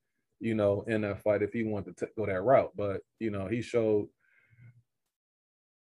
[0.43, 2.73] you know, in that fight if he wanted to t- go that route.
[2.77, 4.09] But you know, he showed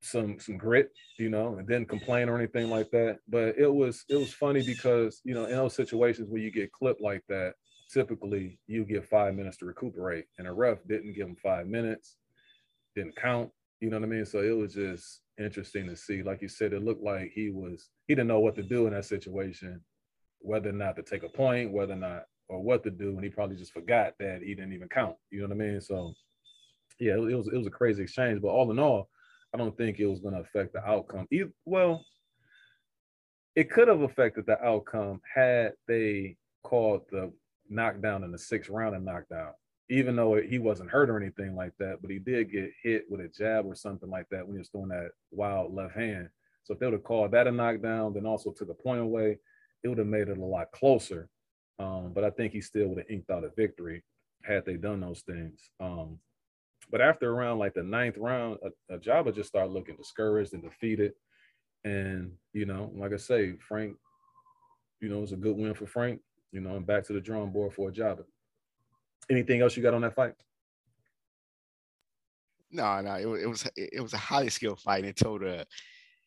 [0.03, 3.19] some some grit, you know, and didn't complain or anything like that.
[3.29, 6.73] But it was it was funny because you know in those situations where you get
[6.73, 7.55] clipped like that,
[7.93, 12.17] typically you get five minutes to recuperate, and a ref didn't give him five minutes,
[12.95, 13.51] didn't count.
[13.81, 14.27] You know what I mean?
[14.27, 16.23] So it was just interesting to see.
[16.23, 18.93] Like you said, it looked like he was he didn't know what to do in
[18.93, 19.81] that situation,
[20.41, 23.25] whether or not to take a point, whether or not or what to do, and
[23.25, 25.17] he probably just forgot that he didn't even count.
[25.31, 25.81] You know what I mean?
[25.81, 26.15] So
[26.99, 29.09] yeah, it, was it was a crazy exchange, but all in all,
[29.55, 31.27] I don't think it was going to affect the outcome.
[31.65, 32.05] Well,
[33.55, 37.33] it could have affected the outcome had they called the
[37.69, 39.55] knockdown in the sixth round and knocked out,
[39.91, 42.01] even though he wasn't hurt or anything like that.
[42.01, 44.69] But he did get hit with a jab or something like that when he was
[44.69, 46.29] throwing that wild left hand.
[46.65, 49.39] So if they would have called that a knockdown, then also took a point away,
[49.83, 51.29] it would have made it a lot closer.
[51.79, 54.03] Um, but I think he still would have inked out a victory
[54.43, 55.71] had they done those things.
[55.81, 56.19] Um,
[56.91, 61.13] but after around like the ninth round, a, Ajagba just started looking discouraged and defeated.
[61.85, 63.97] And, you know, like I say, Frank,
[65.01, 66.21] you know, it was a good win for Frank,
[66.53, 68.23] you know, and back to the drawing board for a job.
[69.31, 70.35] Anything else you got on that fight?
[72.71, 75.65] No, no, it, it was it was a highly skilled fight and told a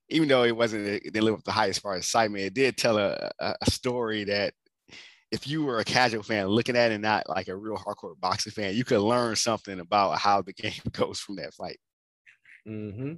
[0.09, 2.77] even though it wasn't it didn't live up the highest far as excitement, it did
[2.77, 4.53] tell a, a, a story that
[5.31, 8.19] if you were a casual fan looking at it and not like a real hardcore
[8.19, 11.79] boxing fan, you could learn something about how the game goes from that fight.
[12.67, 13.13] Mm-hmm.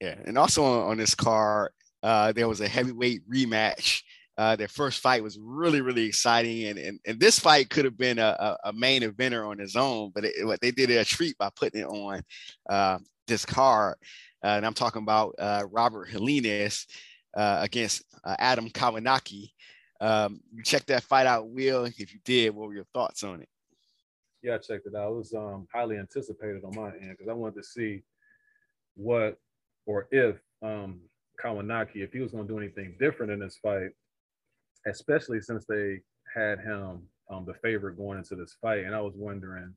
[0.00, 1.70] Yeah, and also on, on this card,
[2.02, 4.02] uh, there was a heavyweight rematch.
[4.38, 7.98] Uh, their first fight was really, really exciting, and and, and this fight could have
[7.98, 11.36] been a, a, main eventer on its own, but it, what they did a treat
[11.38, 12.22] by putting it on
[12.70, 13.96] uh, this card.
[14.44, 16.86] Uh, and I'm talking about uh, Robert Helenius
[17.36, 19.50] uh, against Adam Kownacki.
[20.00, 21.84] Um, you checked that fight out, Will.
[21.84, 23.48] If you did, what were your thoughts on it?
[24.40, 25.10] Yeah, I checked it out.
[25.10, 28.02] It was um, highly anticipated on my end because I wanted to see
[28.94, 29.36] what
[29.84, 31.00] or if um,
[31.42, 33.90] Kownacki, if he was going to do anything different in this fight,
[34.86, 36.00] especially since they
[36.34, 39.74] had him um, the favorite going into this fight, and I was wondering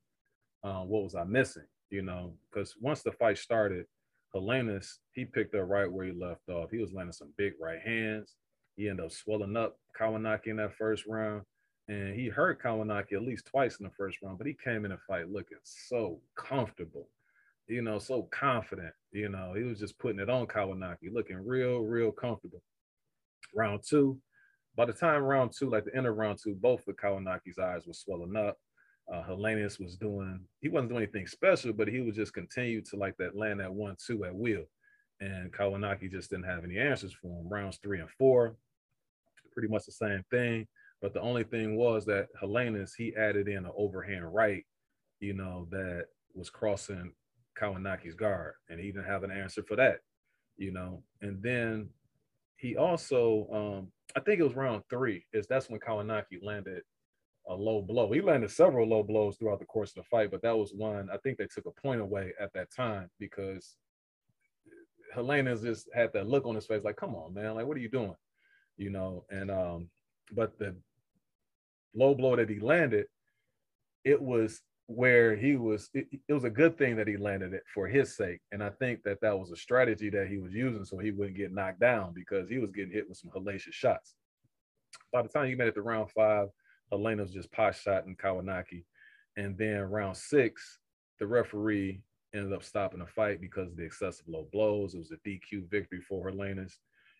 [0.64, 3.86] um, what was I missing, you know, because once the fight started,
[4.34, 6.70] Helenius he picked up right where he left off.
[6.70, 8.34] He was landing some big right hands.
[8.76, 11.42] He ended up swelling up Kownacki in that first round,
[11.88, 14.38] and he hurt Kownacki at least twice in the first round.
[14.38, 17.08] But he came in the fight looking so comfortable,
[17.68, 18.94] you know, so confident.
[19.12, 22.62] You know, he was just putting it on Kownacki, looking real, real comfortable.
[23.54, 24.18] Round two,
[24.76, 27.86] by the time round two, like the end of round two, both of Kownacki's eyes
[27.86, 28.56] were swelling up.
[29.12, 32.96] Uh, Helenius was doing, he wasn't doing anything special, but he would just continue to
[32.96, 34.64] like that land that one, two at will.
[35.20, 37.48] And Kownacki just didn't have any answers for him.
[37.48, 38.56] Rounds three and four,
[39.52, 40.66] pretty much the same thing.
[41.00, 44.64] But the only thing was that Helenius, he added in an overhand right,
[45.20, 47.12] you know, that was crossing
[47.60, 48.54] Kownacki's guard.
[48.70, 49.98] And he didn't have an answer for that,
[50.56, 51.02] you know.
[51.20, 51.88] And then
[52.56, 56.82] he also, um, I think it was round three, is that's when Kownacki landed
[57.48, 58.12] a low blow.
[58.12, 61.08] He landed several low blows throughout the course of the fight, but that was one.
[61.12, 63.76] I think they took a point away at that time because
[65.16, 67.54] Helenius just had that look on his face, like, "Come on, man!
[67.54, 68.14] Like, what are you doing?"
[68.76, 69.24] You know.
[69.30, 69.90] And um,
[70.32, 70.76] but the
[71.94, 73.06] low blow that he landed,
[74.04, 74.62] it was
[74.94, 75.90] where he was.
[75.94, 78.70] It, it was a good thing that he landed it for his sake, and I
[78.70, 81.80] think that that was a strategy that he was using so he wouldn't get knocked
[81.80, 84.14] down because he was getting hit with some hellacious shots.
[85.12, 86.48] By the time he made it to round five
[86.92, 88.84] Helenius just pot shot in Kownacki.
[89.36, 90.78] And then round six,
[91.18, 92.02] the referee
[92.34, 94.94] ended up stopping the fight because of the excessive low blows.
[94.94, 96.74] It was a DQ victory for Helenius.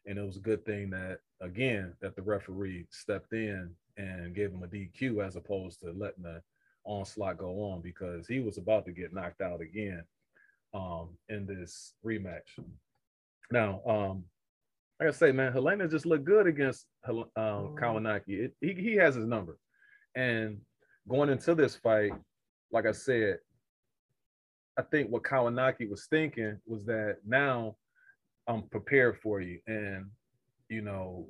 [0.06, 4.50] And it was a good thing that, again, that the referee stepped in and gave
[4.50, 6.42] him a DQ as opposed to letting the
[6.84, 10.02] onslaught go on because he was about to get knocked out again
[10.74, 12.58] um, in this rematch.
[13.50, 14.24] Now, um,
[14.98, 18.28] like I say, man, Helenius just looked good against um, Kownacki.
[18.28, 19.58] It, he, he has his number.
[20.14, 20.58] And
[21.08, 22.12] going into this fight,
[22.70, 23.38] like I said,
[24.78, 27.76] I think what Kownacki was thinking was that now
[28.46, 29.58] I'm prepared for you.
[29.66, 30.06] And,
[30.68, 31.26] you know,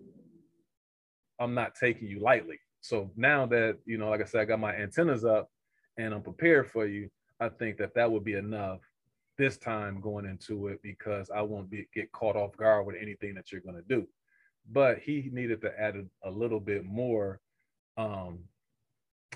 [1.41, 2.59] I'm not taking you lightly.
[2.83, 5.51] So now that, you know, like I said, I got my antennas up
[5.97, 7.09] and I'm prepared for you,
[7.41, 8.80] I think that that would be enough
[9.39, 13.35] this time going into it because I won't be get caught off guard with anything
[13.35, 14.07] that you're going to do.
[14.70, 17.41] But he needed to add a, a little bit more
[17.97, 18.41] um,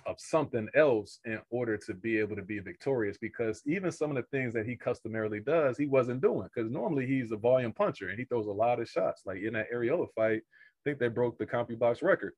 [0.07, 4.16] of something else in order to be able to be victorious because even some of
[4.16, 8.09] the things that he customarily does, he wasn't doing because normally he's a volume puncher
[8.09, 9.22] and he throws a lot of shots.
[9.24, 12.34] Like in that Arreola fight, I think they broke the CompuBox record.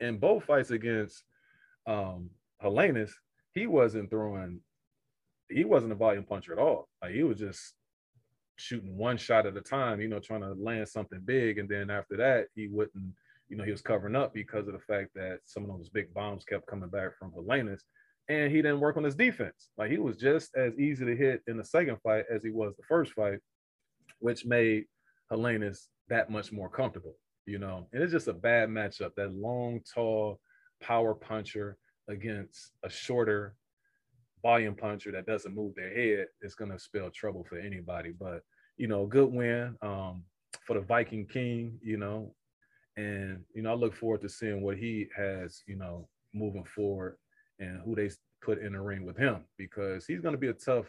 [0.00, 1.22] In both fights against
[1.86, 2.30] um
[3.52, 4.60] he wasn't throwing,
[5.48, 6.88] he wasn't a volume puncher at all.
[7.00, 7.74] Like he was just
[8.56, 11.58] shooting one shot at a time, you know, trying to land something big.
[11.58, 13.12] And then after that, he wouldn't
[13.48, 16.12] you know, he was covering up because of the fact that some of those big
[16.12, 17.80] bombs kept coming back from Helenius.
[18.28, 19.68] And he didn't work on his defense.
[19.78, 22.74] Like he was just as easy to hit in the second fight as he was
[22.76, 23.38] the first fight,
[24.18, 24.86] which made
[25.30, 27.14] Helenius that much more comfortable,
[27.46, 27.86] you know.
[27.92, 29.14] And it's just a bad matchup.
[29.16, 30.40] That long, tall
[30.80, 31.78] power puncher
[32.08, 33.54] against a shorter
[34.42, 38.12] volume puncher that doesn't move their head is going to spell trouble for anybody.
[38.18, 38.42] But
[38.76, 40.22] you know, good win um,
[40.66, 41.78] for the Viking King.
[41.82, 42.34] You know,
[42.96, 47.16] and you know, I look forward to seeing what he has, you know, moving forward
[47.58, 48.10] and who they
[48.42, 50.86] put in the ring with him because he's going to be a tough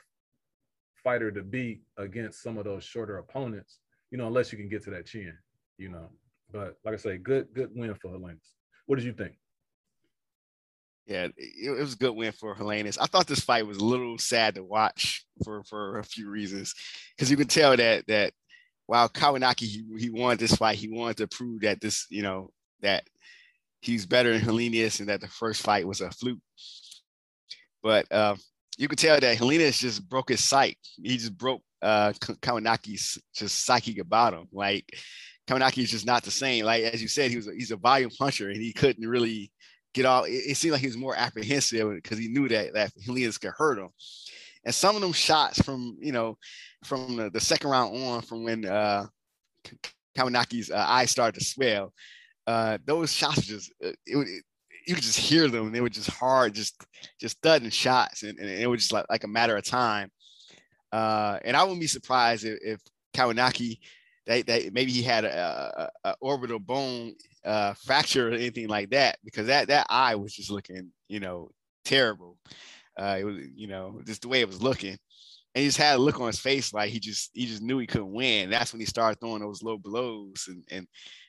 [1.04, 3.80] fighter to beat against some of those shorter opponents,
[4.12, 5.34] you know, unless you can get to that chin,
[5.78, 6.10] you know.
[6.52, 8.54] But like I say, good good win for Helenius.
[8.86, 9.34] What did you think?
[11.06, 12.98] Yeah, it, was a good win for Helenius.
[13.00, 16.74] I thought this fight was a little sad to watch for for a few reasons
[17.16, 18.34] because you could tell that that
[18.88, 22.52] while Kownacki he, he wanted this fight, he wanted to prove that this, you know,
[22.82, 23.04] that
[23.82, 26.40] he's better than Helenius and that the first fight was a fluke.
[27.84, 28.36] But uh,
[28.78, 30.78] you could tell that Helenius just broke his sight.
[31.02, 34.48] He just broke uh, Kownacki's just psychic about him.
[34.52, 34.90] Like
[35.48, 36.66] Kownacki is just not the same.
[36.66, 39.52] Like as you said, he was a, he's a volume puncher and he couldn't really
[39.94, 40.26] get all.
[40.26, 43.54] It, it seemed like he was more apprehensive because he knew that that Helenius could
[43.58, 43.90] hurt him.
[44.66, 46.38] And some of them shots from you know
[46.84, 49.06] from the, the second round on, from when uh,
[50.20, 51.94] uh, eyes started to swell,
[52.46, 54.18] uh, those shots just uh, it.
[54.18, 54.44] It,
[54.88, 55.74] you could just hear them.
[55.74, 56.82] They were just hard, just
[57.20, 60.10] just thudding shots, and, and it was just like, like a matter of time.
[60.94, 62.82] Uh, and I wouldn't be surprised if, if
[63.14, 63.80] Kownacki,
[64.28, 67.16] that, that maybe he had a, a, a orbital bone
[67.46, 71.50] uh, fracture or anything like that, because that that eye was just looking, you know,
[71.86, 72.38] terrible.
[73.00, 74.98] Uh, it was, you know, just the way it was looking.
[75.56, 77.80] and he just had a look on his face like he just he just knew
[77.80, 78.50] he couldn't win.
[78.50, 80.88] That's when he started throwing those low blows, and and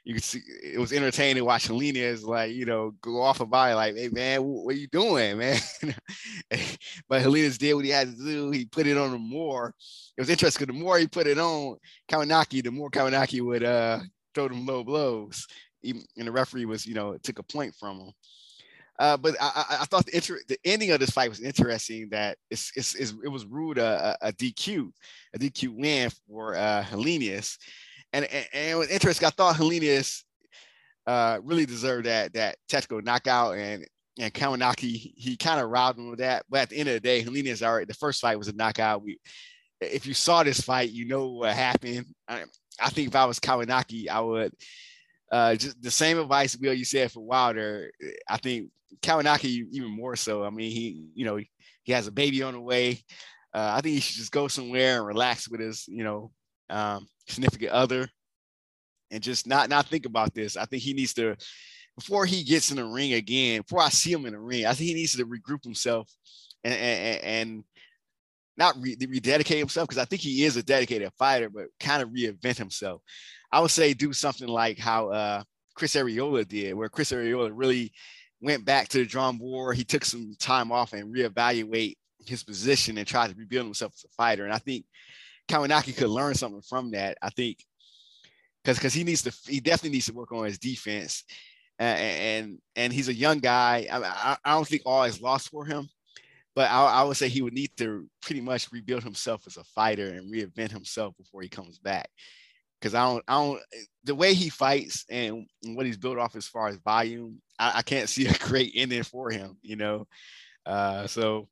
[0.08, 3.74] you could see it was entertaining watching Helenius like you know go off a body
[3.74, 5.60] like, hey man, what are you doing, man?
[7.10, 8.50] but Helenius did what he had to do.
[8.50, 9.74] He put it on him more.
[10.16, 10.66] It was interesting.
[10.66, 11.76] The more he put it on
[12.10, 13.98] Kownacki, the more Kownacki would uh,
[14.34, 15.46] throw them low blows.
[15.82, 18.12] Even, and the referee was you know took a point from him.
[18.98, 22.08] Uh, but I, I, thought the, inter- the ending of this fight was interesting.
[22.12, 24.90] That it's, it's, it's it was ruled a, a, DQ,
[25.34, 26.82] a DQ win for uh,
[28.12, 29.26] and, and, and, it was interesting.
[29.26, 30.22] I thought Helenius
[31.06, 33.86] uh, really deserved that that technical knockout, and
[34.18, 36.44] and Kownacki he kind of robbed him of that.
[36.48, 39.02] But at the end of the day, Helenius already the first fight was a knockout.
[39.02, 39.18] We,
[39.80, 42.06] if you saw this fight, you know what happened.
[42.26, 42.44] I,
[42.80, 44.52] I think if I was Kownacki, I would
[45.30, 47.90] uh, just the same advice, Will, you said for Wilder.
[48.28, 48.70] I think
[49.02, 50.44] Kownacki even more so.
[50.44, 51.38] I mean, he, you know,
[51.82, 53.02] he has a baby on the way.
[53.54, 56.30] Uh, I think he should just go somewhere and relax with his, you know,
[56.70, 58.08] um, significant other,
[59.10, 60.56] and just not not think about this.
[60.56, 61.36] I think he needs to
[61.96, 63.62] before he gets in the ring again.
[63.62, 66.10] Before I see him in the ring, I think he needs to regroup himself
[66.64, 67.64] and and, and
[68.56, 72.10] not re- rededicate himself because I think he is a dedicated fighter, but kind of
[72.10, 73.02] reinvent himself.
[73.52, 75.42] I would say do something like how uh,
[75.74, 77.92] Chris Arreola did, where Chris Arreola really
[78.40, 79.76] went back to the drum board.
[79.76, 81.94] He took some time off and reevaluate
[82.26, 84.44] his position and tried to rebuild himself as a fighter.
[84.44, 84.84] And I think
[85.48, 87.18] Kownacki could learn something from that.
[87.22, 87.64] I think
[88.62, 91.24] because because he needs to he definitely needs to work on his defense.
[91.78, 93.86] And and, and he's a young guy.
[93.90, 95.88] I, I don't think all is lost for him,
[96.54, 99.64] but I, I would say he would need to pretty much rebuild himself as a
[99.64, 102.10] fighter and reinvent himself before he comes back
[102.80, 103.60] because I don't, I don't,
[104.04, 107.82] the way he fights and, what he's built off as far as volume, I, I,
[107.82, 110.06] can't see a great ending for him, you know.
[110.64, 111.48] Uh, so,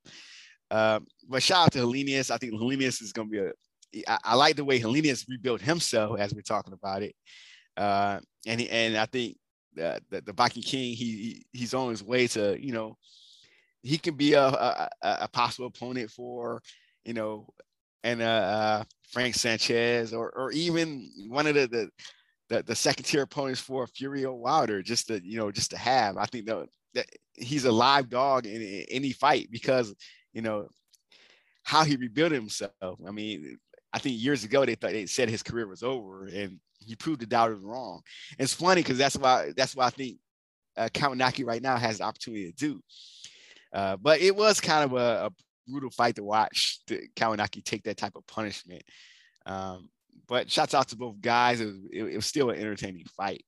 [0.71, 2.31] uh, but shout out to Helenius.
[2.31, 3.53] I think Helenius is going to be a.
[4.07, 7.15] I, I like the way Helenius rebuilt himself as we're talking about it,
[7.77, 9.37] uh, and and I think
[9.75, 12.97] the, the, Viking King he, he he's on his way to you know
[13.83, 16.63] he can be a, a, a possible opponent for
[17.05, 17.47] you know
[18.07, 21.91] and uh, uh, Frank Sanchez, or or even one of the the,
[22.49, 26.17] the, the second tier opponents for Fury Wilder, just to you know just to have.
[26.17, 29.93] I think that, that he's a live dog in, in any fight because
[30.33, 30.69] you know
[31.65, 32.71] how he rebuilt himself.
[32.83, 33.59] I mean,
[33.97, 37.23] I think years ago they thought they said his career was over, and he proved
[37.23, 38.03] the doubters wrong.
[38.39, 40.19] It's funny because that's why that's why I think
[40.77, 42.83] uh, Kownacki right now has the opportunity to do.
[43.73, 45.31] Uh, but it was kind of a, a,
[45.67, 48.83] brutal fight to watch the Kownacki take that type of punishment.
[49.47, 49.89] Um,
[50.29, 51.63] but shouts out to both guys.
[51.63, 53.45] It was, it, it was still an entertaining fight.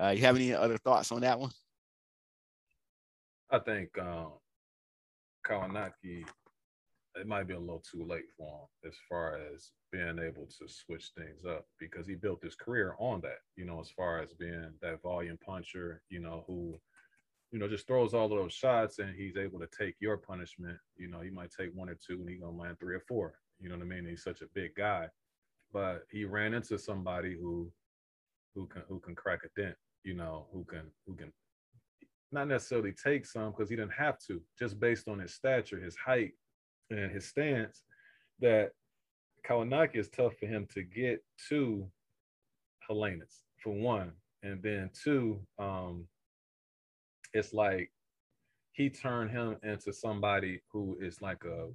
[0.00, 1.50] Uh, you have any other thoughts on that one?
[3.50, 4.32] I think um,
[5.46, 6.24] Kownacki,
[7.16, 10.66] it might be a little too late for him as far as being able to
[10.68, 14.32] switch things up because he built his career on that, you know, as far as
[14.32, 16.78] being that volume puncher, you know, who
[17.52, 20.78] you know, just throws all of those shots and he's able to take your punishment.
[20.96, 23.34] You know, he might take one or two and he's gonna land three or four.
[23.60, 24.06] You know what I mean?
[24.06, 25.08] He's such a big guy.
[25.70, 27.70] But he ran into somebody who
[28.54, 31.30] who can who can crack a dent, you know, who can who can
[32.32, 35.96] not necessarily take some because he didn't have to, just based on his stature, his
[35.96, 36.32] height,
[36.92, 37.82] and his stance,
[38.40, 38.70] that
[39.46, 41.88] Kownacki is tough for him to get to
[42.88, 44.12] Helenius, for one.
[44.42, 46.06] And then two, um,
[47.32, 47.90] it's like
[48.72, 51.68] he turned him into somebody who is like a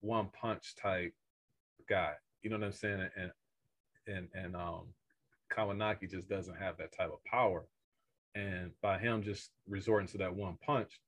[0.00, 1.12] one punch type
[1.88, 2.12] guy.
[2.42, 3.08] You know what I'm saying?
[3.16, 3.30] And
[4.06, 4.86] and and um
[5.52, 7.66] Kownacki just doesn't have that type of power.
[8.34, 11.00] And by him just resorting to that one punch,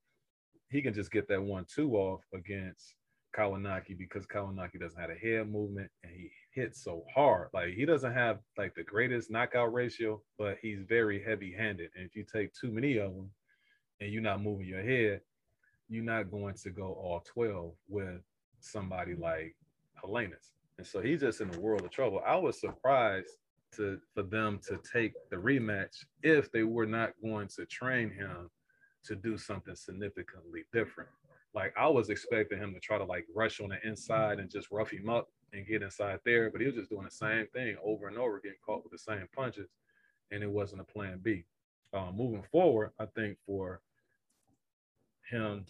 [0.74, 2.96] he can just get that one two off against
[3.36, 7.48] Kownacki because Kownacki doesn't have a head movement and he hits so hard.
[7.54, 11.90] Like he doesn't have like the greatest knockout ratio, but he's very heavy handed.
[11.94, 13.30] And if you take too many of them
[14.00, 15.20] and you're not moving your head,
[15.88, 18.20] you're not going to go all 12 with
[18.58, 19.54] somebody like
[20.02, 20.50] Helenius.
[20.78, 22.20] And so he's just in a world of trouble.
[22.26, 23.30] I was surprised
[23.76, 28.50] to for them to take the rematch if they were not going to train him
[29.04, 31.10] to do something significantly different.
[31.54, 34.70] Like I was expecting him to try to like rush on the inside and just
[34.70, 37.76] rough him up and get inside there, but he was just doing the same thing
[37.84, 39.68] over and over, getting caught with the same punches,
[40.32, 41.44] and it wasn't a plan B.
[41.92, 43.80] Uh, moving forward, I think for
[45.30, 45.64] him,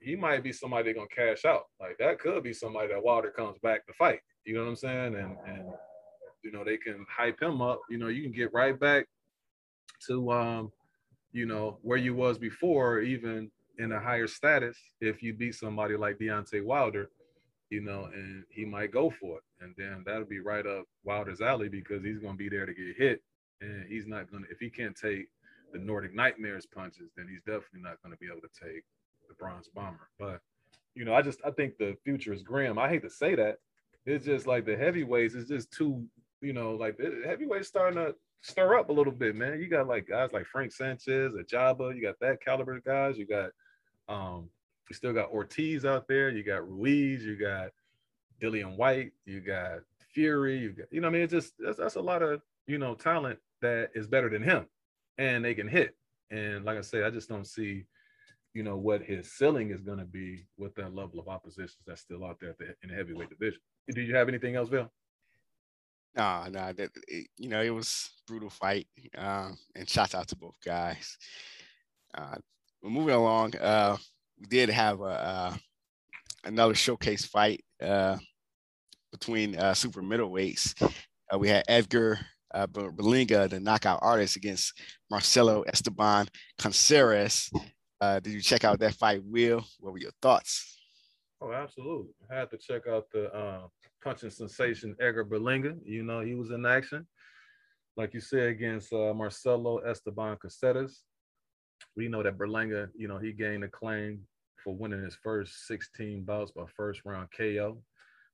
[0.00, 1.64] he might be somebody gonna cash out.
[1.80, 4.20] Like that could be somebody that Wilder comes back to fight.
[4.44, 5.14] You know what I'm saying?
[5.16, 5.64] And and
[6.44, 7.80] you know they can hype him up.
[7.90, 9.06] You know you can get right back
[10.06, 10.72] to um,
[11.32, 15.96] you know where you was before, even in a higher status if you beat somebody
[15.96, 17.08] like Deontay Wilder
[17.72, 19.44] you know, and he might go for it.
[19.62, 22.74] And then that'll be right up Wilder's alley because he's going to be there to
[22.74, 23.22] get hit.
[23.62, 25.28] And he's not going to, if he can't take
[25.72, 28.84] the Nordic Nightmares punches, then he's definitely not going to be able to take
[29.26, 30.10] the Bronze Bomber.
[30.18, 30.42] But,
[30.94, 32.78] you know, I just, I think the future is grim.
[32.78, 33.56] I hate to say that.
[34.04, 36.04] It's just like the heavyweights is just too,
[36.42, 39.60] you know, like the heavyweights starting to stir up a little bit, man.
[39.60, 43.16] You got like guys like Frank Sanchez, Ajagba, you got that caliber of guys.
[43.16, 43.50] You got,
[44.08, 44.50] um,
[44.90, 46.28] you still got Ortiz out there.
[46.28, 47.24] You got Ruiz.
[47.24, 47.70] You got
[48.40, 49.12] Dillian Whyte.
[49.24, 49.80] You got
[50.12, 50.58] Fury.
[50.58, 52.94] You got, you know, I mean, it's just that's, that's a lot of you know
[52.94, 54.66] talent that is better than him,
[55.18, 55.96] and they can hit.
[56.30, 57.84] And like I say, I just don't see,
[58.54, 62.00] you know, what his ceiling is going to be with that level of oppositions that's
[62.00, 63.60] still out there the, in the heavyweight division.
[63.94, 64.90] Do you have anything else, Bill?
[66.14, 66.90] No, no, that
[67.38, 68.86] you know, it was brutal fight,
[69.16, 71.16] um, and shout out to both guys.
[72.14, 72.36] Uh,
[72.82, 73.56] moving along.
[73.56, 73.96] Uh,
[74.38, 75.56] we did have a, uh,
[76.44, 78.18] another showcase fight uh,
[79.10, 80.82] between uh, super middleweights.
[81.32, 82.18] Uh, we had Edgar
[82.52, 84.74] uh, Berlanga, the knockout artist, against
[85.10, 86.26] Marcelo Esteban
[86.58, 87.50] Caceres.
[88.00, 89.64] Uh, did you check out that fight, Will?
[89.80, 90.78] What were your thoughts?
[91.40, 92.12] Oh, absolutely.
[92.30, 93.66] I had to check out the uh,
[94.02, 95.76] punching sensation Edgar Berlanga.
[95.84, 97.06] You know, he was in action.
[97.96, 101.02] Like you said, against uh, Marcelo Esteban Caceres.
[101.96, 104.20] We know that Berlanga, you know, he gained acclaim
[104.62, 107.82] for winning his first 16 bouts by first round KO.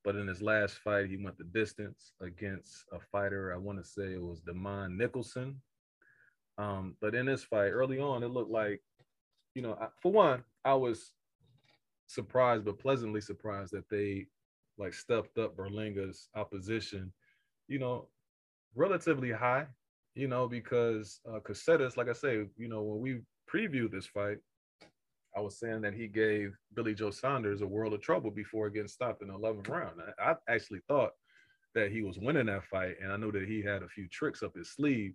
[0.05, 3.53] But in his last fight, he went the distance against a fighter.
[3.53, 5.61] I want to say it was Demond Nicholson.
[6.57, 8.81] Um, but in this fight, early on, it looked like,
[9.55, 11.13] you know, for one, I was
[12.07, 14.27] surprised, but pleasantly surprised that they
[14.79, 17.13] like stepped up Berlanga's opposition,
[17.67, 18.09] you know,
[18.75, 19.67] relatively high,
[20.15, 23.21] you know, because uh, Caceres, like I say, you know, when we
[23.53, 24.39] previewed this fight,
[25.37, 28.89] I was saying that he gave Billy Joe Saunders a world of trouble before getting
[28.89, 30.01] stopped in the 11th round.
[30.19, 31.13] I, I actually thought
[31.75, 34.43] that he was winning that fight, and I knew that he had a few tricks
[34.43, 35.15] up his sleeve,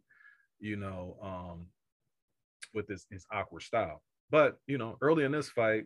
[0.60, 1.68] you know, um,
[2.74, 4.02] with his, his awkward style.
[4.30, 5.86] But you know, early in this fight,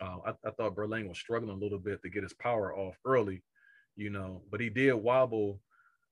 [0.00, 2.96] uh, I, I, thought Berlanga was struggling a little bit to get his power off
[3.04, 3.42] early,
[3.96, 5.60] you know, but he did wobble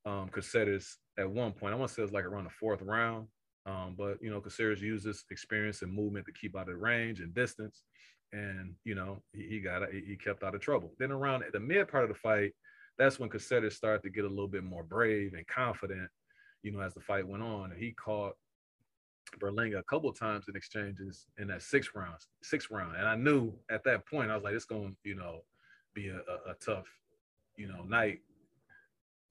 [0.04, 1.72] um, Caceres at one point.
[1.72, 3.28] I want to say it was like around the fourth round,
[3.64, 7.34] um, but you know, Caceres uses experience and movement to keep out of range and
[7.34, 7.82] distance,
[8.32, 10.92] and you know, he, he got he kept out of trouble.
[10.98, 12.52] Then around the mid part of the fight,
[12.98, 16.08] that's when Caceres started to get a little bit more brave and confident.
[16.62, 18.34] You know, as the fight went on, and he caught
[19.40, 23.52] Berlanga a couple times in exchanges in that six rounds, six round, and I knew
[23.70, 25.40] at that point I was like, it's going to you know
[25.94, 26.86] be a, a, a tough
[27.56, 28.20] you know night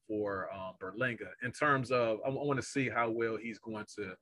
[0.08, 1.30] for um, Berlanga.
[1.44, 4.14] In terms of I, I want to see how well he's going to,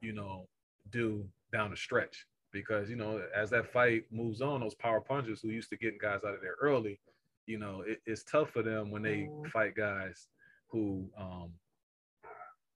[0.00, 0.48] you know,
[0.90, 2.26] do down the stretch.
[2.52, 6.00] Because you know as that fight moves on, those power punchers who used to getting
[6.02, 6.98] guys out of there early,
[7.46, 9.46] you know, it, it's tough for them when they mm.
[9.50, 10.26] fight guys
[10.68, 11.52] who um,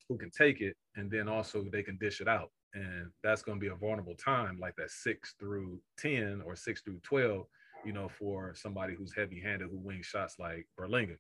[0.09, 2.51] who can take it and then also they can dish it out.
[2.75, 6.83] And that's going to be a vulnerable time, like that six through 10 or six
[6.83, 7.47] through 12,
[7.85, 11.17] you know, for somebody who's heavy handed who wings shots like Berlanga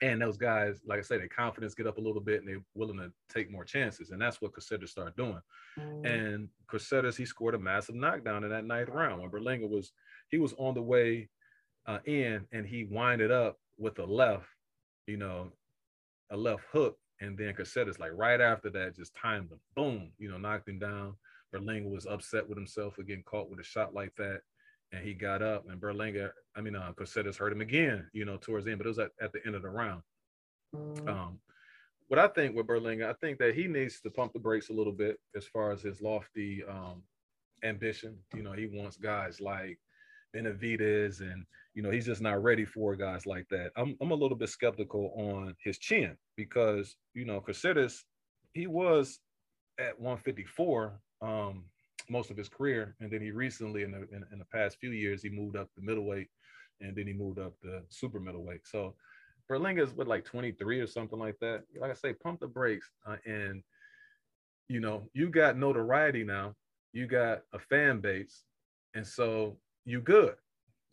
[0.00, 2.62] and those guys, like I say, their confidence get up a little bit and they're
[2.74, 4.10] willing to take more chances.
[4.10, 5.40] And that's what Caceres started doing.
[5.78, 6.06] Mm.
[6.06, 9.92] And Caceres, he scored a massive knockdown in that ninth round when Berlanga was,
[10.30, 11.28] he was on the way
[11.86, 14.46] uh, in and he winded up with a left,
[15.06, 15.52] you know,
[16.30, 16.96] a left hook.
[17.20, 20.78] And then Caceres, like right after that, just timed him, boom, you know, knocked him
[20.78, 21.14] down.
[21.52, 24.42] Berlanga was upset with himself for getting caught with a shot like that
[24.92, 28.36] and he got up and Berlanga, I mean, uh, Caceres hurt him again, you know,
[28.36, 30.02] towards the end, but it was at, at the end of the round.
[30.74, 31.08] Mm.
[31.08, 31.40] Um,
[32.08, 34.72] what I think with Berlanga, I think that he needs to pump the brakes a
[34.72, 37.02] little bit as far as his lofty um,
[37.62, 38.16] ambition.
[38.34, 39.78] You know, he wants guys like
[40.34, 43.70] Benavidez, and you know, he's just not ready for guys like that.
[43.76, 48.04] I'm I'm a little bit skeptical on his chin because you know, Caceres,
[48.52, 49.20] he was
[49.78, 51.64] at 154 um,
[52.10, 54.90] most of his career, and then he recently, in the in, in the past few
[54.90, 56.28] years, he moved up the middleweight,
[56.80, 58.66] and then he moved up the super middleweight.
[58.66, 58.94] So
[59.50, 61.62] Berlanga's with like 23 or something like that.
[61.78, 63.62] Like I say, pump the brakes, uh, and
[64.68, 66.54] you know you got notoriety now,
[66.92, 68.44] you got a fan base,
[68.94, 69.56] and so
[69.88, 70.34] you good.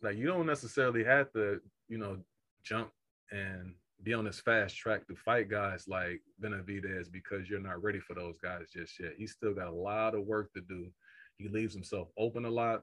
[0.02, 2.18] Like you don't necessarily have to, you know,
[2.64, 2.90] jump
[3.30, 8.00] and be on this fast track to fight guys like Benavidez because you're not ready
[8.00, 9.12] for those guys just yet.
[9.16, 10.90] He's still got a lot of work to do
[11.38, 12.82] he leaves himself open a lot.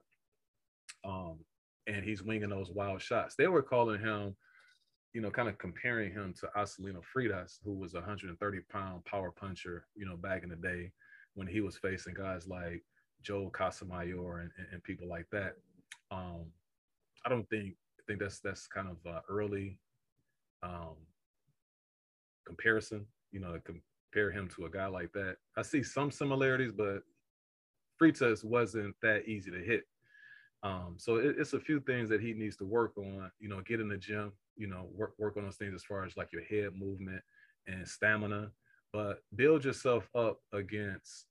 [1.05, 1.39] Um,
[1.88, 3.36] and he's winging those wild shots.
[3.36, 4.36] They were calling him,
[5.14, 9.32] you know, kind of comparing him to Acelino Freitas, who was a 130 pound power
[9.32, 10.91] puncher, you know, back in the day
[11.36, 12.84] when he was facing guys like
[13.22, 15.55] Joel Casamayor and, and people like that.
[16.12, 16.46] Um,
[17.26, 19.78] I don't think I think that's that's kind of uh, early
[20.62, 20.96] um,
[22.46, 23.06] comparison.
[23.32, 25.38] You know, to compare him to a guy like that.
[25.58, 27.00] I see some similarities, but
[28.00, 29.86] Freitas wasn't that easy to hit.
[30.62, 33.32] Um, so it, it's a few things that he needs to work on.
[33.39, 34.32] You know, get in the gym.
[34.56, 37.22] You know, work work on those things as far as like your head movement
[37.68, 38.52] and stamina.
[38.91, 41.26] But build yourself up against,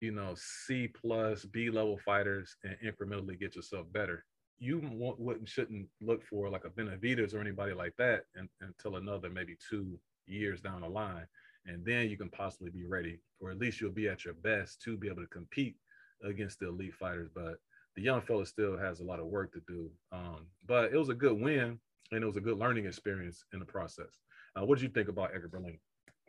[0.00, 4.24] you know, C plus B level fighters and incrementally get yourself better.
[4.58, 4.80] You
[5.18, 9.56] wouldn't shouldn't look for like a Benavidez or anybody like that and, until another maybe
[9.68, 11.26] two years down the line,
[11.66, 14.80] and then you can possibly be ready, or at least you'll be at your best
[14.82, 15.76] to be able to compete
[16.24, 17.28] against the elite fighters.
[17.34, 17.56] But
[17.96, 19.90] the young fella still has a lot of work to do.
[20.12, 21.78] Um, but it was a good win
[22.12, 24.20] and it was a good learning experience in the process.
[24.54, 25.78] Uh, what did you think about Edgar Berlinga?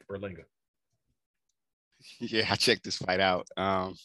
[0.09, 0.43] Berlanga?
[2.19, 3.47] Yeah, I checked this fight out.
[3.57, 3.95] Um,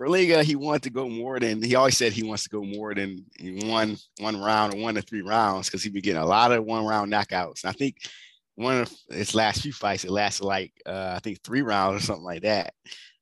[0.00, 2.94] Berlanga, he wanted to go more than he always said he wants to go more
[2.94, 3.24] than
[3.64, 6.64] one one round or one to three rounds because he'd be getting a lot of
[6.64, 7.64] one round knockouts.
[7.64, 7.96] And I think
[8.54, 12.06] one of his last few fights, it lasted like uh, I think three rounds or
[12.06, 12.74] something like that.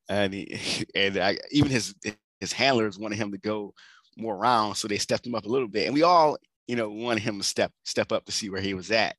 [0.09, 1.95] And he, and I, even his
[2.41, 3.73] his handlers wanted him to go
[4.19, 5.87] more rounds, so they stepped him up a little bit.
[5.87, 6.37] And we all,
[6.67, 9.17] you know, wanted him to step step up to see where he was at.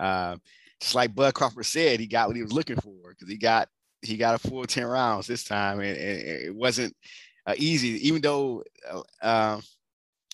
[0.00, 0.36] Uh,
[0.80, 3.68] just like Bud Crawford said, he got what he was looking for because he got
[4.02, 5.80] he got a full 10 rounds this time.
[5.80, 6.94] And, and it wasn't
[7.46, 9.62] uh, easy, even though uh, um,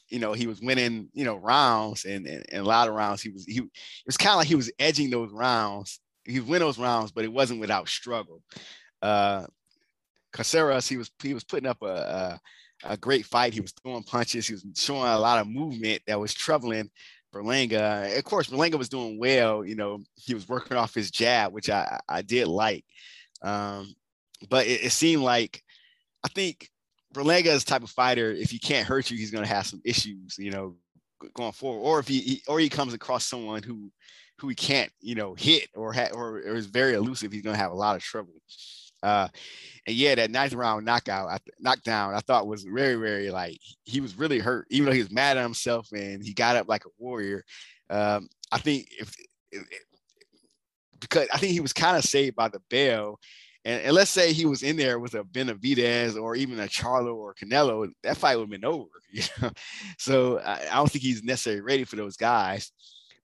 [0.09, 3.23] you know he was winning, you know, rounds and, and, and a lot of rounds.
[3.23, 3.71] He was he it
[4.07, 6.01] was kind of like he was edging those rounds.
[6.25, 8.43] He winning those rounds, but it wasn't without struggle.
[9.01, 9.47] Uh,
[10.33, 11.87] Coceres, he was he was putting up a,
[12.85, 13.55] a, a great fight.
[13.55, 14.47] He was throwing punches.
[14.47, 16.91] He was showing a lot of movement that was troubling
[17.33, 18.17] Berlanga.
[18.17, 19.65] Of course, Berlanga was doing well.
[19.65, 22.85] You know, he was working off his jab, which I I did like.
[23.43, 23.95] Um,
[24.49, 25.63] but it, it seemed like
[26.25, 26.69] I think
[27.15, 28.31] Berlanga is type of fighter.
[28.31, 30.37] If he can't hurt you, he's going to have some issues.
[30.39, 30.77] You know,
[31.35, 31.81] going forward.
[31.81, 33.91] Or if he, he or he comes across someone who
[34.39, 37.55] who he can't you know hit or ha- or, or is very elusive, he's going
[37.55, 38.35] to have a lot of trouble.
[39.03, 39.29] Uh,
[39.87, 44.01] and yeah, that ninth round knockout, I, knockdown, I thought was very, very like he
[44.01, 46.85] was really hurt, even though he was mad at himself and he got up like
[46.85, 47.45] a warrior.
[47.91, 49.15] Um, I think if,
[49.51, 49.65] if,
[51.01, 53.19] because I think he was kind of saved by the bell.
[53.65, 57.15] And, and, let's say he was in there with a Benavidez or even a Charlo
[57.15, 58.89] or Canelo, that fight would have been over.
[59.13, 59.51] You know?
[59.99, 62.73] So I, I, don't think he's necessarily ready for those guys.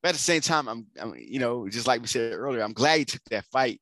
[0.03, 2.75] But at the same time, I'm, I'm, you know, just like we said earlier, I'm
[2.75, 3.81] glad he took that fight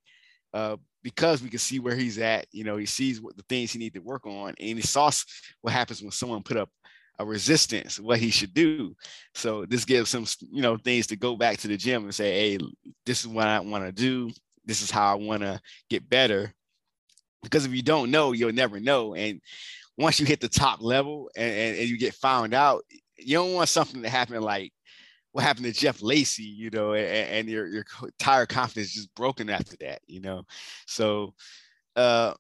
[0.54, 0.76] uh,
[1.06, 2.48] because we can see where he's at.
[2.50, 5.08] You know, he sees what the things he needs to work on, and he saw
[5.60, 6.68] what happens when someone put up
[7.20, 8.92] a resistance, what he should do.
[9.32, 12.32] So this gives him, you know, things to go back to the gym and say,
[12.32, 12.58] hey,
[13.04, 14.32] this is what I want to do.
[14.64, 16.52] This is how I want to get better.
[17.40, 19.14] Because if you don't know, you'll never know.
[19.14, 19.40] And
[19.96, 22.82] once you hit the top level and, and, and you get found out,
[23.16, 24.72] you don't want something to happen like
[25.36, 29.50] what happened to Jeff Lacy, you know, and, and your your entire confidence just broken
[29.50, 30.44] after that, you know.
[30.86, 31.34] So
[31.94, 32.32] uh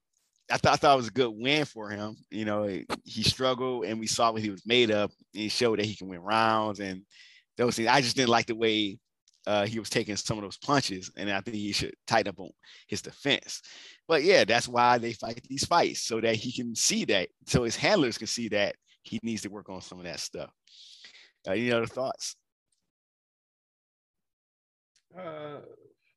[0.50, 2.16] I thought, I thought it was a good win for him.
[2.30, 2.62] You know,
[3.04, 5.12] he struggled and we saw what he was made of.
[5.34, 7.02] he showed that he can win rounds and
[7.58, 7.88] those things.
[7.88, 8.98] I just didn't like the way
[9.46, 12.40] uh, he was taking some of those punches, and I think he should tighten up
[12.40, 12.48] on
[12.88, 13.60] his defense.
[14.08, 17.64] But yeah, that's why they fight these fights so that he can see that, so
[17.64, 20.50] his handlers can see that he needs to work on some of that stuff.
[21.46, 22.36] Uh, any other thoughts?
[25.18, 25.60] Uh,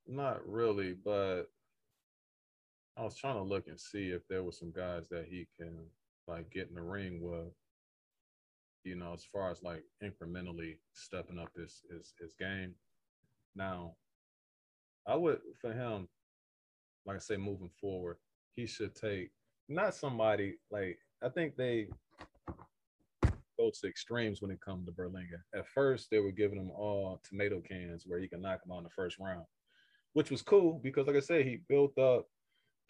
[0.07, 1.43] not really, but
[2.97, 5.77] I was trying to look and see if there were some guys that he can
[6.27, 7.53] like get in the ring with.
[8.83, 12.73] You know, as far as like incrementally stepping up his his his game.
[13.55, 13.95] Now,
[15.05, 16.07] I would for him,
[17.05, 18.17] like I say, moving forward,
[18.55, 19.31] he should take
[19.67, 21.87] not somebody like I think they
[23.59, 25.41] go to extremes when it comes to Berlanga.
[25.53, 28.79] At first, they were giving him all tomato cans where he can knock him out
[28.79, 29.45] in the first round,
[30.13, 32.27] which was cool because, like I said, he built up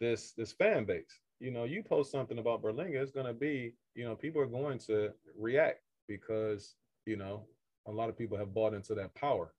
[0.00, 1.20] this this fan base.
[1.40, 4.78] You know, you post something about Berlanga, it's gonna be, you know, people are going
[4.86, 6.74] to react because
[7.06, 7.46] you know
[7.86, 9.52] a lot of people have bought into that power,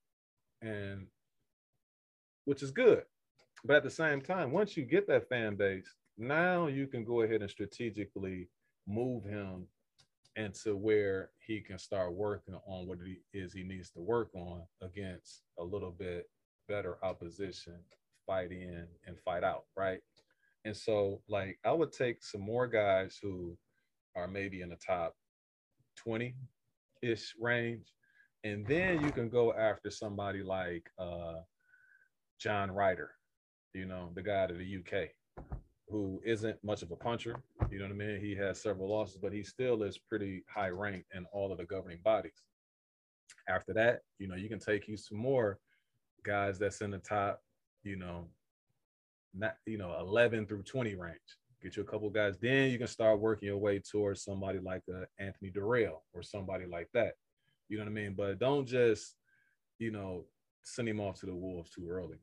[0.61, 1.07] and
[2.45, 3.03] which is good.
[3.63, 7.21] But at the same time, once you get that fan base, now you can go
[7.21, 8.47] ahead and strategically
[8.87, 9.67] move him
[10.35, 14.29] and to where he can start working on what it is he needs to work
[14.33, 16.29] on against a little bit
[16.67, 17.75] better opposition,
[18.25, 19.99] fight in and fight out, right?
[20.63, 23.57] And so, like, I would take some more guys who
[24.15, 25.15] are maybe in the top
[25.97, 26.35] 20
[27.01, 27.87] ish range.
[28.43, 31.41] And then you can go after somebody like uh,
[32.39, 33.11] John Ryder,
[33.73, 35.09] you know, the guy to the UK
[35.91, 37.35] who isn't much of a puncher.
[37.69, 38.19] You know what I mean?
[38.21, 41.65] He has several losses, but he still is pretty high ranked in all of the
[41.65, 42.45] governing bodies.
[43.49, 45.59] After that, you know, you can take you some more
[46.23, 47.41] guys that's in the top,
[47.83, 48.27] you know,
[49.33, 51.17] not you know, 11 through 20 range.
[51.61, 54.81] Get you a couple guys, then you can start working your way towards somebody like
[54.91, 57.13] uh, Anthony Dirrell or somebody like that.
[57.69, 58.13] You know what I mean?
[58.17, 59.15] But don't just,
[59.77, 60.25] you know,
[60.63, 62.17] send him off to the wolves too early.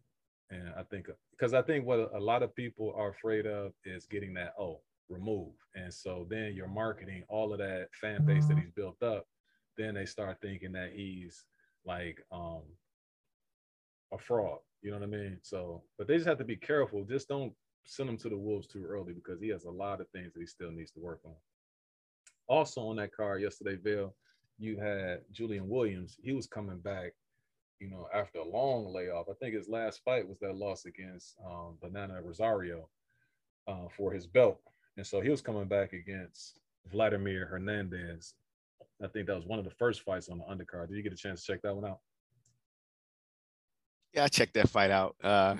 [0.50, 4.06] And I think because I think what a lot of people are afraid of is
[4.06, 5.52] getting that oh remove.
[5.74, 8.62] And so then you're marketing all of that fan base that mm-hmm.
[8.62, 9.26] he's built up.
[9.76, 11.44] Then they start thinking that he's
[11.84, 12.62] like um
[14.12, 14.58] a fraud.
[14.82, 15.38] You know what I mean?
[15.42, 17.04] So, but they just have to be careful.
[17.04, 17.52] Just don't
[17.84, 20.40] send him to the Wolves too early because he has a lot of things that
[20.40, 21.34] he still needs to work on.
[22.46, 24.14] Also on that card yesterday, Bill,
[24.58, 26.16] you had Julian Williams.
[26.22, 27.12] He was coming back,
[27.80, 29.26] you know, after a long layoff.
[29.30, 32.88] I think his last fight was that loss against um, Banana Rosario
[33.66, 34.60] uh, for his belt.
[34.96, 36.58] And so he was coming back against
[36.90, 38.34] Vladimir Hernandez.
[39.02, 40.88] I think that was one of the first fights on the undercard.
[40.88, 42.00] Did you get a chance to check that one out?
[44.12, 45.14] Yeah, I checked that fight out.
[45.22, 45.54] Uh,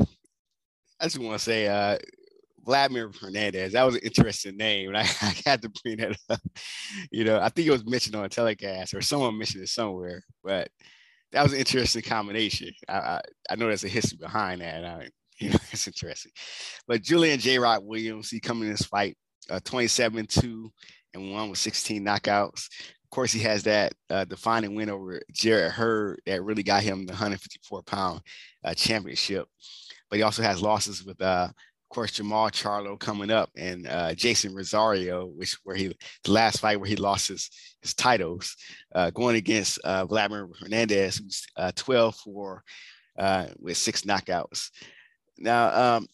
[1.01, 1.99] I just want to say, uh,
[2.65, 3.73] Vladimir Hernandez.
[3.73, 6.41] That was an interesting name, and I, I, had to bring that up.
[7.11, 10.23] You know, I think it was mentioned on a telecast, or someone mentioned it somewhere.
[10.45, 10.69] But
[11.33, 12.71] that was an interesting combination.
[12.89, 13.21] I I,
[13.51, 14.85] I know there's a history behind that.
[14.85, 15.09] I,
[15.41, 16.33] you know, it's interesting.
[16.87, 17.59] But Julian J.
[17.59, 19.17] Rock Williams, he coming in this fight
[19.51, 20.73] uh, 27 2
[21.15, 22.69] and one with 16 knockouts.
[23.05, 27.07] Of course, he has that uh, defining win over Jarrett Hurd that really got him
[27.07, 28.21] the 154 pound
[28.65, 29.47] uh, championship.
[30.11, 31.49] But he also has losses with, uh,
[31.91, 36.61] of course, Jermall Charlo coming up and uh, Jeison Rosario, which where he the last
[36.61, 38.55] fight where he lost his his titles,
[38.95, 42.63] uh, going against uh, Vladimir Hernandez, who's 12 for
[43.59, 44.71] with six knockouts.
[45.39, 46.07] Now, um,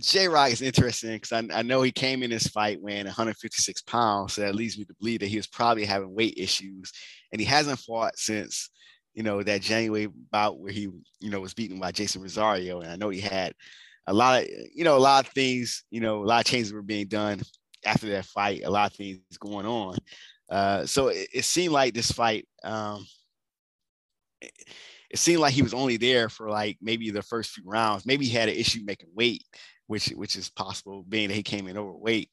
[0.00, 3.82] J Rock is interesting because I, I, know he came in this fight weighing 156
[3.82, 6.90] pounds, so that leads me to believe that he was probably having weight issues,
[7.32, 8.70] and he hasn't fought since
[9.12, 10.88] you know that January bout where he
[11.20, 13.52] you know was beaten by Jeison Rosario, and I know he had
[14.08, 16.72] a lot of you know a lot of things you know a lot of changes
[16.72, 17.40] were being done
[17.84, 19.96] after that fight, a lot of things going on,
[20.50, 22.46] uh, so it, it, seemed like this fight.
[22.64, 23.06] Um,
[24.40, 24.52] it,
[25.10, 28.04] it seemed like he was only there for like maybe the first few rounds.
[28.04, 29.44] Maybe he had an issue making weight
[29.88, 32.30] which which is possible, being that he came in overweight.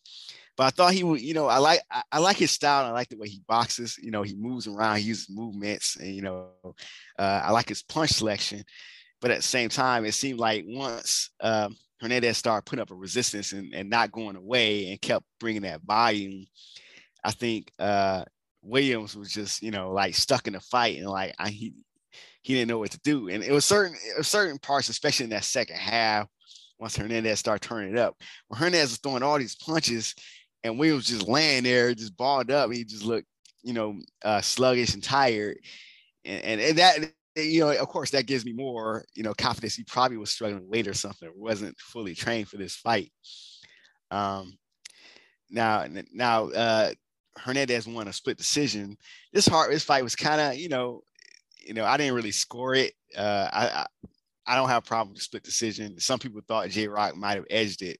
[0.57, 2.85] But I thought he would, you know, I like I, I like his style.
[2.85, 3.97] I like the way he boxes.
[3.97, 6.49] You know, he moves around, he uses movements, and you know,
[7.17, 8.63] uh, I like his punch selection.
[9.25, 12.95] But at the same time, it seemed like once um, Hernandez started putting up a
[12.95, 16.45] resistance and, and not going away and kept bringing that volume,
[17.23, 18.23] I think uh,
[18.61, 21.73] Williams was just, you know, like stuck in the fight and like I, he
[22.43, 23.29] he didn't know what to do.
[23.29, 26.27] And it was certain it was certain parts, especially in that second half,
[26.77, 28.15] once Hernandez started turning it up.
[28.49, 30.13] When Hernandez was throwing all these punches
[30.63, 33.25] and Williams just laying there, just balled up, he just looked,
[33.63, 35.57] you know, uh, sluggish and tired.
[36.25, 39.75] And, and, and, that, you know, of course, that gives me more, you know, confidence.
[39.75, 43.11] He probably was struggling weight or something, wasn't fully trained for this fight.
[44.11, 44.57] Um,
[45.49, 46.91] now, now, uh,
[47.37, 48.97] Hernandez won a split decision.
[49.33, 51.03] This hard, this fight was kind of, you know,
[51.65, 52.93] you know, I didn't really score it.
[53.17, 53.85] Uh, I,
[54.47, 55.99] I don't have a problem with split decision.
[55.99, 57.99] Some people thought J Rock might have edged it.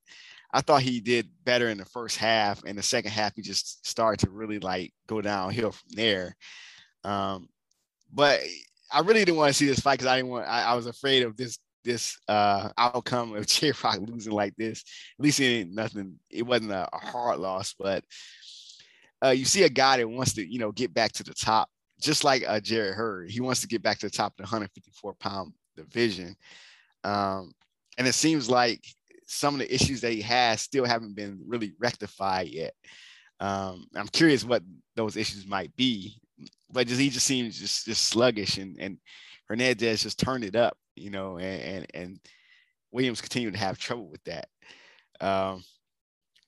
[0.53, 2.63] I thought he did better in the first half.
[2.65, 6.37] and the second half, he just started to really like go downhill from there.
[7.03, 7.49] Um,
[8.13, 8.39] but
[8.95, 10.47] I really didn't want to see this fight because I didn't want.
[10.47, 14.83] I, I, was afraid of this this uh, outcome of J Rock losing like this.
[15.19, 16.17] At least it ain't nothing.
[16.29, 18.05] It wasn't a, a hard loss, but
[19.23, 21.69] uh, you see a guy that wants to you know get back to the top,
[21.99, 23.29] just like uh, Jarrett Hurd.
[23.29, 26.35] He wants to get back to the top of the 154 pound division.
[27.03, 27.51] Um,
[27.97, 28.81] and it seems like
[29.27, 32.73] some of the issues that he has still haven't been really rectified yet.
[33.39, 34.63] Um, I'm curious what
[34.95, 36.19] those issues might be,
[36.69, 38.97] but just, he just seems just, just sluggish and, and
[39.47, 42.19] Hernandez just turned it up, you know, and, and, and
[42.91, 44.47] Williams continued to have trouble with that.
[45.21, 45.63] Um,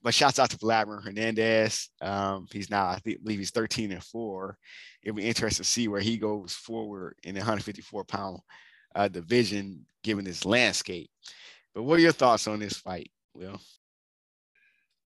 [0.02, 1.90] but shouts out to Vladimir Hernandez.
[2.00, 4.56] Um, he's now, I think, believe he's 13 and four.
[5.02, 8.38] It'll be interesting to see where he goes forward in the 154 pound
[8.94, 11.10] uh, division given this landscape.
[11.74, 13.60] But what are your thoughts on this fight, Will?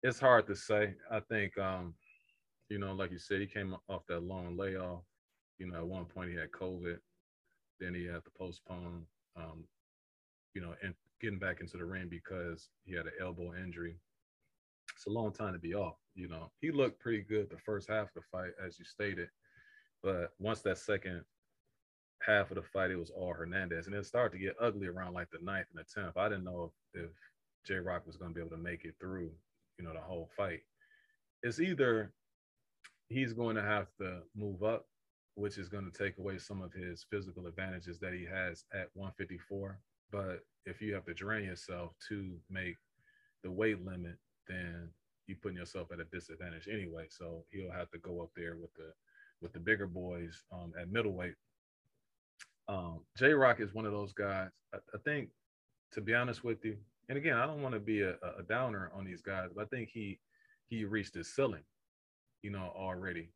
[0.02, 0.94] It's hard to say.
[1.10, 1.94] I think, um,
[2.70, 5.02] you know, like you said, he came off that long layoff.
[5.58, 6.96] You know, at one point he had COVID,
[7.80, 9.04] then he had to postpone,
[9.36, 9.64] um,
[10.54, 13.96] you know, and getting back into the ring because he had an elbow injury.
[14.94, 15.96] It's a long time to be off.
[16.14, 19.28] You know, he looked pretty good the first half of the fight, as you stated,
[20.02, 21.24] but once that second
[22.22, 23.86] half of the fight, it was all Hernandez.
[23.86, 26.16] And it started to get ugly around like the ninth and the tenth.
[26.16, 27.10] I didn't know if, if
[27.66, 29.30] J Rock was going to be able to make it through,
[29.78, 30.60] you know, the whole fight.
[31.42, 32.12] It's either
[33.10, 34.86] he's going to have to move up
[35.40, 38.88] which is going to take away some of his physical advantages that he has at
[38.94, 39.78] 154.
[40.12, 42.76] But if you have to drain yourself to make
[43.42, 44.16] the weight limit,
[44.46, 44.90] then
[45.26, 47.06] you're putting yourself at a disadvantage anyway.
[47.08, 48.92] So he'll have to go up there with the
[49.40, 51.34] with the bigger boys um, at middleweight.
[52.68, 54.50] Um, J Rock is one of those guys.
[54.74, 55.30] I, I, think,
[55.92, 56.76] to be honest with you,
[57.08, 59.66] and again, I don't want to be a, a downer on these guys, but I
[59.68, 60.18] think he
[60.68, 61.62] he reached his ceiling,
[62.42, 63.30] you know, already,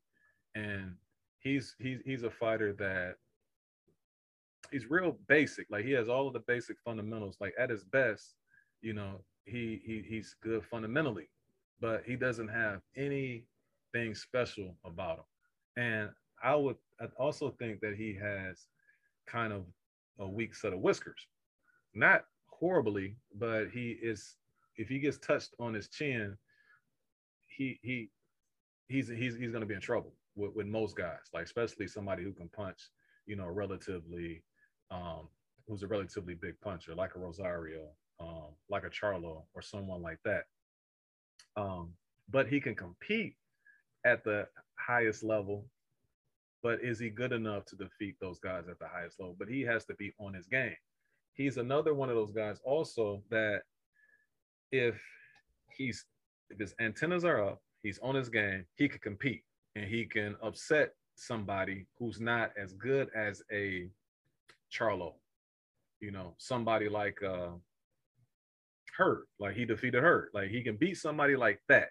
[0.54, 0.94] and
[1.40, 3.16] he's he's he's a fighter that
[4.70, 5.66] he's real basic.
[5.70, 7.36] Like he has all of the basic fundamentals.
[7.40, 8.34] Like at his best,
[8.82, 11.28] you know, he he he's good fundamentally,
[11.80, 15.24] but he doesn't have anything special about him.
[15.76, 16.10] And
[16.42, 18.66] I would I also think that he has
[19.26, 19.64] kind of
[20.18, 21.26] a weak set of whiskers.
[21.94, 24.36] Not horribly, but he is
[24.76, 26.36] if he gets touched on his chin,
[27.46, 28.10] he he
[28.88, 32.32] he's he's he's gonna be in trouble with, with most guys, like especially somebody who
[32.32, 32.90] can punch,
[33.26, 34.42] you know, relatively
[34.90, 35.28] um
[35.66, 37.88] who's a relatively big puncher, like a Rosario,
[38.20, 40.44] um, like a Charlo or someone like that.
[41.56, 41.94] Um,
[42.30, 43.36] but he can compete
[44.04, 44.46] at the
[44.78, 45.66] highest level.
[46.62, 49.36] But is he good enough to defeat those guys at the highest level?
[49.38, 50.76] But he has to be on his game.
[51.34, 53.62] He's another one of those guys also that
[54.70, 55.00] if
[55.76, 56.04] he's
[56.50, 59.44] if his antennas are up, he's on his game, he could compete
[59.76, 63.88] and he can upset somebody who's not as good as a
[64.72, 65.12] Charlo.
[66.00, 67.50] You know, somebody like uh
[68.96, 69.24] Hurd.
[69.38, 70.30] Like he defeated Hurd.
[70.34, 71.88] Like he can beat somebody like that.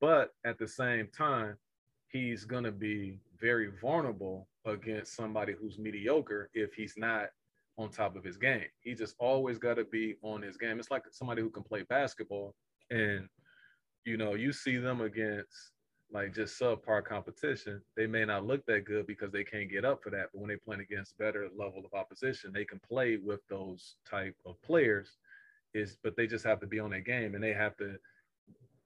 [0.00, 1.56] But at the same time,
[2.08, 7.28] he's gonna be very vulnerable against somebody who's mediocre if he's not
[7.78, 8.64] on top of his game.
[8.80, 10.78] He just always got to be on his game.
[10.78, 12.54] It's like somebody who can play basketball
[12.90, 13.28] and
[14.06, 15.72] you know, you see them against
[16.12, 20.02] like just subpar competition, they may not look that good because they can't get up
[20.02, 20.28] for that.
[20.32, 24.36] But when they play against better level of opposition, they can play with those type
[24.46, 25.18] of players.
[25.74, 27.96] Is but they just have to be on their game and they have to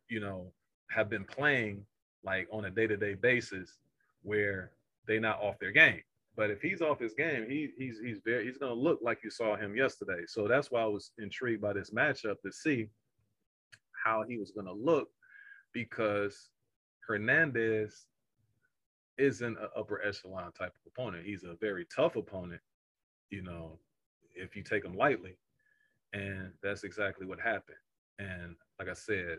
[0.09, 0.51] you know
[0.91, 1.85] have been playing
[2.25, 3.79] like on a day-to-day basis
[4.23, 4.73] where
[5.07, 6.01] they're not off their game.
[6.37, 9.31] But if he's off his game he, he's he's very he's to look like you
[9.31, 10.23] saw him yesterday.
[10.27, 12.89] So that's why i was intrigued by this matchup to see
[14.03, 15.09] how he was going to look
[15.73, 16.51] because
[17.07, 18.07] hernandez
[19.19, 22.61] isn't an upper echelon type of opponent he's a very tough opponent
[23.31, 23.79] you know
[24.35, 25.37] if you take him lightly
[26.13, 27.79] and that's exactly what happened.
[28.19, 29.39] And like I said,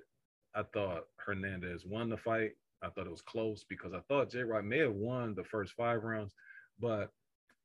[0.55, 2.51] I thought Hernandez won the fight.
[2.83, 5.73] I thought it was close because I thought J Rock may have won the first
[5.73, 6.33] five rounds,
[6.79, 7.11] but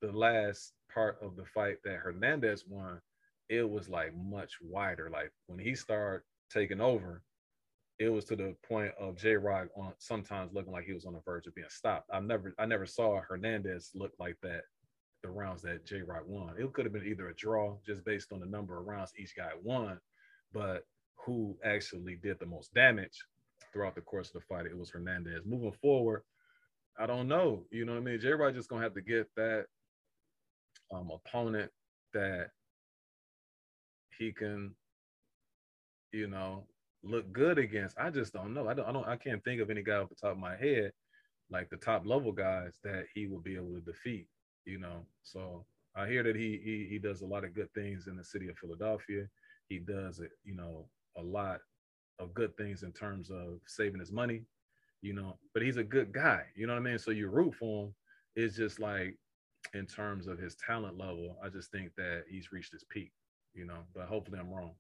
[0.03, 3.01] the last part of the fight that Hernandez won,
[3.49, 5.09] it was like much wider.
[5.11, 7.23] Like when he started taking over,
[7.99, 11.15] it was to the point of J Rock on sometimes looking like he was on
[11.15, 12.11] the verge of being stopped.
[12.13, 14.63] I never I never saw Hernandez look like that
[15.23, 16.55] the rounds that J Rock won.
[16.59, 19.35] It could have been either a draw just based on the number of rounds each
[19.35, 19.99] guy won,
[20.53, 20.85] but
[21.17, 23.25] who actually did the most damage
[23.73, 25.45] throughout the course of the fight, it was Hernandez.
[25.45, 26.23] Moving forward,
[26.99, 27.65] I don't know.
[27.71, 28.21] You know what I mean?
[28.21, 29.67] J Rock just gonna have to get that
[30.93, 31.71] um, opponent
[32.15, 32.51] that
[34.19, 34.75] he can,
[36.17, 36.65] you know,
[37.05, 37.99] look good against.
[37.99, 38.69] I just don't know.
[38.69, 38.89] I don't.
[38.89, 39.09] I don't.
[39.09, 40.93] I can't think of any guy off the top of my head,
[41.51, 44.29] like the top level guys that he will be able to defeat
[44.67, 45.07] you know.
[45.23, 45.65] So
[45.97, 48.49] I hear that he he he does a lot of good things in the city
[48.49, 49.27] of Philadelphia.
[49.69, 51.61] He does it, you know, a lot
[52.19, 54.43] of good things in terms of saving his money,
[55.01, 55.39] you know.
[55.55, 56.99] But he's a good guy, you know what I mean.
[56.99, 57.95] So you root for him.
[58.37, 59.17] It's just like
[59.75, 63.13] in terms of his talent level, I just think that he's reached his peak,
[63.55, 63.81] you know.
[63.95, 64.75] But hopefully I'm wrong.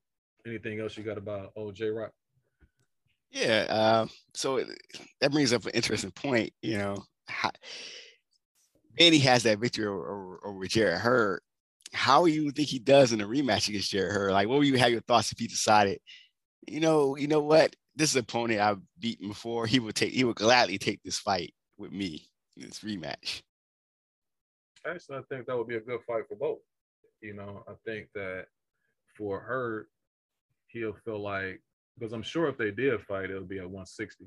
[0.47, 2.13] Anything else you got about OJ Rock?
[3.31, 3.67] Yeah.
[3.69, 4.63] Uh, so
[5.21, 6.53] that brings up an interesting point.
[6.63, 7.51] You know, how,
[8.97, 11.41] he has that victory over, over Jarrett Hurd.
[11.93, 14.33] How do you think he does in a rematch against Jarrett Hurd?
[14.33, 15.99] Like, what would you have your thoughts if he decided,
[16.67, 19.67] you know, you know what, this is an opponent I've beaten before.
[19.67, 23.43] He would take, he would gladly take this fight with me in this rematch.
[24.87, 26.59] Actually, I think that would be a good fight for both.
[27.21, 28.47] You know, I think that
[29.17, 29.87] for Hurd,
[30.79, 31.61] he'll feel like
[31.99, 34.27] because I'm sure if they did fight, it'll be at 160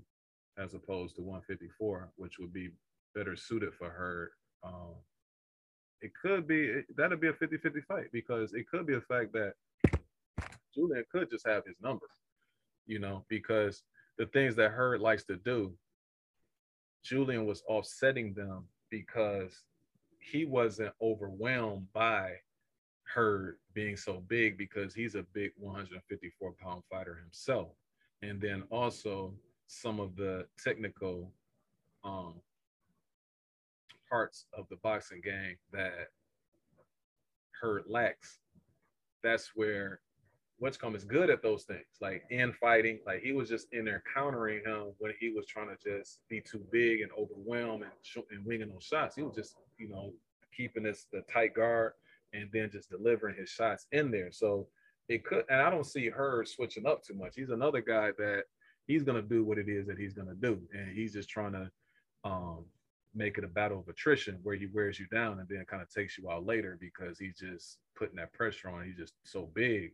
[0.58, 2.70] as opposed to 154, which would be
[3.16, 4.32] better suited for Hurd.
[4.64, 4.96] um,
[6.02, 9.54] it could be that'll be a 50-50 fight because it could be a fact that
[10.74, 12.06] Julian could just have his number,
[12.86, 13.84] you know, because
[14.18, 15.74] the things that Hurd likes to do,
[17.04, 19.64] Julian was offsetting them because
[20.20, 22.32] he wasn't overwhelmed by
[23.14, 27.70] Hurd being so big because he's a big 154 pound fighter himself.
[28.22, 29.34] And then also
[29.68, 31.32] some of the technical
[32.04, 32.36] um,
[34.10, 36.10] parts of the boxing game that
[37.60, 38.40] Hurd lacks.
[39.24, 40.02] That's where
[40.62, 43.00] Winscombe is good at those things, like in fighting.
[43.06, 46.42] Like he was just in there countering him when he was trying to just be
[46.42, 49.16] too big and overwhelm and, sh- and winging those shots.
[49.16, 50.14] He was just, you know,
[50.56, 51.94] keeping this the tight guard
[52.34, 54.32] and then just delivering his shots in there.
[54.32, 54.68] So
[55.08, 57.34] it could, and I don't see Hurd switching up too much.
[57.36, 58.44] He's another guy that
[58.86, 61.72] he's gonna do what it is that he's gonna do, and he's just trying to
[62.24, 62.66] um,
[63.16, 65.90] make it a battle of attrition where he wears you down and then kind of
[65.90, 68.86] takes you out later because he's just putting that pressure on.
[68.86, 69.94] He's just so big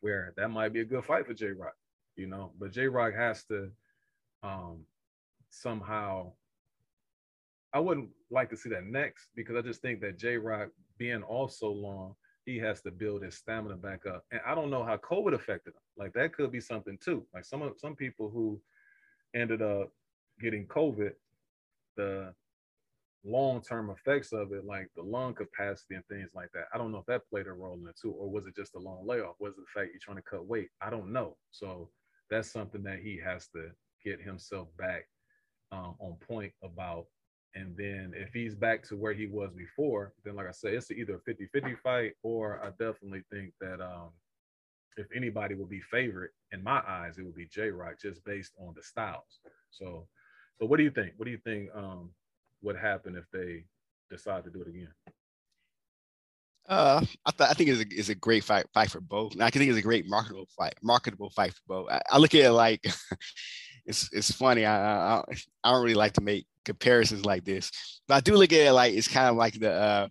[0.00, 1.74] where that might be a good fight for J Rock,
[2.16, 2.52] you know.
[2.58, 3.70] But J Rock has to
[4.42, 4.84] um,
[5.50, 6.32] somehow.
[7.72, 11.22] I wouldn't like to see that next because I just think that J Rock being
[11.22, 12.14] off so long,
[12.44, 14.22] he has to build his stamina back up.
[14.30, 15.80] And I don't know how COVID affected him.
[15.96, 17.26] Like that could be something too.
[17.34, 18.60] Like some of some people who
[19.34, 19.90] ended up
[20.40, 21.12] getting COVID,
[21.96, 22.34] the
[23.24, 26.64] long-term effects of it, like the lung capacity and things like that.
[26.74, 28.74] I don't know if that played a role in it too, or was it just
[28.74, 29.36] a long layoff?
[29.40, 30.68] Was it the fact you're trying to cut weight?
[30.82, 31.36] I don't know.
[31.50, 31.90] So
[32.30, 33.70] that's something that he has to
[34.04, 35.06] get himself back
[35.72, 37.06] um, on point about.
[37.54, 40.90] And then if he's back to where he was before, then like I said, it's
[40.90, 44.10] either a 50-50 fight, or I definitely think that um,
[44.96, 48.52] if anybody will be favorite in my eyes, it would be J Rock just based
[48.58, 49.40] on the styles.
[49.70, 50.06] So,
[50.58, 51.12] so what do you think?
[51.16, 51.70] What do you think?
[51.74, 52.10] Um,
[52.62, 53.64] would happen if they
[54.10, 54.92] decide to do it again?
[56.68, 59.32] Uh, I, th- I think it's a, it's a great fight fight for both.
[59.32, 61.90] And I think it's a great marketable fight, marketable fight for both.
[61.90, 62.84] I, I look at it like
[63.86, 64.64] it's it's funny.
[64.64, 65.24] I, I
[65.64, 67.70] I don't really like to make comparisons like this,
[68.06, 70.08] but I do look at it like it's kind of like the uh,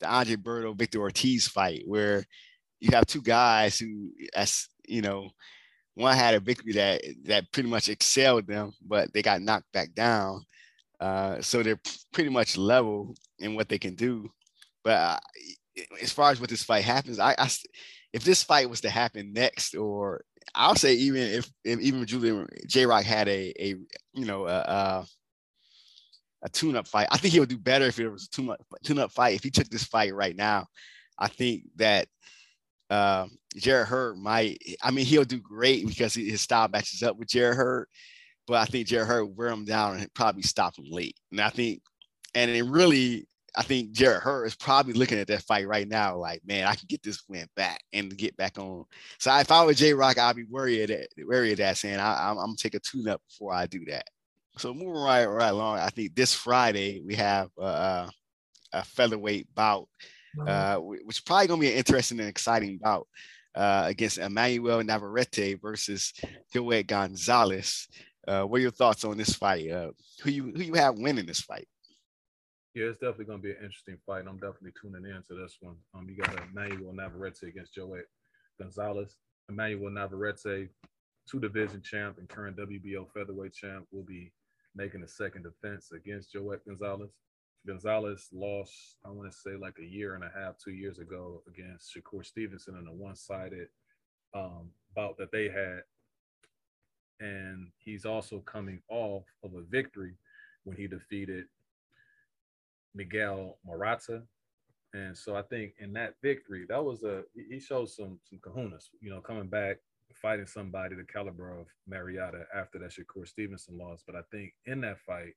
[0.00, 2.24] the Andre Berto Victor Ortiz fight where
[2.80, 5.30] you have two guys who, as you know,
[5.94, 9.94] one had a victory that that pretty much excelled them, but they got knocked back
[9.94, 10.42] down.
[11.00, 11.80] Uh, so they're
[12.12, 14.30] pretty much level in what they can do.
[14.84, 15.18] But uh,
[16.00, 17.48] as far as what this fight happens, I, I,
[18.12, 20.22] if this fight was to happen next, or
[20.54, 23.74] I'll say even if, if even Julian J Rock had a a
[24.14, 25.06] you know a, a,
[26.46, 28.48] a tune up fight, I think he would do better if it was a tune
[28.48, 29.34] up tune up fight.
[29.34, 30.66] If he took this fight right now,
[31.18, 32.08] I think that
[32.88, 34.58] uh, Jarrett Hurd might.
[34.82, 37.88] I mean, he'll do great because his style matches up with Jarrett Hurd
[38.46, 41.16] but I think Jarrett Hurd will wear him down and probably stop him late.
[41.30, 41.82] And I think,
[42.34, 46.16] and it really, I think Jarrett Hurd is probably looking at that fight right now,
[46.16, 48.84] like, man, I can get this win back and get back on.
[49.18, 52.30] So if I was J Rock, I'd be worried at worried at that, saying I,
[52.30, 54.04] am gonna take a tune up before I do that.
[54.58, 58.08] So moving right right along, I think this Friday we have uh,
[58.72, 59.88] a featherweight bout,
[60.46, 63.06] uh, which is probably gonna be an interesting and exciting bout.
[63.54, 66.12] Uh, against Emmanuel Navarrete versus
[66.52, 67.88] Joet Gonzalez.
[68.28, 69.70] Uh, what are your thoughts on this fight?
[69.70, 69.92] Uh,
[70.22, 71.66] who you who you have winning this fight?
[72.74, 74.26] Yeah, it's definitely going to be an interesting fight.
[74.28, 75.76] I'm definitely tuning in to this one.
[75.94, 78.04] Um, you got Emmanuel Navarrete against Joet
[78.60, 79.16] Gonzalez.
[79.48, 80.68] Emmanuel Navarrete,
[81.26, 84.30] two division champ and current WBO featherweight champ, will be
[84.76, 87.10] making a second defense against Joet Gonzalez.
[87.66, 91.42] Gonzalez lost, I want to say, like a year and a half, two years ago
[91.48, 93.68] against Shakur Stevenson in a one-sided
[94.34, 95.82] um, bout that they had
[97.20, 100.14] and he's also coming off of a victory
[100.64, 101.44] when he defeated
[102.94, 104.22] Miguel Marriaga.
[104.94, 108.84] And so I think in that victory, that was a he showed some some kahunas,
[109.00, 109.78] you know, coming back,
[110.22, 114.02] fighting somebody the caliber of Marriaga after that Shakur Stevenson loss.
[114.06, 115.34] But I think in that fight,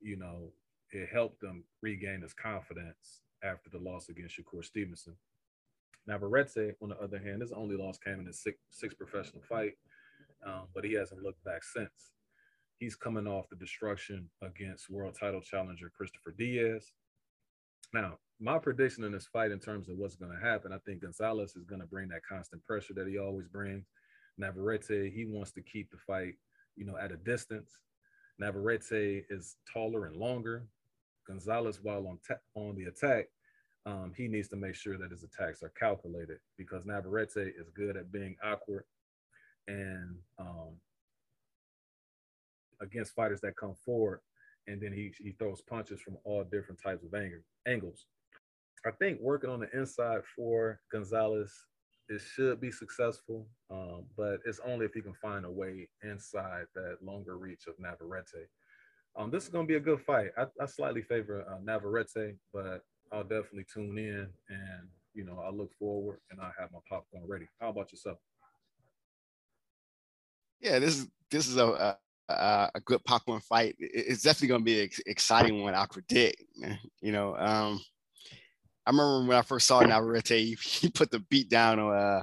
[0.00, 0.52] you know,
[0.92, 5.14] it helped him regain his confidence after the loss against Shakur Stevenson.
[6.06, 9.42] Now, Navarrete, on the other hand, his only loss came in his sixth, sixth professional
[9.48, 9.74] fight
[10.46, 12.12] um, but he hasn't looked back since.
[12.78, 16.92] He's coming off the destruction against world title challenger Christopher Diaz.
[17.94, 21.02] Now, my prediction in this fight, in terms of what's going to happen, I think
[21.02, 23.86] Gonzalez is going to bring that constant pressure that he always brings.
[24.38, 26.34] Navarrete, he wants to keep the fight,
[26.76, 27.78] you know, at a distance.
[28.38, 30.66] Navarrete is taller and longer.
[31.26, 32.18] Gonzalez, while on
[32.54, 33.26] on the attack,
[33.86, 37.96] um, he needs to make sure that his attacks are calculated because Navarrete is good
[37.96, 38.84] at being awkward
[39.68, 40.76] and um,
[42.80, 44.20] against fighters that come forward,
[44.66, 48.06] and then he he throws punches from all different types of anger, angles.
[48.84, 51.52] I think working on the inside for Gonzalez,
[52.08, 56.66] it should be successful, um, but it's only if you can find a way inside
[56.74, 58.48] that longer reach of Navarrete.
[59.16, 60.30] Um, this is going to be a good fight.
[60.36, 65.50] I, I slightly favor uh, Navarrete, but I'll definitely tune in and you know I
[65.50, 67.46] look forward and I have my popcorn ready.
[67.60, 68.18] How about yourself?
[70.60, 71.96] Yeah, this is this is a, a
[72.28, 73.76] a good popcorn fight.
[73.78, 75.74] It's definitely going to be an exciting one.
[75.74, 76.42] I predict.
[77.00, 77.80] You know, um,
[78.86, 82.22] I remember when I first saw Navarrete, he, he put the beat down on uh,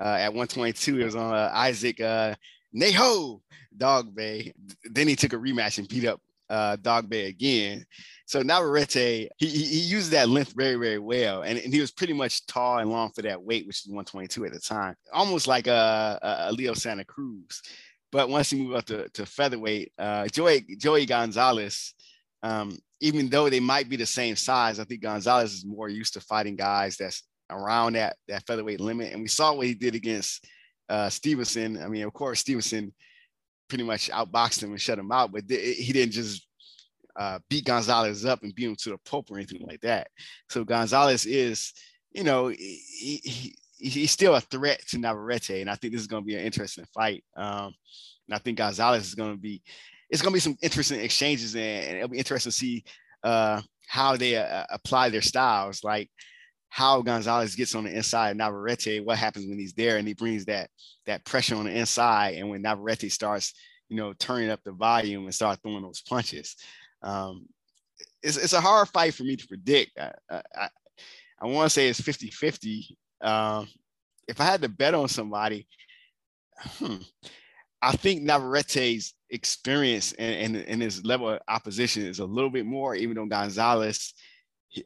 [0.00, 1.00] uh, at 122.
[1.00, 2.34] It was on uh, Isaac uh,
[2.74, 3.40] Neho
[3.76, 4.52] Dogboe.
[4.84, 7.84] Then he took a rematch and beat up uh, Dogboe again.
[8.26, 11.42] So Navarrete, he, he used that length very, very well.
[11.42, 14.46] And, and he was pretty much tall and long for that weight, which is 122
[14.46, 17.62] at the time, almost like a, a Leo Santa Cruz.
[18.10, 21.94] But once he moved up to, to featherweight, uh, Joey, Joey Gonzalez,
[22.42, 26.14] um, even though they might be the same size, I think Gonzalez is more used
[26.14, 29.12] to fighting guys that's around that, that featherweight limit.
[29.12, 30.46] And we saw what he did against
[30.88, 31.82] uh, Stevenson.
[31.82, 32.92] I mean, of course, Stevenson
[33.68, 36.46] pretty much outboxed him and shut him out, but th- he didn't just
[37.18, 40.08] uh, beat Gonzalez up and beat him to the pulp or anything like that.
[40.48, 41.72] So Gonzalez is,
[42.12, 46.06] you know, he, he, he's still a threat to Navarrete, and I think this is
[46.06, 47.24] going to be an interesting fight.
[47.36, 47.74] Um,
[48.28, 49.62] and I think Gonzalez is going to be,
[50.12, 52.84] it's going to be some interesting exchanges, and, and it'll be interesting to see
[53.24, 56.10] uh, how they uh, apply their styles, like
[56.68, 60.14] how Gonzalez gets on the inside of Navarrete, what happens when he's there and he
[60.14, 60.68] brings that
[61.06, 63.54] that pressure on the inside, and when Navarrete starts,
[63.88, 66.56] you know, turning up the volume and start throwing those punches.
[67.02, 67.46] Um,
[68.22, 69.98] it's, it's a hard fight for me to predict.
[69.98, 70.68] I, I,
[71.40, 72.98] I want to say it's 50 50.
[73.22, 73.66] Um,
[74.28, 75.66] if I had to bet on somebody,
[76.78, 76.96] hmm,
[77.80, 82.66] I think Navarrete's experience and, and, and, his level of opposition is a little bit
[82.66, 84.12] more, even though Gonzalez,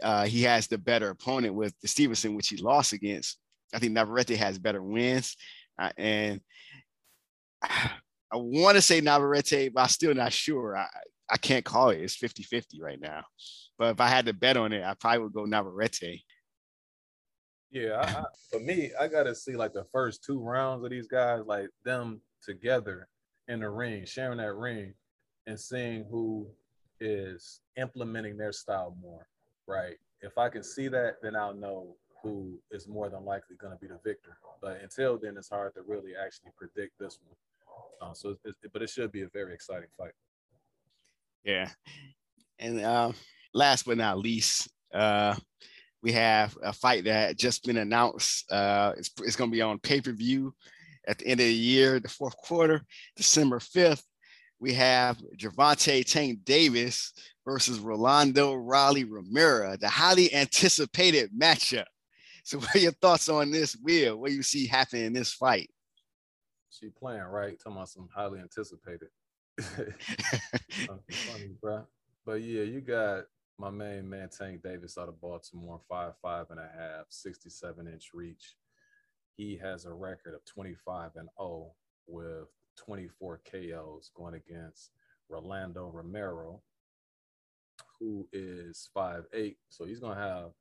[0.02, 3.38] uh, he has the better opponent with the Stevenson, which he lost against.
[3.74, 5.36] I think Navarrete has better wins.
[5.78, 6.40] Uh, and
[7.62, 10.76] I want to say Navarrete, but I'm still not sure.
[10.76, 10.86] I,
[11.28, 12.00] I can't call it.
[12.00, 13.24] It's 50 50 right now.
[13.78, 16.22] But if I had to bet on it, I probably would go Navarrete.
[17.70, 21.08] Yeah, I, for me, I got to see like the first two rounds of these
[21.08, 23.08] guys, like them together
[23.48, 24.94] in the ring, sharing that ring,
[25.46, 26.46] and seeing who
[27.00, 29.26] is implementing their style more,
[29.66, 29.96] right?
[30.22, 33.78] If I can see that, then I'll know who is more than likely going to
[33.78, 34.36] be the victor.
[34.60, 37.36] But until then, it's hard to really actually predict this one.
[38.00, 38.36] Uh, so,
[38.72, 40.12] but it should be a very exciting fight.
[41.44, 41.70] Yeah.
[42.58, 43.12] And uh,
[43.54, 45.36] last but not least, uh,
[46.02, 48.50] we have a fight that just been announced.
[48.50, 50.54] Uh, it's, it's going to be on pay per view
[51.06, 52.82] at the end of the year, the fourth quarter,
[53.16, 54.02] December 5th.
[54.58, 57.12] We have Gervonta Tank Davis
[57.44, 61.84] versus Rolando Rolly Romero, the highly anticipated matchup.
[62.42, 64.18] So, what are your thoughts on this, Will?
[64.18, 65.70] What do you see happening in this fight?
[66.70, 69.08] She playing right, talking about some highly anticipated.
[69.58, 71.86] funny, bro.
[72.24, 73.24] But yeah, you got
[73.58, 78.10] my main man Tank Davis out of Baltimore, five five and a half, 67 inch
[78.12, 78.56] reach.
[79.36, 81.72] He has a record of 25 and 0
[82.06, 84.90] with 24 KOs going against
[85.28, 86.62] Rolando Romero,
[87.98, 89.58] who is five eight.
[89.68, 90.52] So he's gonna have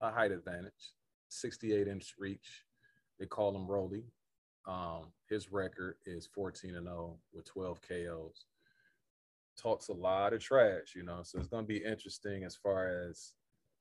[0.00, 0.94] a height advantage,
[1.28, 2.64] 68 inch reach.
[3.18, 4.04] They call him Rolly.
[4.66, 8.46] Um, his record is 14 and 0 with 12 KOs.
[9.56, 11.20] Talks a lot of trash, you know.
[11.22, 13.34] So it's gonna be interesting as far as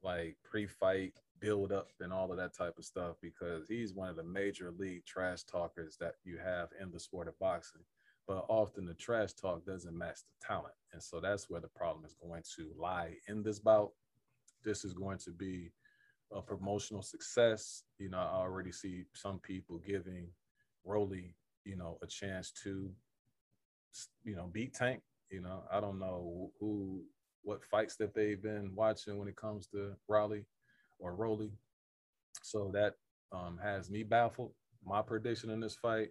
[0.04, 1.25] like pre-fight build
[1.72, 5.06] up and all of that type of stuff because he's one of the major league
[5.06, 7.82] trash talkers that you have in the sport of boxing.
[8.28, 10.74] But often the trash talk doesn't match the talent.
[10.94, 13.92] And so that's where the problem is going to lie in this bout.
[14.64, 15.72] This is going to be
[16.32, 17.84] a promotional success.
[18.00, 20.28] You know, I already see some people giving
[20.84, 22.90] Rolly, you know, a chance to,
[24.24, 25.02] you know, beat Tank.
[25.30, 27.04] You know, I don't know who,
[27.44, 30.46] what fights that they've been watching when it comes to Raleigh
[31.00, 31.52] or Rolly.
[32.42, 32.96] So that
[33.32, 34.52] um, has me baffled.
[34.86, 36.10] My prediction in this fight,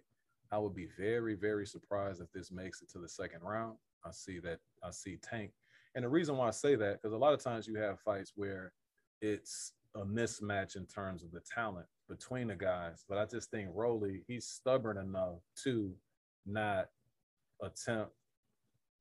[0.51, 3.77] I would be very, very surprised if this makes it to the second round.
[4.05, 5.51] I see that I see Tank.
[5.95, 8.33] And the reason why I say that, because a lot of times you have fights
[8.35, 8.73] where
[9.21, 13.05] it's a mismatch in terms of the talent between the guys.
[13.07, 15.93] But I just think Rolly, he's stubborn enough to
[16.45, 16.89] not
[17.61, 18.11] attempt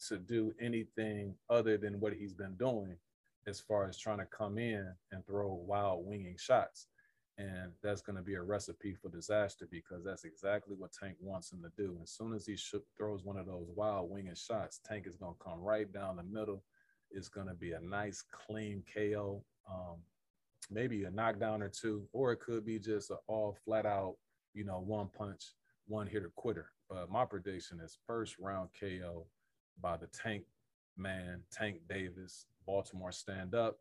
[0.09, 2.97] to do anything other than what he's been doing
[3.47, 6.87] as far as trying to come in and throw wild winging shots.
[7.37, 11.53] And that's going to be a recipe for disaster because that's exactly what Tank wants
[11.53, 11.99] him to do.
[12.03, 15.35] As soon as he sh- throws one of those wild winging shots, Tank is going
[15.35, 16.63] to come right down the middle.
[17.11, 19.43] It's going to be a nice, clean KO.
[19.69, 19.97] Um,
[20.71, 24.17] maybe a knockdown or two, or it could be just an all flat out,
[24.55, 25.53] you know, one punch,
[25.87, 26.71] one hitter quitter.
[26.89, 29.27] But my prediction is first round KO
[29.81, 30.45] by the tank
[30.97, 33.77] man, Tank Davis, Baltimore stand up,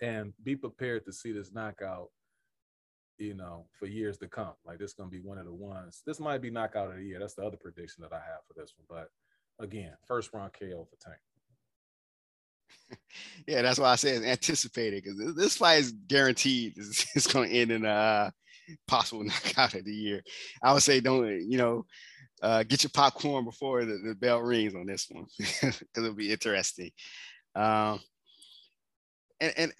[0.00, 2.08] and be prepared to see this knockout
[3.18, 4.52] you know, for years to come.
[4.64, 6.02] Like this gonna be one of the ones.
[6.06, 7.18] This might be knockout of the year.
[7.18, 8.86] That's the other prediction that I have for this one.
[8.88, 11.20] But again, first round KO for Tank.
[13.46, 16.74] yeah, that's why I said anticipated because this fight is guaranteed.
[16.76, 18.32] It's, it's going to end in a
[18.88, 20.22] possible knockout of the year.
[20.62, 21.86] I would say don't you know
[22.42, 26.32] uh, get your popcorn before the, the bell rings on this one because it'll be
[26.32, 26.90] interesting.
[27.54, 28.00] Um,
[29.40, 29.72] and, and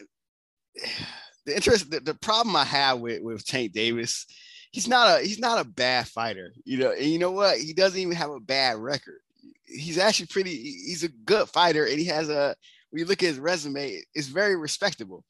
[1.46, 4.26] the interest, the, the problem I have with with Tank Davis,
[4.72, 6.92] he's not a he's not a bad fighter, you know.
[6.92, 7.58] And you know what?
[7.58, 9.20] He doesn't even have a bad record.
[9.64, 10.54] He's actually pretty.
[10.54, 12.54] He's a good fighter, and he has a.
[12.90, 15.24] When you look at his resume, it's very respectable.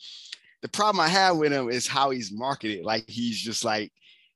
[0.62, 2.85] The problem I have with him is how he's marketed.
[2.85, 3.93] Like he's just like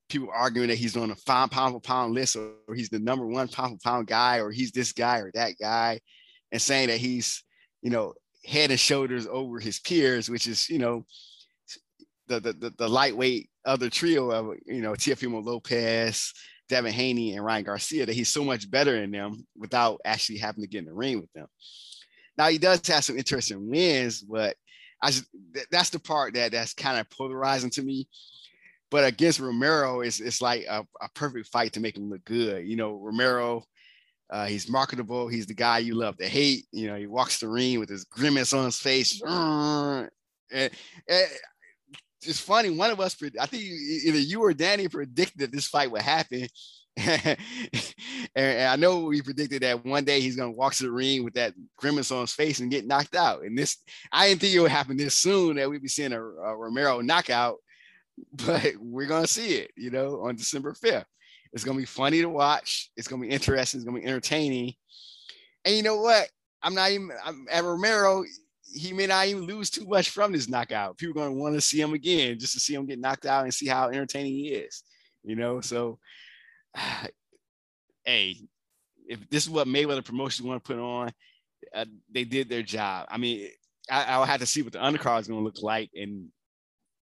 [0.08, 3.48] people arguing that he's on a pound for pound list, or he's the number one
[3.48, 6.00] pound for pound guy, or he's this guy or that guy,
[6.52, 7.42] and saying that he's
[7.86, 8.14] you know
[8.44, 11.06] head and shoulders over his peers, which is you know
[12.26, 16.34] the the, the, lightweight other trio of you know Teofimo Lopez,
[16.68, 20.62] Devin Haney, and Ryan Garcia that he's so much better in them without actually having
[20.62, 21.46] to get in the ring with them.
[22.36, 24.56] Now he does have some interesting wins, but
[25.00, 25.26] I just
[25.70, 28.08] that's the part that that's kind of polarizing to me.
[28.90, 32.66] But against Romero, it's it's like a, a perfect fight to make him look good.
[32.66, 33.62] You know, Romero,
[34.30, 35.28] uh, he's marketable.
[35.28, 36.66] He's the guy you love to hate.
[36.72, 39.20] You know, he walks the ring with his grimace on his face.
[40.50, 40.70] And,
[41.08, 41.26] and
[42.22, 42.70] it's funny.
[42.70, 46.48] One of us, I think either you or Danny predicted that this fight would happen.
[46.96, 47.36] and,
[48.34, 51.34] and, I know we predicted that one day he's gonna walk to the ring with
[51.34, 53.42] that grimace on his face and get knocked out.
[53.42, 53.76] And this,
[54.10, 57.02] I didn't think it would happen this soon that we'd be seeing a, a Romero
[57.02, 57.58] knockout,
[58.32, 61.04] but we're gonna see it, you know, on December 5th.
[61.52, 62.90] It's gonna be funny to watch.
[62.96, 63.78] It's gonna be interesting.
[63.78, 64.74] It's gonna be entertaining.
[65.64, 66.28] And you know what?
[66.62, 68.24] I'm not even I'm, at Romero
[68.72, 70.98] he may not even lose too much from this knockout.
[70.98, 73.44] People are to want to see him again just to see him get knocked out
[73.44, 74.82] and see how entertaining he is.
[75.24, 75.98] You know, so
[78.04, 78.36] hey,
[79.08, 81.10] if this is what Mayweather Promotions want to put on,
[81.74, 83.06] uh, they did their job.
[83.10, 83.48] I mean,
[83.90, 86.28] I, I'll have to see what the undercard is going to look like, and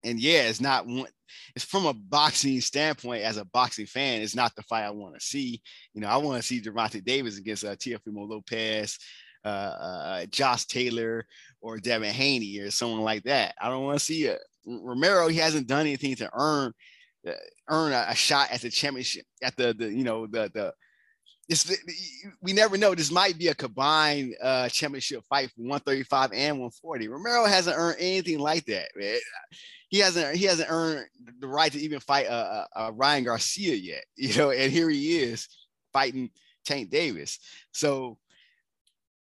[0.04, 1.08] and yeah, it's not one.
[1.54, 3.22] It's from a boxing standpoint.
[3.22, 5.60] As a boxing fan, it's not the fight I want to see.
[5.94, 8.98] You know, I want to see Gervonta Davis against uh, Teofimo Lopez
[9.46, 11.24] uh, uh, Josh Taylor
[11.60, 13.54] or Devin Haney or someone like that.
[13.60, 14.40] I don't want to see it.
[14.66, 16.72] Romero, he hasn't done anything to earn
[17.26, 17.32] uh,
[17.68, 20.72] earn a, a, shot at the championship at the the you know the the
[21.48, 21.78] this
[22.42, 22.94] we never know.
[22.94, 27.08] This might be a combined uh, championship fight for 135 and 140.
[27.08, 28.88] Romero hasn't earned anything like that.
[28.96, 29.18] Man.
[29.88, 31.06] He hasn't he hasn't earned
[31.38, 34.04] the right to even fight a uh, Ryan Garcia yet.
[34.16, 35.48] You know, and here he is
[35.92, 36.30] fighting
[36.64, 37.38] Tank Davis.
[37.72, 38.18] So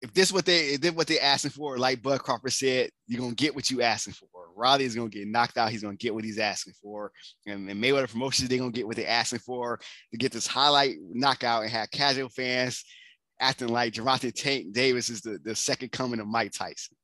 [0.01, 3.21] if this what they if this what they're asking for, like Bud Crawford said, you're
[3.21, 4.29] gonna get what you asking for.
[4.57, 5.71] Riley is gonna get knocked out.
[5.71, 7.13] He's gonna get what he's asking for,
[7.47, 9.79] and, and Mayweather Promotions they're gonna get what they're asking for
[10.13, 12.85] to get this highlight knockout and have casual fans
[13.41, 16.97] acting like Gervonta Tank Davis is the, the second coming of Mike Tyson.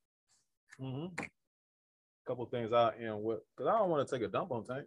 [0.81, 1.25] Mm-hmm.
[2.27, 4.87] Couple things I am with because I don't want to take a dump on Tank.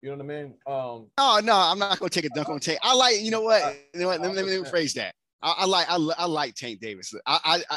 [0.00, 0.46] You know what I mean?
[0.66, 2.80] Um, oh no, I'm not gonna take a dunk on Tank.
[2.82, 3.62] I like you know what?
[3.62, 4.20] I, you know what?
[4.20, 5.14] Let, me, let me rephrase that.
[5.42, 7.14] I, I like I, I, like Tank Davis.
[7.26, 7.76] I, I, I,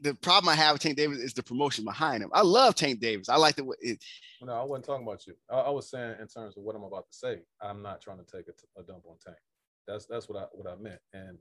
[0.00, 2.30] the problem I have with Tank Davis is the promotion behind him.
[2.32, 3.28] I love Tank Davis.
[3.28, 3.76] I like the way.
[3.80, 4.02] It,
[4.40, 5.34] no, I wasn't talking about you.
[5.50, 7.40] I, I, was saying in terms of what I'm about to say.
[7.60, 9.38] I'm not trying to take a, a dump on Tank.
[9.86, 11.00] That's that's what I what I meant.
[11.12, 11.38] And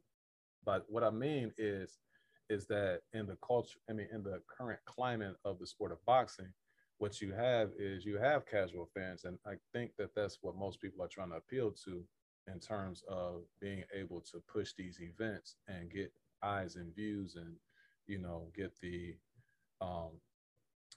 [0.66, 1.98] but what I mean is
[2.50, 6.04] is that in the culture, I mean, in the current climate of the sport of
[6.06, 6.52] boxing,
[6.98, 10.82] what you have is you have casual fans, and I think that that's what most
[10.82, 12.04] people are trying to appeal to
[12.52, 16.12] in terms of being able to push these events and get
[16.44, 17.56] eyes and views and
[18.12, 19.16] you know get the
[19.80, 20.12] um,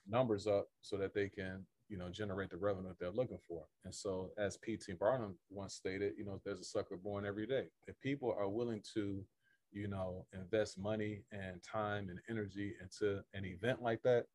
[0.09, 3.65] numbers up so that they can you know generate the revenue that they're looking for.
[3.85, 7.67] And so as pt barnum once stated you know there's a sucker born every day.
[7.87, 9.25] If people are willing to
[9.73, 14.27] you know invest money and time and energy into an event like that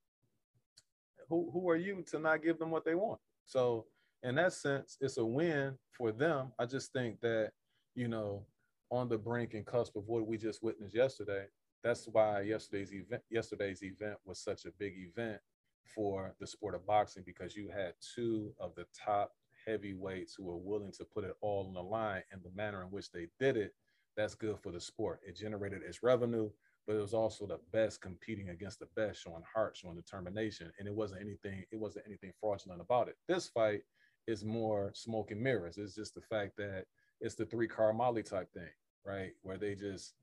[1.30, 3.20] who, who are you to not give them what they want?
[3.46, 3.86] So
[4.24, 6.52] in that sense, it's a win for them.
[6.60, 7.52] I just think that,
[7.96, 8.46] you know,
[8.92, 11.46] on the brink and cusp of what we just witnessed yesterday,
[11.84, 15.40] that's why yesterday's event yesterday's event was such a big event
[15.84, 19.32] for the sport of boxing because you had two of the top
[19.66, 22.88] heavyweights who were willing to put it all on the line and the manner in
[22.90, 23.74] which they did it
[24.16, 26.50] that's good for the sport it generated its revenue
[26.88, 30.88] but it was also the best competing against the best showing heart showing determination and
[30.88, 33.82] it wasn't anything it wasn't anything fraudulent about it this fight
[34.30, 35.78] is more smoke and mirrors.
[35.78, 36.86] It's just the fact that
[37.20, 38.70] it's the three card monte type thing,
[39.06, 39.32] right?
[39.42, 40.14] Where they just,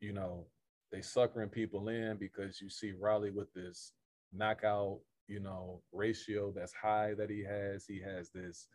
[0.00, 0.46] you know,
[0.92, 3.92] they suckering people in because you see Riley with this
[4.32, 7.86] knockout, you know, ratio that's high that he has.
[7.86, 8.68] He has this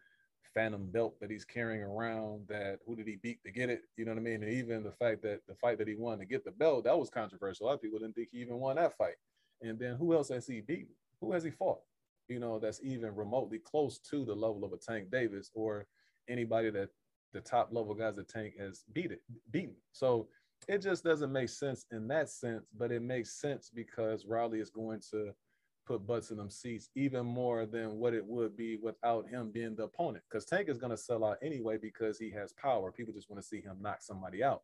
[0.54, 3.82] phantom belt that he's carrying around that who did he beat to get it?
[3.96, 4.42] You know what I mean?
[4.42, 6.98] And even the fact that the fight that he won to get the belt, that
[6.98, 7.66] was controversial.
[7.66, 9.16] A lot of people didn't think he even won that fight.
[9.62, 10.96] And then who else has he beaten?
[11.22, 11.82] Who has he fought?
[12.28, 15.86] You know, that's even remotely close to the level of a Tank Davis or
[16.28, 16.90] anybody that
[17.34, 19.22] the top level guys that Tank has beat it,
[19.52, 19.76] beaten.
[19.92, 20.28] So
[20.68, 24.70] it just doesn't make sense in that sense, but it makes sense because Riley is
[24.70, 25.34] going to
[25.86, 29.76] put butts in them seats even more than what it would be without him being
[29.76, 30.24] the opponent.
[30.30, 32.92] Because Tank is going to sell out anyway because he has power.
[32.92, 34.64] People just want to see him knock somebody out.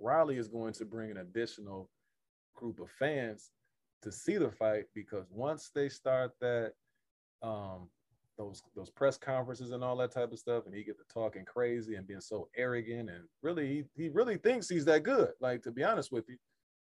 [0.00, 1.90] Riley is going to bring an additional
[2.54, 3.50] group of fans
[4.02, 6.72] to see the fight because once they start that
[7.42, 7.88] um
[8.38, 11.44] those those press conferences and all that type of stuff and he get to talking
[11.44, 15.62] crazy and being so arrogant and really he, he really thinks he's that good like
[15.62, 16.36] to be honest with you.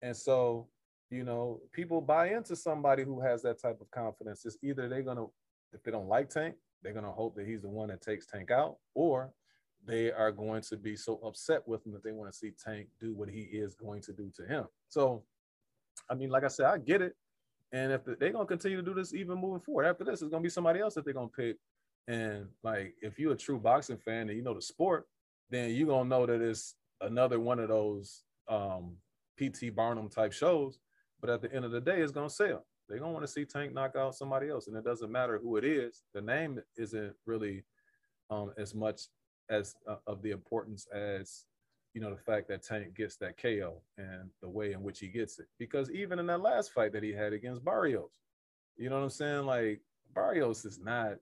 [0.02, 0.68] And so
[1.10, 4.44] you know people buy into somebody who has that type of confidence.
[4.44, 5.26] It's either they're gonna
[5.72, 8.50] if they don't like tank they're gonna hope that he's the one that takes tank
[8.50, 9.32] out or
[9.84, 12.86] they are going to be so upset with him that they want to see tank
[13.00, 14.64] do what he is going to do to him.
[14.88, 15.24] So
[16.08, 17.14] i mean like i said i get it
[17.72, 20.42] and if they're gonna continue to do this even moving forward, after this, it's gonna
[20.42, 21.56] be somebody else that they're gonna pick.
[22.06, 25.06] And like if you're a true boxing fan and you know the sport,
[25.50, 28.96] then you're gonna know that it's another one of those um,
[29.38, 30.78] PT Barnum type shows.
[31.20, 32.66] But at the end of the day, it's gonna sell.
[32.88, 35.56] They're gonna want to see Tank knock out somebody else, and it doesn't matter who
[35.56, 36.02] it is.
[36.12, 37.64] The name isn't really
[38.28, 39.02] um, as much
[39.48, 41.44] as uh, of the importance as
[41.94, 45.08] you know, the fact that Tank gets that KO and the way in which he
[45.08, 45.46] gets it.
[45.58, 48.18] Because even in that last fight that he had against Barrios,
[48.76, 49.44] you know what I'm saying?
[49.44, 49.80] Like
[50.14, 51.16] Barrios is not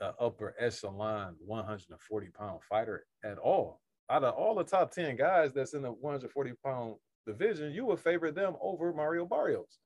[0.00, 3.80] the upper echelon 140 pound fighter at all.
[4.10, 6.96] Out of all the top 10 guys that's in the 140 pound
[7.26, 9.78] division, you would favor them over Mario Barrios.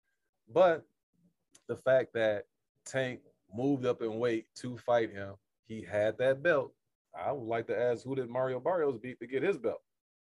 [0.52, 0.84] But
[1.68, 2.44] the fact that
[2.86, 3.20] Tank
[3.52, 5.34] moved up in weight to fight him,
[5.66, 6.72] he had that belt.
[7.14, 9.82] I would like to ask who did Mario Barrios beat to get his belt?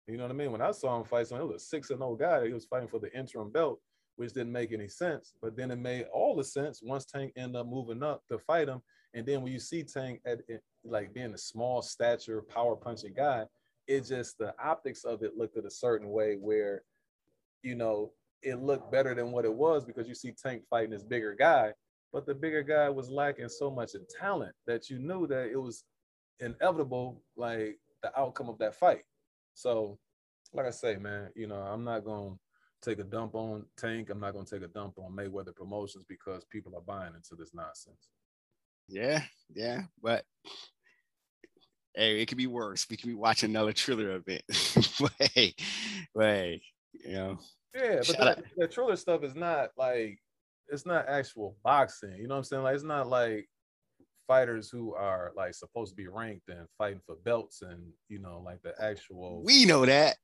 [0.07, 0.53] You know what I mean?
[0.53, 2.47] When I saw him fight someone, it was a six and 0 guy.
[2.47, 3.81] He was fighting for the interim belt,
[4.15, 5.35] which didn't make any sense.
[5.43, 8.69] But then it made all the sense once Tank ended up moving up to fight
[8.69, 8.83] him.
[9.15, 10.43] And then when you see Tank at
[10.85, 13.47] like being a small stature, power punching guy,
[13.89, 16.83] it just the optics of it looked at a certain way where,
[17.63, 18.13] you know,
[18.43, 21.73] it looked better than what it was because you see Tank fighting this bigger guy,
[22.13, 25.61] but the bigger guy was lacking so much in talent that you knew that it
[25.61, 25.85] was
[26.39, 29.03] inevitable, like the outcome of that fight.
[29.57, 29.99] So,
[30.53, 32.35] like I say, man, you know, I'm not gonna
[32.83, 34.11] take a dump on Tank.
[34.11, 37.55] I'm not gonna take a dump on Mayweather Promotions because people are buying into this
[37.55, 38.11] nonsense.
[38.87, 39.23] Yeah,
[39.55, 40.25] yeah, but
[41.95, 42.87] hey, it could be worse.
[42.89, 44.43] We could be watching another Triller event.
[45.35, 45.59] wait,
[46.15, 46.63] wait,
[46.93, 47.39] you know.
[47.75, 50.19] Yeah, but that, that Triller stuff is not like
[50.69, 52.15] it's not actual boxing.
[52.19, 52.63] You know what I'm saying?
[52.63, 53.49] Like it's not like
[54.27, 58.43] fighters who are like supposed to be ranked and fighting for belts and you know
[58.45, 60.17] like the actual we know that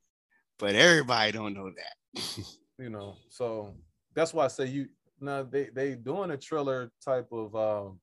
[0.59, 2.45] but everybody don't know that.
[2.79, 3.75] You know so
[4.15, 4.89] that's why i say you
[5.21, 8.01] now they they doing a Triller type of um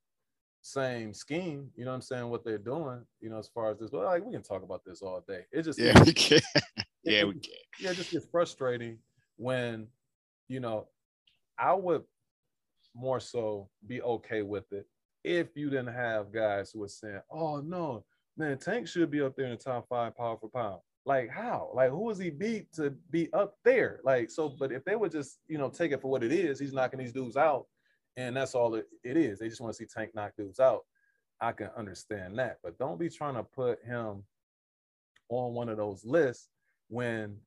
[0.62, 3.80] same scheme you know what i'm saying what they're doing you know as far as
[3.80, 5.42] this but like we can talk about this all day.
[5.52, 6.40] It just yeah we can.
[7.04, 7.52] Yeah we can.
[7.80, 9.00] Yeah it just gets frustrating
[9.36, 9.88] when
[10.48, 10.88] you know
[11.58, 12.04] i would
[12.96, 14.86] more so be okay with it
[15.24, 18.06] if you didn't have guys who were saying, "Oh no,
[18.38, 21.72] man, Tank should be up there in the top five pound for pound." Like how?
[21.74, 24.00] Like who is he beat to be up there?
[24.04, 26.60] Like so, but if they would just you know take it for what it is,
[26.60, 27.66] he's knocking these dudes out,
[28.18, 29.40] and that's all it, it is.
[29.40, 30.82] They just want to see Tank knock dudes out.
[31.42, 34.24] I can understand that, but don't be trying to put him
[35.30, 36.50] on one of those lists
[36.90, 37.38] when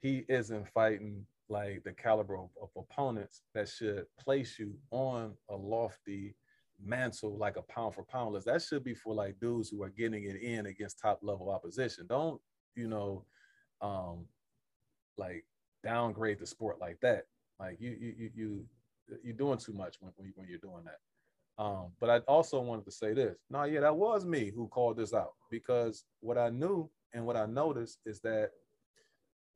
[0.00, 5.56] he isn't fighting like the caliber of, of opponents that should place you on a
[5.56, 6.34] lofty
[6.82, 8.46] mantle like a pound for pound list.
[8.46, 12.06] That should be for like dudes who are getting it in against top level opposition.
[12.08, 12.40] Don't,
[12.74, 13.24] you know,
[13.80, 14.26] um,
[15.16, 15.44] like
[15.84, 17.24] downgrade the sport like that.
[17.58, 18.64] Like you, you, you, you
[19.22, 20.98] you're doing too much when, when, when you're doing that.
[21.62, 23.36] Um, but I also wanted to say this.
[23.50, 27.36] No, yeah, that was me who called this out because what I knew and what
[27.36, 28.50] I noticed is that,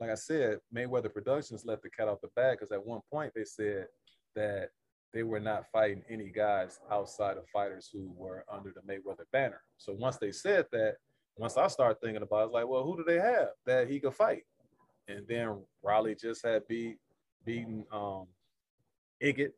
[0.01, 3.33] like I said, Mayweather Productions let the cat out the bag because at one point
[3.37, 3.87] they said
[4.35, 4.71] that
[5.13, 9.61] they were not fighting any guys outside of fighters who were under the Mayweather banner.
[9.77, 10.97] So once they said that,
[11.37, 13.89] once I started thinking about it, I was like, well, who do they have that
[13.89, 14.45] he could fight?
[15.09, 16.99] And then Rolly just had beat
[17.45, 18.27] beaten um
[19.23, 19.53] Yigit.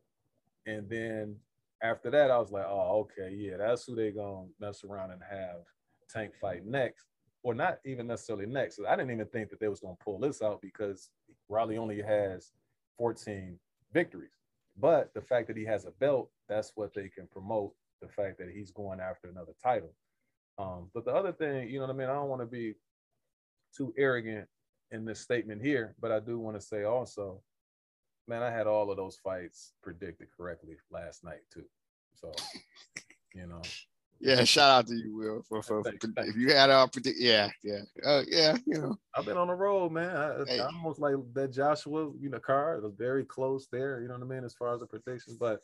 [0.65, 1.35] And then
[1.81, 5.21] after that, I was like, oh, okay, yeah, that's who they gonna mess around and
[5.29, 5.61] have
[6.09, 7.05] Tank fight next.
[7.43, 8.79] Or not even necessarily next.
[8.87, 11.09] I didn't even think that they was gonna pull this out because
[11.47, 12.51] Rolly only has
[12.97, 13.59] 14
[13.93, 14.34] victories.
[14.77, 17.73] But the fact that he has a belt, that's what they can promote.
[18.01, 19.93] The fact that he's going after another title.
[20.57, 22.75] Um, but the other thing, you know what I mean, I don't want to be
[23.75, 24.47] too arrogant
[24.91, 27.41] in this statement here, but I do want to say also,
[28.27, 31.65] man, I had all of those fights predicted correctly last night too.
[32.15, 32.31] So,
[33.33, 33.61] you know.
[34.19, 36.31] Yeah, shout out to you, Will, for, for, thanks, for thanks.
[36.31, 37.19] if you had all predict.
[37.19, 38.57] Yeah, yeah, uh, yeah.
[38.65, 40.15] You know, I've been on the road, man.
[40.15, 40.59] I, hey.
[40.59, 42.75] I almost like that Joshua, you know, car.
[42.75, 44.01] It was very close there.
[44.01, 45.59] You know what I mean, as far as the predictions, but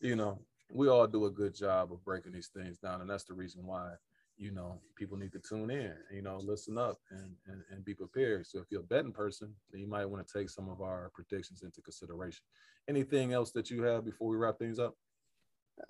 [0.00, 3.24] you know, we all do a good job of breaking these things down, and that's
[3.24, 3.90] the reason why
[4.36, 5.92] you know people need to tune in.
[6.12, 8.46] You know, listen up and and, and be prepared.
[8.46, 11.10] So if you're a betting person, then you might want to take some of our
[11.14, 12.42] predictions into consideration.
[12.88, 14.94] Anything else that you have before we wrap things up?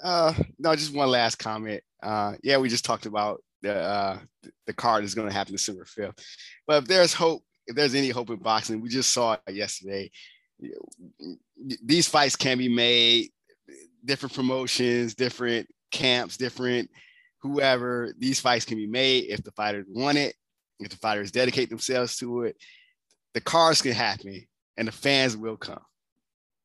[0.03, 1.83] Uh, no, just one last comment.
[2.03, 4.19] Uh, yeah, we just talked about the uh,
[4.67, 6.15] the card is going to happen December fifth,
[6.67, 10.11] but if there's hope, if there's any hope in boxing, we just saw it yesterday.
[11.85, 13.31] These fights can be made.
[14.05, 16.89] Different promotions, different camps, different
[17.43, 18.13] whoever.
[18.19, 20.35] These fights can be made if the fighters want it,
[20.79, 22.57] if the fighters dedicate themselves to it.
[23.35, 24.47] The cards can happen,
[24.77, 25.81] and the fans will come.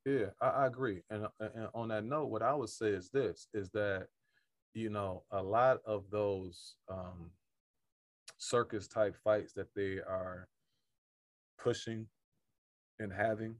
[0.04, 1.02] Yeah, I, I agree.
[1.10, 4.08] And, and on that note, what I would say is this: is that
[4.74, 7.30] you know a lot of those um,
[8.38, 10.48] circus type fights that they are
[11.58, 12.06] pushing
[12.98, 13.56] and having,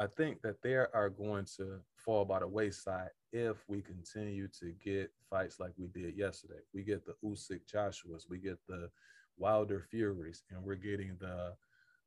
[0.00, 4.72] I think that they are going to fall by the wayside if we continue to
[4.82, 6.60] get fights like we did yesterday.
[6.72, 8.90] We get the Usyk Joshua's, we get the
[9.36, 11.52] Wilder Furies, and we're getting the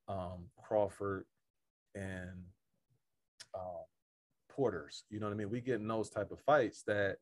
[0.08, 1.26] um, Crawford
[1.94, 2.42] and
[3.54, 3.84] uh,
[4.48, 5.04] porters.
[5.10, 5.50] You know what I mean?
[5.50, 7.16] We get in those type of fights that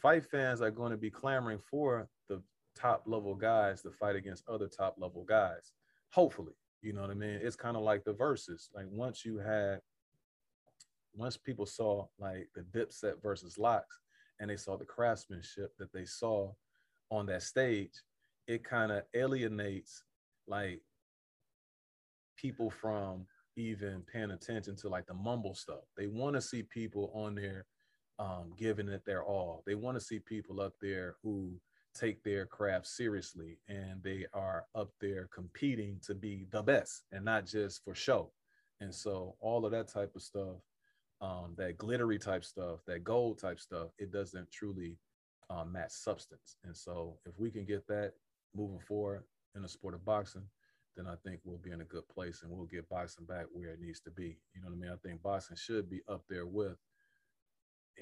[0.00, 2.42] fight fans are going to be clamoring for the
[2.76, 5.72] top level guys to fight against other top level guys.
[6.12, 6.52] Hopefully,
[6.82, 7.40] you know what I mean?
[7.42, 8.70] It's kind of like the verses.
[8.74, 9.80] Like once you had,
[11.14, 13.86] once people saw like the Dipset versus LOX,
[14.38, 16.52] and they saw the craftsmanship that they saw
[17.10, 18.02] on that stage,
[18.46, 20.02] it kind of alienates
[20.46, 20.82] like
[22.36, 23.26] people from
[23.56, 25.84] even paying attention to like the mumble stuff.
[25.96, 27.66] They want to see people on there
[28.18, 29.62] um, giving it their all.
[29.66, 31.58] They want to see people up there who
[31.94, 37.24] take their craft seriously and they are up there competing to be the best and
[37.24, 38.30] not just for show.
[38.80, 40.56] And so all of that type of stuff,
[41.22, 44.98] um, that glittery type stuff, that gold type stuff, it doesn't truly
[45.48, 46.56] um, match substance.
[46.64, 48.12] And so if we can get that
[48.54, 49.22] moving forward
[49.54, 50.44] in the sport of boxing,
[50.96, 53.70] then I think we'll be in a good place and we'll get boxing back where
[53.70, 54.38] it needs to be.
[54.54, 54.90] You know what I mean?
[54.90, 56.76] I think boxing should be up there with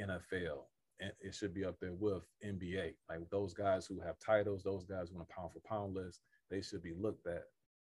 [0.00, 0.64] NFL.
[1.00, 2.94] And it should be up there with NBA.
[3.08, 6.20] Like those guys who have titles, those guys who on a pound for pound list,
[6.50, 7.44] they should be looked at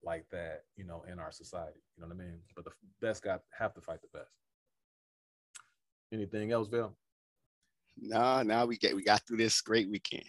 [0.03, 1.81] like that, you know, in our society.
[1.97, 2.39] You know what I mean?
[2.55, 4.31] But the best guy have to fight the best.
[6.13, 6.95] Anything else, Bill?
[7.97, 10.25] No, now we get we got through this great weekend.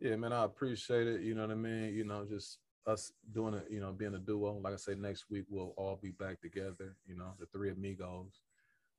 [0.00, 1.20] Yeah, man, I appreciate it.
[1.20, 1.94] You know what I mean?
[1.94, 4.58] You know, just us doing it, you know, being a duo.
[4.58, 6.96] Like I say, next week we'll all be back together.
[7.06, 8.40] You know, the three amigos.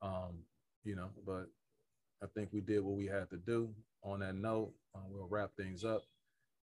[0.01, 0.39] Um,
[0.83, 1.47] you know, but
[2.23, 3.69] I think we did what we had to do.
[4.03, 6.03] On that note, uh, we'll wrap things up,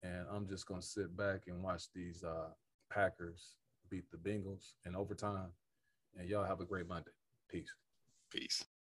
[0.03, 2.49] and I'm just gonna sit back and watch these uh,
[2.91, 3.55] Packers
[3.89, 5.51] beat the Bengals in overtime.
[6.17, 7.11] And y'all have a great Monday.
[7.49, 7.73] Peace.
[8.31, 8.63] Peace.